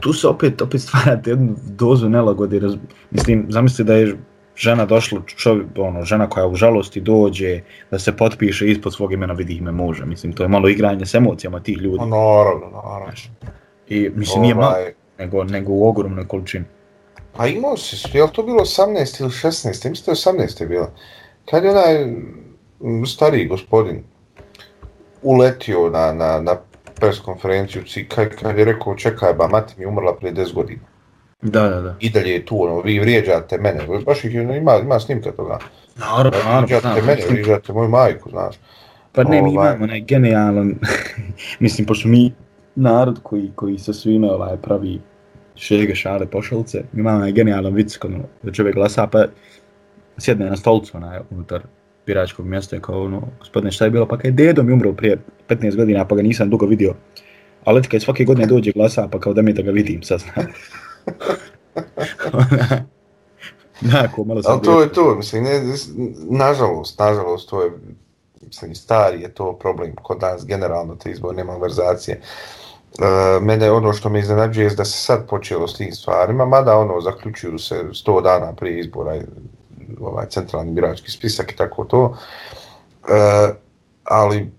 tu 0.00 0.12
se 0.12 0.28
opet, 0.28 0.62
opet 0.62 0.80
stvarate 0.80 1.30
jednu 1.30 1.54
dozu 1.66 2.08
nelagode, 2.08 2.58
raz, 2.58 2.74
mislim, 3.10 3.46
zamislite 3.48 3.84
da 3.84 3.94
je 3.94 4.16
žena 4.56 4.84
došla, 4.84 5.20
čovjek, 5.26 5.66
ono, 5.76 6.04
žena 6.04 6.28
koja 6.28 6.46
u 6.46 6.54
žalosti 6.54 7.00
dođe 7.00 7.60
da 7.90 7.98
se 7.98 8.16
potpiše 8.16 8.70
ispod 8.70 8.94
svog 8.94 9.12
imena 9.12 9.32
vidi 9.32 9.54
ime 9.54 9.72
muža, 9.72 10.04
mislim, 10.04 10.32
to 10.32 10.42
je 10.42 10.48
malo 10.48 10.68
igranje 10.68 11.06
s 11.06 11.14
emocijama 11.14 11.60
tih 11.60 11.78
ljudi. 11.78 11.98
Pa 11.98 12.04
naravno, 12.04 12.82
naravno. 12.84 13.12
I 13.88 14.10
mislim, 14.14 14.42
nije 14.42 14.54
malo, 14.54 14.68
Ovaj, 14.68 14.92
nego, 15.18 15.44
nego 15.44 15.72
u 15.72 15.88
ogromnoj 15.88 16.28
količini. 16.28 16.64
Pa 17.36 17.46
imao 17.46 17.76
si, 17.76 18.18
je 18.18 18.22
li 18.22 18.30
to 18.32 18.42
bilo 18.42 18.60
18 18.60 19.20
ili 19.20 19.30
16? 19.30 19.90
Mislim 19.90 20.04
da 20.06 20.40
je 20.40 20.46
18 20.46 20.60
je 20.60 20.66
bila. 20.66 20.90
Kad 21.50 21.64
je 21.64 21.70
onaj 21.70 22.14
stariji 23.06 23.46
gospodin 23.46 24.04
uletio 25.22 25.90
na, 25.90 26.12
na, 26.12 26.40
na 26.40 26.56
pres 27.02 27.18
konferenciju, 27.20 27.82
ci- 27.82 28.04
kad, 28.08 28.58
je 28.58 28.64
rekao 28.64 28.94
čekaj 28.94 29.34
ba, 29.34 29.48
mati 29.48 29.74
mi 29.78 29.86
umrla 29.86 30.14
prije 30.16 30.34
10 30.34 30.54
godina. 30.54 30.80
Da, 31.42 31.68
da, 31.68 31.80
da. 31.80 31.96
I 32.00 32.10
dalje 32.10 32.32
je 32.32 32.44
tu, 32.46 32.62
ono, 32.64 32.80
vi 32.80 32.98
vrijeđate 32.98 33.58
mene. 33.58 33.80
Baš 34.06 34.24
ih 34.24 34.34
ima, 34.34 34.76
ima 34.76 35.00
snimka 35.00 35.32
toga. 35.32 35.58
Naravno, 35.96 36.38
naravno, 36.38 36.66
Vrijeđate 36.66 36.88
znam. 36.94 37.06
mene, 37.06 37.22
vrijeđate 37.30 37.72
moju 37.72 37.88
majku, 37.88 38.30
znaš. 38.30 38.56
Pa 39.12 39.24
ne, 39.24 39.42
mi 39.42 39.48
Ovaj. 39.48 39.66
imamo 39.68 39.84
onaj 39.84 40.00
genijalan, 40.00 40.74
mislim, 41.60 41.86
pošto 41.86 42.08
mi 42.08 42.32
narod 42.74 43.18
koji, 43.22 43.50
koji 43.54 43.78
sa 43.78 43.92
svime 43.92 44.30
ovaj, 44.30 44.56
pravi 44.56 45.00
šege, 45.56 45.94
šale, 45.94 46.26
pošalce, 46.26 46.84
mi 46.92 47.00
imamo 47.00 47.16
onaj 47.16 47.32
genijalan 47.32 47.74
vic 47.74 47.96
kad 47.96 48.14
ono, 48.14 48.24
da 48.42 48.52
čovjek 48.52 48.74
glasa, 48.74 49.06
pa 49.06 49.24
sjedne 50.18 50.46
na 50.50 50.56
stolcu 50.56 50.96
onaj, 50.96 51.18
unutar 51.30 51.62
biračkog 52.06 52.46
mjesta 52.46 52.76
i 52.76 52.80
kao 52.80 53.02
ono, 53.02 53.22
gospodine 53.38 53.72
šta 53.72 53.84
je 53.84 53.90
bilo, 53.90 54.06
pa 54.06 54.18
kaj 54.18 54.30
dedo 54.30 54.62
mi 54.62 54.72
umro 54.72 54.92
prije 54.92 55.18
15 55.48 55.76
godina, 55.76 56.04
pa 56.04 56.14
ga 56.14 56.22
nisam 56.22 56.50
dugo 56.50 56.66
vidio. 56.66 56.94
Ali 57.64 57.82
kad 57.82 58.02
svake 58.02 58.24
godine 58.24 58.46
dođe 58.46 58.72
glasa, 58.72 59.08
pa 59.12 59.20
kao 59.20 59.32
da 59.32 59.42
mi 59.42 59.52
da 59.52 59.62
ga 59.62 59.70
vidim 59.70 60.02
sad. 60.02 60.22
Nako, 63.80 64.24
malo 64.24 64.42
sam 64.42 64.52
Ali 64.52 64.62
to 64.62 64.82
je 64.82 64.92
to, 64.92 65.14
mislim, 65.14 65.44
ne, 65.44 65.62
nažalost, 66.30 66.98
nažalost, 66.98 67.50
to 67.50 67.62
je, 67.62 67.70
mislim, 68.46 68.74
stari 68.74 69.20
je 69.20 69.34
to 69.34 69.58
problem 69.58 69.94
kod 70.02 70.20
nas, 70.20 70.46
generalno, 70.46 70.94
te 70.94 71.10
izborne 71.10 71.44
malverzacije. 71.44 72.20
E, 72.98 73.40
mene 73.40 73.70
ono 73.70 73.92
što 73.92 74.08
me 74.08 74.18
iznenađuje 74.18 74.64
je 74.64 74.74
da 74.74 74.84
se 74.84 74.98
sad 74.98 75.28
počelo 75.28 75.68
s 75.68 75.74
tim 75.74 75.92
stvarima, 75.92 76.46
mada 76.46 76.78
ono, 76.78 77.00
zaključuju 77.00 77.58
se 77.58 77.74
100 77.74 78.22
dana 78.22 78.52
prije 78.54 78.80
izbora 78.80 79.20
ovaj 80.00 80.26
centralni 80.28 80.72
birački 80.72 81.10
spisak 81.10 81.52
i 81.52 81.56
tako 81.56 81.84
to. 81.84 82.16
E, 83.08 83.54
ali 84.04 84.50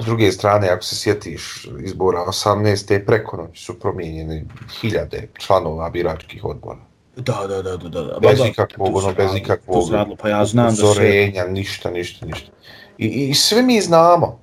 S 0.00 0.04
druge 0.04 0.32
strane, 0.32 0.68
ako 0.68 0.82
se 0.82 0.96
sjetiš 0.96 1.68
izbora 1.80 2.24
18. 2.26 3.06
preko 3.06 3.36
noći 3.36 3.64
su 3.64 3.78
promijenjeni 3.78 4.44
hiljade 4.80 5.28
članova 5.38 5.90
biračkih 5.90 6.44
odbora. 6.44 6.80
Da, 7.16 7.46
da, 7.48 7.62
da, 7.62 7.76
da, 7.76 7.88
da. 7.88 8.18
Bez 8.20 8.38
da, 8.38 8.46
ikakvog, 8.46 8.96
ono, 8.96 9.12
bez 9.12 9.30
ikakvog 9.36 9.92
radilo, 9.92 10.16
pa 10.16 10.28
ja 10.28 10.44
znam 10.44 10.74
da 10.74 10.94
se... 10.94 11.32
ništa, 11.48 11.90
ništa, 11.90 12.26
ništa. 12.26 12.50
I, 12.98 13.06
I, 13.06 13.28
i 13.28 13.34
svi 13.34 13.62
mi 13.62 13.80
znamo, 13.80 14.40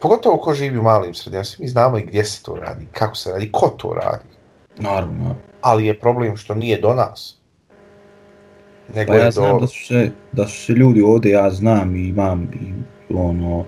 pogotovo 0.00 0.36
ko 0.36 0.54
živi 0.54 0.78
u 0.78 0.82
malim 0.82 1.14
sredinama, 1.14 1.44
svi 1.44 1.62
mi 1.62 1.68
znamo 1.68 1.98
i 1.98 2.02
gdje 2.02 2.24
se 2.24 2.42
to 2.42 2.54
radi, 2.54 2.86
kako 2.92 3.14
se 3.14 3.30
radi, 3.30 3.52
ko 3.52 3.68
to 3.68 3.94
radi. 3.94 4.24
Naravno. 4.78 5.36
Ali 5.60 5.86
je 5.86 6.00
problem 6.00 6.36
što 6.36 6.54
nije 6.54 6.80
do 6.80 6.94
nas. 6.94 7.39
Nego 8.94 9.12
Pa 9.12 9.18
ja 9.18 9.30
znam 9.30 9.52
do... 9.52 9.60
da 9.60 9.66
su 9.66 9.86
se, 9.86 10.10
da 10.32 10.46
su 10.46 10.64
se 10.64 10.72
ljudi 10.72 11.02
ovdje, 11.02 11.32
ja 11.32 11.50
znam 11.50 11.96
i 11.96 12.08
imam 12.08 12.42
i 12.42 12.72
ono, 13.14 13.64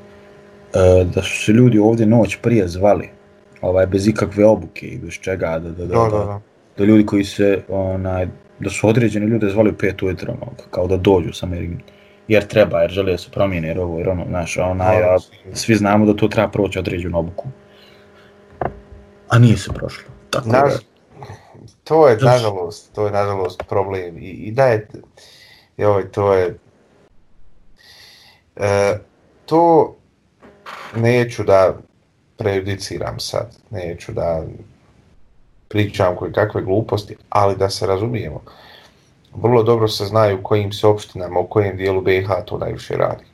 e, 0.75 1.05
da 1.05 1.23
su 1.23 1.45
se 1.45 1.53
ljudi 1.53 1.79
ovdje 1.79 2.07
noć 2.07 2.39
prije 2.43 2.69
zvali, 2.69 3.09
ovaj, 3.61 3.87
bez 3.87 4.09
ikakve 4.09 4.47
obuke 4.47 4.87
i 4.87 4.99
bez 4.99 5.13
čega, 5.13 5.59
da, 5.59 5.71
da, 5.71 5.87
da, 5.87 5.87
Da, 5.87 6.09
da, 6.19 6.25
da. 6.25 6.41
da 6.79 6.85
ljudi 6.85 7.07
koji 7.07 7.25
se, 7.25 7.63
onaj, 7.69 8.27
da 8.59 8.71
su 8.71 8.89
određeni 8.89 9.27
ljude 9.27 9.49
zvali 9.49 9.71
u 9.71 9.79
pet 9.79 10.03
ujutro, 10.03 10.33
ono, 10.33 10.53
kao 10.71 10.87
da 10.87 10.97
dođu 10.97 11.33
samo 11.33 11.55
jer, 11.55 11.71
jer 12.29 12.47
treba, 12.47 12.81
jer 12.81 12.91
žele 12.91 13.13
da 13.13 13.19
se 13.19 13.31
promijene, 13.31 13.69
jer 13.69 13.79
ovo, 13.79 13.99
jer 13.99 14.09
ono, 14.09 14.25
znaš, 14.29 14.57
onaj, 14.57 15.03
a 15.03 15.17
svi 15.53 15.75
znamo 15.75 16.07
da 16.07 16.17
to 16.17 16.29
treba 16.29 16.49
proći 16.49 16.79
određenu 16.79 17.19
obuku. 17.19 17.49
A 19.29 19.39
nije 19.39 19.57
se 19.57 19.71
prošlo. 19.75 20.13
Tako 20.31 20.49
da, 20.49 20.63
Naž, 20.63 20.73
to 21.93 22.09
je, 22.09 22.17
nažalost, 22.17 22.93
to 22.95 23.07
je, 23.07 23.13
nažalost, 23.13 23.63
problem. 23.69 24.19
I, 24.19 24.31
i 24.31 24.53
da 24.53 24.65
je, 24.65 24.89
joj, 25.77 26.13
to 26.13 26.33
je, 26.35 26.59
e, 28.57 28.99
to 29.47 29.95
neću 30.97 31.45
da 31.45 31.75
prejudiciram 32.37 33.21
sad, 33.21 33.57
neću 33.71 34.13
da 34.13 34.43
pričam 35.69 36.17
koje 36.17 36.33
kakve 36.33 36.63
gluposti, 36.63 37.17
ali 37.29 37.57
da 37.57 37.71
se 37.71 37.87
razumijemo. 37.87 38.41
Vrlo 39.35 39.63
dobro 39.63 39.89
se 39.89 40.05
znaju 40.05 40.39
u 40.39 40.43
kojim 40.43 40.73
se 40.73 40.87
opštinama, 40.87 41.41
u 41.41 41.47
kojem 41.47 41.77
dijelu 41.77 42.01
BiH 42.01 42.29
to 42.47 42.59
najviše 42.59 42.97
radi. 42.97 43.25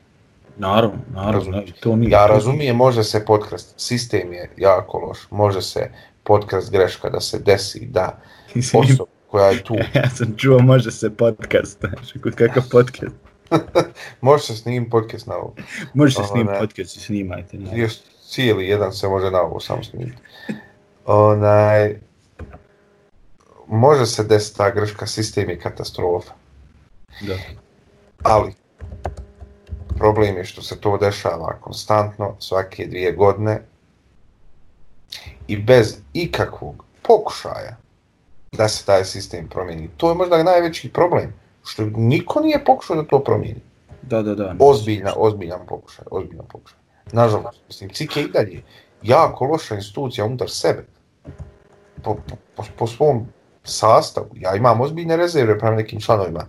naravno, 0.57 0.99
naravno, 1.15 1.39
Razumijem. 1.39 1.67
znači, 1.67 1.81
to 1.81 1.97
nije. 1.97 2.11
Ja 2.11 2.27
razumijem, 2.27 2.77
može 2.77 3.05
se 3.05 3.25
potkrast, 3.25 3.75
sistem 3.77 4.33
je 4.33 4.51
jako 4.57 4.99
loš, 4.99 5.19
može 5.31 5.63
se 5.63 5.91
potkrast 6.23 6.71
greška 6.71 7.11
da 7.11 7.21
se 7.21 7.39
desi 7.39 7.87
da 7.87 8.19
Mislim, 8.19 8.38
osoba 8.75 9.11
koja 9.31 9.47
je 9.47 9.65
tu, 9.65 9.75
ja 9.95 10.11
sam 10.11 10.35
čuo, 10.37 10.59
može 10.59 10.91
se 10.91 11.17
podcast, 11.17 11.81
znaš, 11.81 12.13
kakav 12.37 12.63
podcast. 12.73 13.17
može 14.21 14.43
se 14.45 14.57
snimiti 14.57 14.91
podcast 14.91 15.27
na 15.27 15.37
ovo. 15.37 15.55
Može 15.95 16.15
se 16.15 16.21
Ovo, 16.21 16.29
snimiti 16.29 16.53
ne. 16.53 16.59
podcast 16.59 16.97
i 16.97 17.01
snimajte. 17.01 17.57
Ne. 17.59 17.79
Još 17.79 17.93
cijeli 18.29 18.69
jedan 18.69 18.93
se 18.93 19.09
može 19.09 19.31
na 19.31 19.41
ovo 19.41 19.61
samo 19.61 19.85
snimiti. 19.85 20.23
Onaj, 21.07 22.01
može 23.67 24.07
se 24.07 24.25
desiti 24.25 24.57
ta 24.57 24.71
greška, 24.71 25.07
sistem 25.07 25.51
je 25.51 25.61
katastrofa. 25.61 26.33
Da. 27.21 27.35
Ali, 28.23 28.53
problem 29.99 30.37
je 30.37 30.45
što 30.45 30.63
se 30.63 30.81
to 30.81 30.97
dešava 30.97 31.59
konstantno, 31.61 32.37
svake 32.39 32.87
dvije 32.87 33.13
godine 33.13 33.63
i 35.49 35.57
bez 35.57 35.97
ikakvog 36.13 36.85
pokušaja 37.03 37.77
da 38.53 38.69
se 38.69 38.87
taj 38.87 39.05
sistem 39.05 39.49
promijeni. 39.49 39.91
To 39.97 40.09
je 40.09 40.15
možda 40.15 40.43
najveći 40.43 40.93
problem, 40.93 41.33
što 41.65 41.83
niko 41.97 42.41
nije 42.41 42.65
pokušao 42.65 42.97
da 42.97 43.03
to 43.03 43.25
promijeni. 43.25 43.61
Da, 44.03 44.23
da, 44.23 44.35
da. 44.35 44.57
Ozbiljna, 44.59 45.13
ozbiljan 45.17 45.67
pokušaj, 45.67 46.05
ozbiljan 46.11 46.47
pokušaj. 46.47 46.79
Nažalost, 47.13 47.61
mislim, 47.67 47.91
CIK 47.91 48.17
je 48.17 48.23
i 48.23 48.29
dalje 48.29 48.63
jako 49.03 49.45
loša 49.45 49.75
institucija 49.75 50.25
unutar 50.25 50.51
sebe. 50.51 50.87
Po, 52.03 52.17
po, 52.57 52.63
po, 52.79 52.87
svom 52.87 53.27
sastavu. 53.65 54.29
Ja 54.35 54.57
imam 54.57 54.81
ozbiljne 54.81 55.17
rezerve 55.17 55.59
prema 55.59 55.77
nekim 55.77 56.01
članovima 56.01 56.47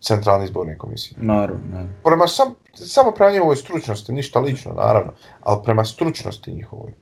centralne 0.00 0.44
izborne 0.44 0.78
komisije. 0.78 1.18
Naravno, 1.20 1.62
ne. 1.72 1.88
Prema 2.04 2.28
sam, 2.28 2.54
samo 2.74 3.10
prema 3.10 3.32
njihovoj 3.32 3.56
stručnosti, 3.56 4.12
ništa 4.12 4.40
lično, 4.40 4.72
naravno, 4.72 5.12
ali 5.40 5.60
prema 5.64 5.84
stručnosti 5.84 6.52
njihovoj. 6.52 6.92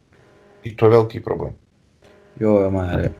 I 0.64 0.76
to 0.76 0.86
je 0.86 0.90
veliki 0.90 1.22
problem. 1.22 1.52
Joj, 2.36 2.70
Mare, 2.70 3.10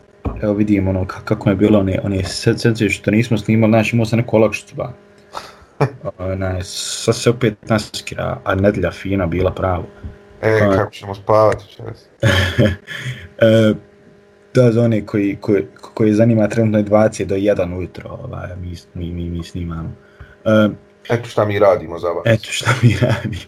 evo 0.42 0.52
vidim 0.52 0.88
ono 0.88 1.04
ka- 1.04 1.24
kako 1.24 1.50
je 1.50 1.56
bilo 1.56 1.78
one, 1.78 1.98
one 2.02 2.24
sece 2.24 2.88
što 2.90 3.10
nismo 3.10 3.38
snimali, 3.38 3.70
znači 3.70 3.96
imao 3.96 4.06
sam 4.06 4.18
neku 4.18 4.36
olakšicu 4.36 4.74
ba. 4.76 4.92
Onaj, 6.18 6.60
sad 6.64 7.16
se 7.16 7.30
opet 7.30 7.54
naskira, 7.62 8.40
a 8.44 8.54
nedjelja 8.54 8.90
fina 8.90 9.26
bila 9.26 9.50
pravo. 9.52 9.84
E, 10.42 10.58
Pa- 10.60 10.76
kako 10.76 10.90
ćemo 10.90 11.14
spavati 11.14 11.64
večeras? 11.64 12.04
e, 13.38 13.74
da, 14.54 14.72
za 14.72 14.82
one 14.82 15.06
koji, 15.06 15.36
koji, 15.40 15.64
koji 15.94 16.12
zanima 16.12 16.48
trenutno 16.48 16.78
je 16.78 16.84
20 16.84 17.24
do 17.24 17.34
1 17.34 17.78
ujutro, 17.78 18.10
ovaj, 18.10 18.48
mi, 18.56 18.74
mi, 18.94 19.12
mi, 19.12 19.30
mi 19.30 19.44
snimamo. 19.44 19.92
E, 20.44 20.68
Eto 21.08 21.28
šta 21.28 21.44
mi 21.44 21.58
radimo 21.58 21.98
za 21.98 22.08
vas. 22.08 22.22
Eto 22.26 22.44
šta 22.44 22.70
mi 22.82 22.96
radi. 23.02 23.38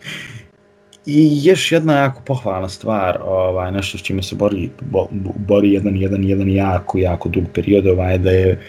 I 1.06 1.40
još 1.42 1.72
jedna 1.72 1.96
jako 1.96 2.22
pohvalna 2.26 2.68
stvar, 2.68 3.18
ovaj, 3.24 3.72
nešto 3.72 3.98
s 3.98 4.02
čime 4.02 4.22
se 4.22 4.34
bori, 4.34 4.70
bo, 4.80 5.08
bo- 5.10 5.34
bori 5.36 5.72
jedan, 5.72 5.96
jedan, 5.96 6.24
jedan 6.24 6.48
jako, 6.48 6.98
jako 6.98 7.28
dug 7.28 7.44
period, 7.54 7.86
ovaj, 7.86 8.18
da 8.18 8.30
je 8.30 8.60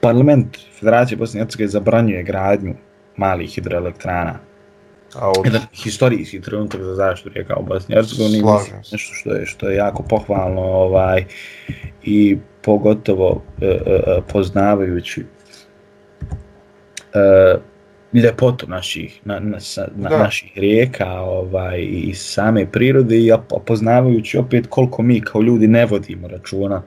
parlament 0.00 0.58
Federacije 0.80 1.18
Bosne 1.18 1.40
i 1.40 1.42
Hercegovine 1.42 1.68
zabranjuje 1.70 2.22
gradnju 2.22 2.74
malih 3.16 3.50
hidroelektrana. 3.50 4.38
A 5.14 5.28
od... 5.28 5.44
Jedan 5.44 5.62
historijski 5.72 6.40
trenutak 6.40 6.82
za 6.82 6.94
zaštitu 6.94 7.28
rijeka 7.34 7.56
u 7.56 7.62
Bosni 7.62 7.92
i 7.92 7.96
Hercegovini, 7.96 8.42
nešto 8.92 9.14
što 9.14 9.34
je, 9.34 9.46
što 9.46 9.68
je 9.68 9.76
jako 9.76 10.02
pohvalno 10.02 10.62
ovaj, 10.62 11.24
i 12.02 12.38
pogotovo 12.62 13.42
e, 13.60 13.66
e, 13.66 13.70
e, 13.70 14.20
poznavajući 14.32 15.24
e, 17.14 17.58
ljepotu 18.14 18.66
naših, 18.68 19.20
na, 19.24 19.40
na, 19.40 19.58
na, 19.96 20.08
Da. 20.08 20.18
naših 20.18 20.52
rijeka 20.56 21.20
ovaj, 21.20 21.80
i 21.80 22.14
same 22.14 22.66
prirode 22.66 23.18
i 23.18 23.32
op- 23.32 23.64
poznavajući 23.66 24.38
opet 24.38 24.66
koliko 24.66 25.02
mi 25.02 25.20
kao 25.20 25.42
ljudi 25.42 25.66
ne 25.68 25.86
vodimo 25.86 26.28
računa 26.28 26.82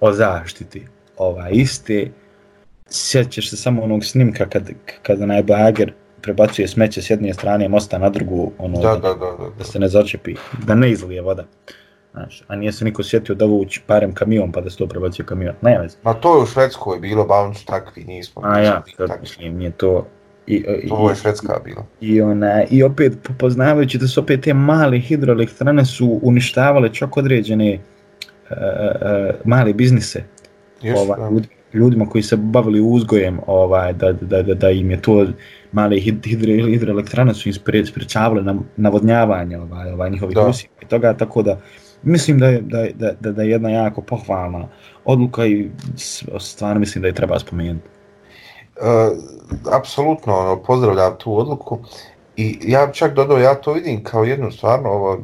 o 0.00 0.12
zaštiti 0.12 0.82
ovaj, 1.16 1.50
iste. 1.52 2.10
Sjećaš 2.88 3.50
se 3.50 3.56
samo 3.56 3.82
onog 3.82 4.04
snimka 4.04 4.46
kad, 4.48 4.70
kad 5.02 5.22
onaj 5.22 5.42
bager 5.42 5.92
prebacuje 6.22 6.68
smeće 6.68 7.02
s 7.02 7.10
jedne 7.10 7.34
strane 7.34 7.68
mosta 7.68 7.98
na 7.98 8.08
drugu, 8.10 8.52
ono, 8.58 8.80
Da, 8.80 8.88
da, 8.88 9.08
da, 9.08 9.14
da. 9.14 9.50
da 9.58 9.64
se 9.64 9.78
ne 9.78 9.88
začepi, 9.88 10.34
da 10.66 10.74
ne 10.74 10.90
izlije 10.90 11.22
voda. 11.22 11.44
Znaš, 12.12 12.42
a 12.48 12.56
nije 12.56 12.72
se 12.72 12.84
niko 12.84 13.02
sjetio 13.02 13.34
da 13.34 13.44
vući 13.44 13.80
parem 13.86 14.14
kamion 14.14 14.52
pa 14.52 14.60
da 14.60 14.70
se 14.70 14.76
to 14.76 14.86
prebacio 14.86 15.24
kamion. 15.24 15.54
Ne 15.62 15.78
veze. 15.78 15.96
Ma 16.02 16.14
to 16.14 16.36
je 16.36 16.42
u 16.42 16.46
Švedskoj 16.46 16.98
bilo, 16.98 17.24
ba 17.24 17.34
oni 17.34 17.54
su 17.54 17.66
takvi, 17.66 18.04
nismo. 18.04 18.42
A 18.44 18.60
ja, 18.60 18.82
mislim, 19.20 19.56
nije 19.58 19.70
to... 19.70 20.06
I, 20.46 20.54
i, 20.82 20.88
To 20.88 21.10
je 21.10 21.16
Švedska 21.16 21.60
bila. 21.64 21.86
i, 22.00 22.20
ona, 22.20 22.64
I 22.70 22.82
opet 22.82 23.12
poznavajući 23.38 23.98
da 23.98 24.06
su 24.06 24.20
opet 24.20 24.40
te 24.40 24.54
male 24.54 24.98
hidroelektrane 24.98 25.84
su 25.84 26.20
uništavale 26.22 26.94
čak 26.94 27.16
određene 27.16 27.74
uh, 27.74 27.80
uh, 28.50 29.34
male 29.44 29.72
biznise 29.72 30.24
Jesu, 30.82 30.98
ovaj, 31.00 31.20
da. 31.20 31.30
ljudi, 31.34 31.48
ljudima 31.74 32.06
koji 32.06 32.22
se 32.22 32.36
bavili 32.36 32.80
uzgojem, 32.80 33.40
ovaj, 33.46 33.92
da, 33.92 34.12
da, 34.12 34.42
da, 34.42 34.54
da 34.54 34.70
im 34.70 34.90
je 34.90 35.02
to 35.02 35.26
male 35.72 35.96
hid- 35.96 36.26
hidro, 36.26 36.66
hidroelektrane 36.66 37.34
su 37.34 37.48
im 37.48 37.52
spre, 37.52 37.86
sprečavale 37.86 38.42
na, 38.42 38.54
navodnjavanje 38.76 39.58
ovaj, 39.58 39.92
ovaj, 39.92 40.10
njihovih 40.10 40.34
Da. 40.34 40.46
usjeva 40.46 40.74
i 40.82 40.86
toga, 40.86 41.14
tako 41.16 41.42
da 41.42 41.60
mislim 42.02 42.38
da 42.38 42.46
je, 42.48 42.60
da, 42.60 42.86
da, 42.94 43.12
da, 43.20 43.32
da 43.32 43.42
je 43.42 43.50
jedna 43.50 43.70
jako 43.70 44.02
pohvalna 44.02 44.68
odluka 45.04 45.46
i 45.46 45.70
stvarno 46.38 46.80
mislim 46.80 47.02
da 47.02 47.08
je 47.08 47.14
treba 47.14 47.38
spomenuti. 47.38 47.88
Uh, 48.80 49.18
apsolutno 49.72 50.38
ono, 50.38 50.62
pozdravljam 50.62 51.16
tu 51.18 51.38
odluku 51.38 51.78
i 52.36 52.58
ja 52.62 52.86
bi 52.86 52.94
čak 52.94 53.14
dodao, 53.14 53.38
ja 53.38 53.54
to 53.54 53.72
vidim 53.72 54.04
kao 54.04 54.24
jednu 54.24 54.52
stvarno 54.52 54.90
ovo, 54.90 55.18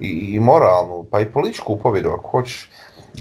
i, 0.00 0.08
i 0.08 0.40
moralnu, 0.40 1.06
pa 1.10 1.20
i 1.20 1.32
političku 1.32 1.78
pobjedu 1.78 2.10
ako 2.10 2.28
hoćeš. 2.28 2.70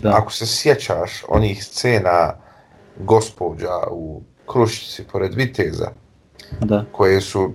Da. 0.02 0.10
Ako 0.16 0.32
se 0.32 0.46
sjećaš 0.48 1.24
onih 1.28 1.66
scena 1.66 2.34
gospođa 3.00 3.72
u 3.92 4.22
Krušici 4.46 5.04
pored 5.12 5.34
Viteza, 5.34 5.92
Da. 6.60 6.86
koje 6.92 7.22
su 7.22 7.52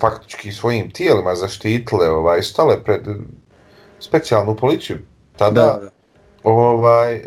faktički 0.00 0.52
svojim 0.52 0.90
tijelima 0.90 1.34
zaštitile, 1.34 2.10
ovaj, 2.10 2.42
stale 2.42 2.84
pred 2.84 3.00
specijalnu 4.00 4.56
policiju, 4.56 4.98
tada 5.36 5.60
Da, 5.60 5.80
da 5.82 5.93
ovaj, 6.44 7.14
e, 7.14 7.22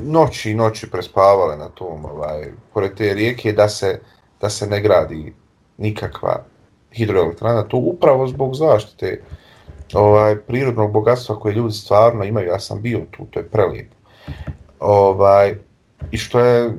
noći 0.00 0.50
i 0.50 0.54
noći 0.54 0.90
prespavale 0.90 1.56
na 1.56 1.68
tom, 1.68 2.04
ovaj, 2.04 2.44
pored 2.74 2.94
te 2.94 3.14
rijeke, 3.14 3.52
da 3.52 3.68
se, 3.68 4.00
da 4.40 4.50
se 4.50 4.66
ne 4.66 4.80
gradi 4.80 5.34
nikakva 5.78 6.44
hidroelektrana, 6.92 7.62
to 7.62 7.76
upravo 7.76 8.26
zbog 8.26 8.54
zaštite 8.54 9.22
ovaj, 9.94 10.36
prirodnog 10.36 10.92
bogatstva 10.92 11.38
koje 11.38 11.54
ljudi 11.54 11.74
stvarno 11.74 12.24
imaju, 12.24 12.48
ja 12.48 12.60
sam 12.60 12.82
bio 12.82 13.00
tu, 13.10 13.26
to 13.30 13.40
je 13.40 13.48
prelijepo. 13.48 13.96
Ovaj, 14.80 15.54
I 16.10 16.18
što 16.18 16.40
je 16.40 16.70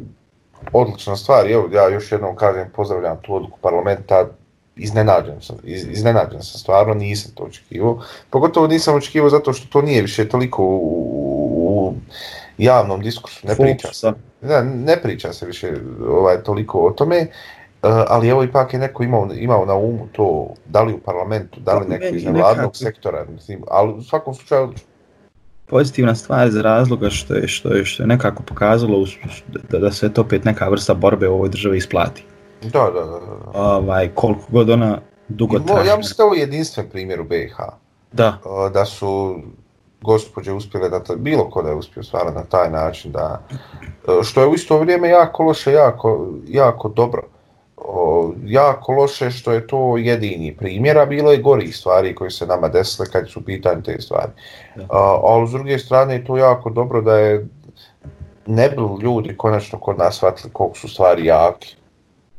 odlična 0.74 1.16
stvar, 1.16 1.48
i 1.48 1.54
evo 1.54 1.70
ja 1.72 1.90
još 1.90 2.12
jednom 2.12 2.36
kažem, 2.36 2.70
pozdravljam 2.76 3.18
tu 3.22 3.36
odluku 3.36 3.60
parlamenta, 3.62 4.28
iznenađen 4.76 5.42
sam, 5.42 5.58
iz, 5.64 5.88
iznenađen 5.92 6.42
sam, 6.42 6.60
stvarno 6.60 6.94
nisam 6.94 7.32
to 7.36 7.44
očekivao. 7.44 8.02
Pogotovo 8.30 8.68
nisam 8.68 8.96
očekivao 8.96 9.30
zato 9.30 9.54
što 9.54 9.68
to 9.68 9.82
nije 9.82 10.02
više 10.02 10.30
toliko 10.30 10.64
u, 10.64 11.17
u 11.78 11.94
javnom 12.58 13.02
diskursu, 13.02 13.48
ne 13.48 13.56
priča 13.56 13.94
se. 13.94 14.14
Ne, 14.42 14.64
ne 14.64 15.02
priča 15.02 15.34
se 15.34 15.46
više 15.46 15.74
ovaj, 16.10 16.44
toliko 16.44 16.80
o 16.80 16.92
tome, 16.92 17.22
uh, 17.22 17.90
ali 18.08 18.28
evo 18.28 18.44
ipak 18.44 18.74
je 18.74 18.80
neko 18.80 19.04
imao, 19.04 19.30
imao 19.34 19.66
na 19.66 19.76
umu 19.76 20.08
to, 20.12 20.54
da 20.66 20.84
li 20.84 20.94
u 20.94 21.00
parlamentu, 21.00 21.60
da 21.60 21.78
li 21.78 21.88
neko 21.88 22.16
iz 22.16 22.26
nevladnog 22.26 22.78
sektora, 22.78 23.26
mislim, 23.34 23.64
ali 23.68 23.94
u 23.94 24.02
svakom 24.02 24.34
slučaju 24.34 24.74
pozitivna 25.68 26.16
stvar 26.16 26.50
za 26.50 26.62
razloga 26.62 27.10
što 27.10 27.34
je 27.34 27.48
što 27.48 27.70
je 27.70 27.86
što 27.86 28.04
je 28.04 28.08
nekako 28.08 28.44
pokazalo 28.44 29.06
da, 29.70 29.80
da 29.80 29.92
se 29.92 30.14
to 30.14 30.22
opet 30.22 30.44
neka 30.46 30.70
vrsta 30.70 30.94
borbe 30.94 31.30
u 31.30 31.34
ovoj 31.34 31.50
državi 31.50 31.78
isplati. 31.78 32.24
Da, 32.62 32.92
da, 32.94 33.06
da. 33.06 33.20
da. 33.20 33.52
Ovaj, 33.54 34.10
koliko 34.16 34.44
god 34.50 34.70
ona 34.70 35.00
dugo 35.28 35.60
traje. 35.60 35.88
Ja 35.88 35.98
mislim 35.98 36.16
da 36.18 36.24
je 36.24 36.26
ovo 36.26 36.36
jedinstven 36.36 36.90
primjer 36.90 37.22
u 37.22 37.24
BiH. 37.24 37.56
Da. 38.12 38.38
Da 38.74 38.86
su 38.86 39.42
gospođe 40.02 40.54
uspjele 40.54 40.90
da 40.90 41.04
to, 41.04 41.16
bilo 41.16 41.50
ko 41.50 41.62
da 41.62 41.70
je 41.70 41.76
uspio 41.76 42.04
stvarno 42.04 42.32
na 42.32 42.44
taj 42.44 42.70
način 42.72 43.12
da, 43.12 43.42
što 44.24 44.42
je 44.42 44.48
u 44.48 44.54
isto 44.54 44.78
vrijeme 44.78 45.10
jako 45.10 45.44
loše, 45.44 45.72
jako, 45.72 46.28
jako 46.48 46.90
dobro. 46.90 47.24
O, 47.78 48.34
jako 48.44 48.92
loše 48.92 49.32
što 49.32 49.52
je 49.52 49.68
to 49.68 49.98
jedini 49.98 50.56
primjer, 50.58 50.98
a 50.98 51.06
bilo 51.06 51.32
je 51.32 51.38
gori 51.38 51.72
stvari 51.72 52.16
koje 52.16 52.32
se 52.32 52.46
nama 52.46 52.68
desile 52.68 53.08
kad 53.12 53.30
su 53.30 53.46
pitanje 53.46 53.82
te 53.82 54.02
stvari. 54.02 54.32
A, 54.90 55.20
ali 55.24 55.48
s 55.48 55.52
druge 55.52 55.80
strane 55.80 56.14
je 56.14 56.26
to 56.26 56.38
jako 56.38 56.70
dobro 56.70 57.02
da 57.02 57.18
je 57.18 57.48
ne 58.46 58.70
bilo 58.70 59.00
ljudi 59.02 59.38
konačno 59.38 59.80
kod 59.80 59.98
nas 59.98 60.16
shvatili 60.16 60.54
koliko 60.54 60.78
su 60.78 60.88
stvari 60.88 61.26
jaki 61.26 61.76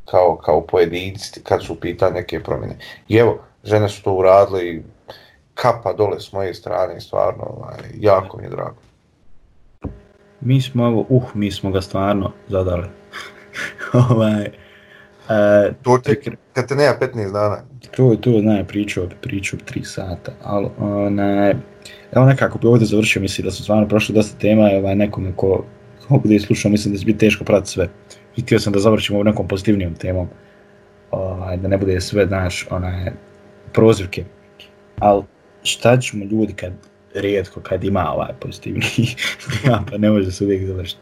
kao, 0.05 0.35
kao 0.35 0.61
pojedinci 0.61 1.43
kad 1.43 1.63
su 1.63 1.79
pitanje 1.79 2.13
neke 2.13 2.43
promjene. 2.43 2.77
I 3.07 3.15
evo, 3.15 3.37
žene 3.63 3.89
su 3.89 4.03
to 4.03 4.13
uradile 4.13 4.65
i 4.65 4.81
kapa 5.61 5.93
dole 5.93 6.19
s 6.19 6.31
moje 6.33 6.53
strane, 6.53 7.01
stvarno, 7.01 7.43
ovaj, 7.43 7.79
jako 7.99 8.37
mi 8.37 8.43
je 8.43 8.49
drago. 8.49 8.75
Mi 10.41 10.61
smo 10.61 10.85
ovo, 10.85 11.05
uh, 11.09 11.23
mi 11.33 11.51
smo 11.51 11.71
ga 11.71 11.81
stvarno 11.81 12.31
zadali. 12.47 12.87
ovaj, 14.09 14.41
uh, 14.41 15.75
to 15.81 15.97
te, 15.97 16.21
kad 16.53 16.67
te 16.67 16.75
nema 16.75 16.95
15 17.01 17.31
dana. 17.33 17.57
To 17.95 18.11
je 18.11 18.21
to, 18.21 18.29
ne, 18.29 18.65
pričao 18.67 19.05
bi, 19.05 19.15
pričao 19.21 19.57
bi 19.57 19.81
3 19.81 19.83
sata, 19.83 20.31
ali 20.43 20.69
ne, 21.11 21.55
evo 22.11 22.25
nekako 22.25 22.57
bi 22.57 22.67
ovdje 22.67 22.87
završio, 22.87 23.21
mislim 23.21 23.45
da 23.45 23.51
su 23.51 23.63
stvarno 23.63 23.87
prošli 23.87 24.15
dosta 24.15 24.39
tema, 24.39 24.69
ovaj, 24.73 24.95
nekome 24.95 25.31
ko, 25.35 25.63
ko 26.07 26.17
bude 26.17 26.39
slušao, 26.39 26.71
mislim 26.71 26.93
da 26.93 26.99
će 26.99 27.05
biti 27.05 27.19
teško 27.19 27.43
pratiti 27.43 27.71
sve. 27.71 27.89
I 28.35 28.41
htio 28.41 28.59
sam 28.59 28.73
da 28.73 28.79
završimo 28.79 29.19
u 29.19 29.23
nekom 29.23 29.47
pozitivnijom 29.47 29.95
temom, 29.95 30.27
ovaj, 31.11 31.57
da 31.57 31.67
ne 31.67 31.77
bude 31.77 32.01
sve, 32.01 32.27
znaš, 32.27 32.67
onaj, 32.71 33.11
prozivke. 33.73 34.23
Ali 34.99 35.23
šta 35.63 35.97
ćemo 35.97 36.25
ljudi 36.25 36.53
kad 36.53 36.73
rijetko 37.13 37.59
kad 37.61 37.83
ima 37.83 38.11
ovaj 38.13 38.33
pozitivni 38.39 38.85
ja, 39.67 39.83
pa 39.91 39.97
ne 39.97 40.09
može 40.09 40.31
se 40.31 40.43
uvijek 40.43 40.67
završiti. 40.67 41.01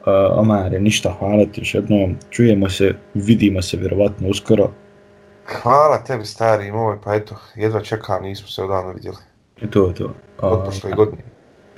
Uh, 0.00 0.38
Omare, 0.38 0.80
ništa, 0.80 1.16
hvala 1.18 1.44
ti 1.52 1.60
još 1.60 1.74
jednom, 1.74 2.16
čujemo 2.30 2.68
se, 2.68 2.94
vidimo 3.14 3.62
se 3.62 3.76
vjerovatno 3.76 4.28
uskoro. 4.28 4.70
Hvala 5.62 6.04
tebi 6.04 6.24
stari 6.24 6.72
moj, 6.72 6.98
pa 7.04 7.14
eto, 7.14 7.36
jedva 7.54 7.80
čekam, 7.80 8.22
nismo 8.22 8.48
se 8.48 8.62
odavno 8.62 8.92
vidjeli. 8.92 9.16
To, 9.70 9.92
to. 9.98 10.14
Od 10.38 10.62
prošle 10.62 10.90
uh, 10.90 10.96
godine. 10.96 11.22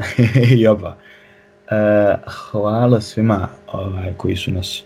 Joba. 0.62 0.97
Uh, 0.97 2.33
hvala 2.51 3.01
svima 3.01 3.49
ovaj, 3.73 4.15
koji 4.17 4.37
su 4.37 4.51
nas 4.51 4.83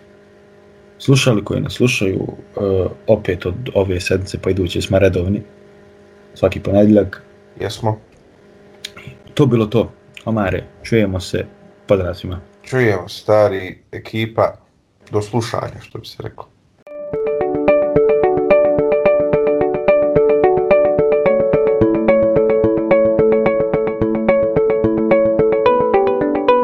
slušali, 0.99 1.45
koji 1.45 1.61
nas 1.61 1.73
slušaju, 1.73 2.23
uh, 2.23 2.91
opet 3.07 3.47
od 3.47 3.55
ove 3.75 4.01
sedmice 4.01 4.39
pa 4.43 4.51
iduće 4.51 4.83
smo 4.83 4.99
redovni 4.99 5.43
svaki 6.39 6.61
ponedjeljak. 6.61 7.23
Jesmo. 7.61 7.99
To 9.35 9.47
bilo 9.47 9.67
to. 9.67 9.93
Omare, 10.25 10.65
čujemo 10.83 11.21
se. 11.21 11.47
Pozdrav 11.87 12.15
svima. 12.15 12.41
Čujemo, 12.63 13.09
stari 13.09 13.79
ekipa, 13.93 14.57
do 15.11 15.23
slušanja, 15.23 15.81
što 15.81 15.99
bi 15.99 16.07
se 16.07 16.23
rekao. 16.23 16.47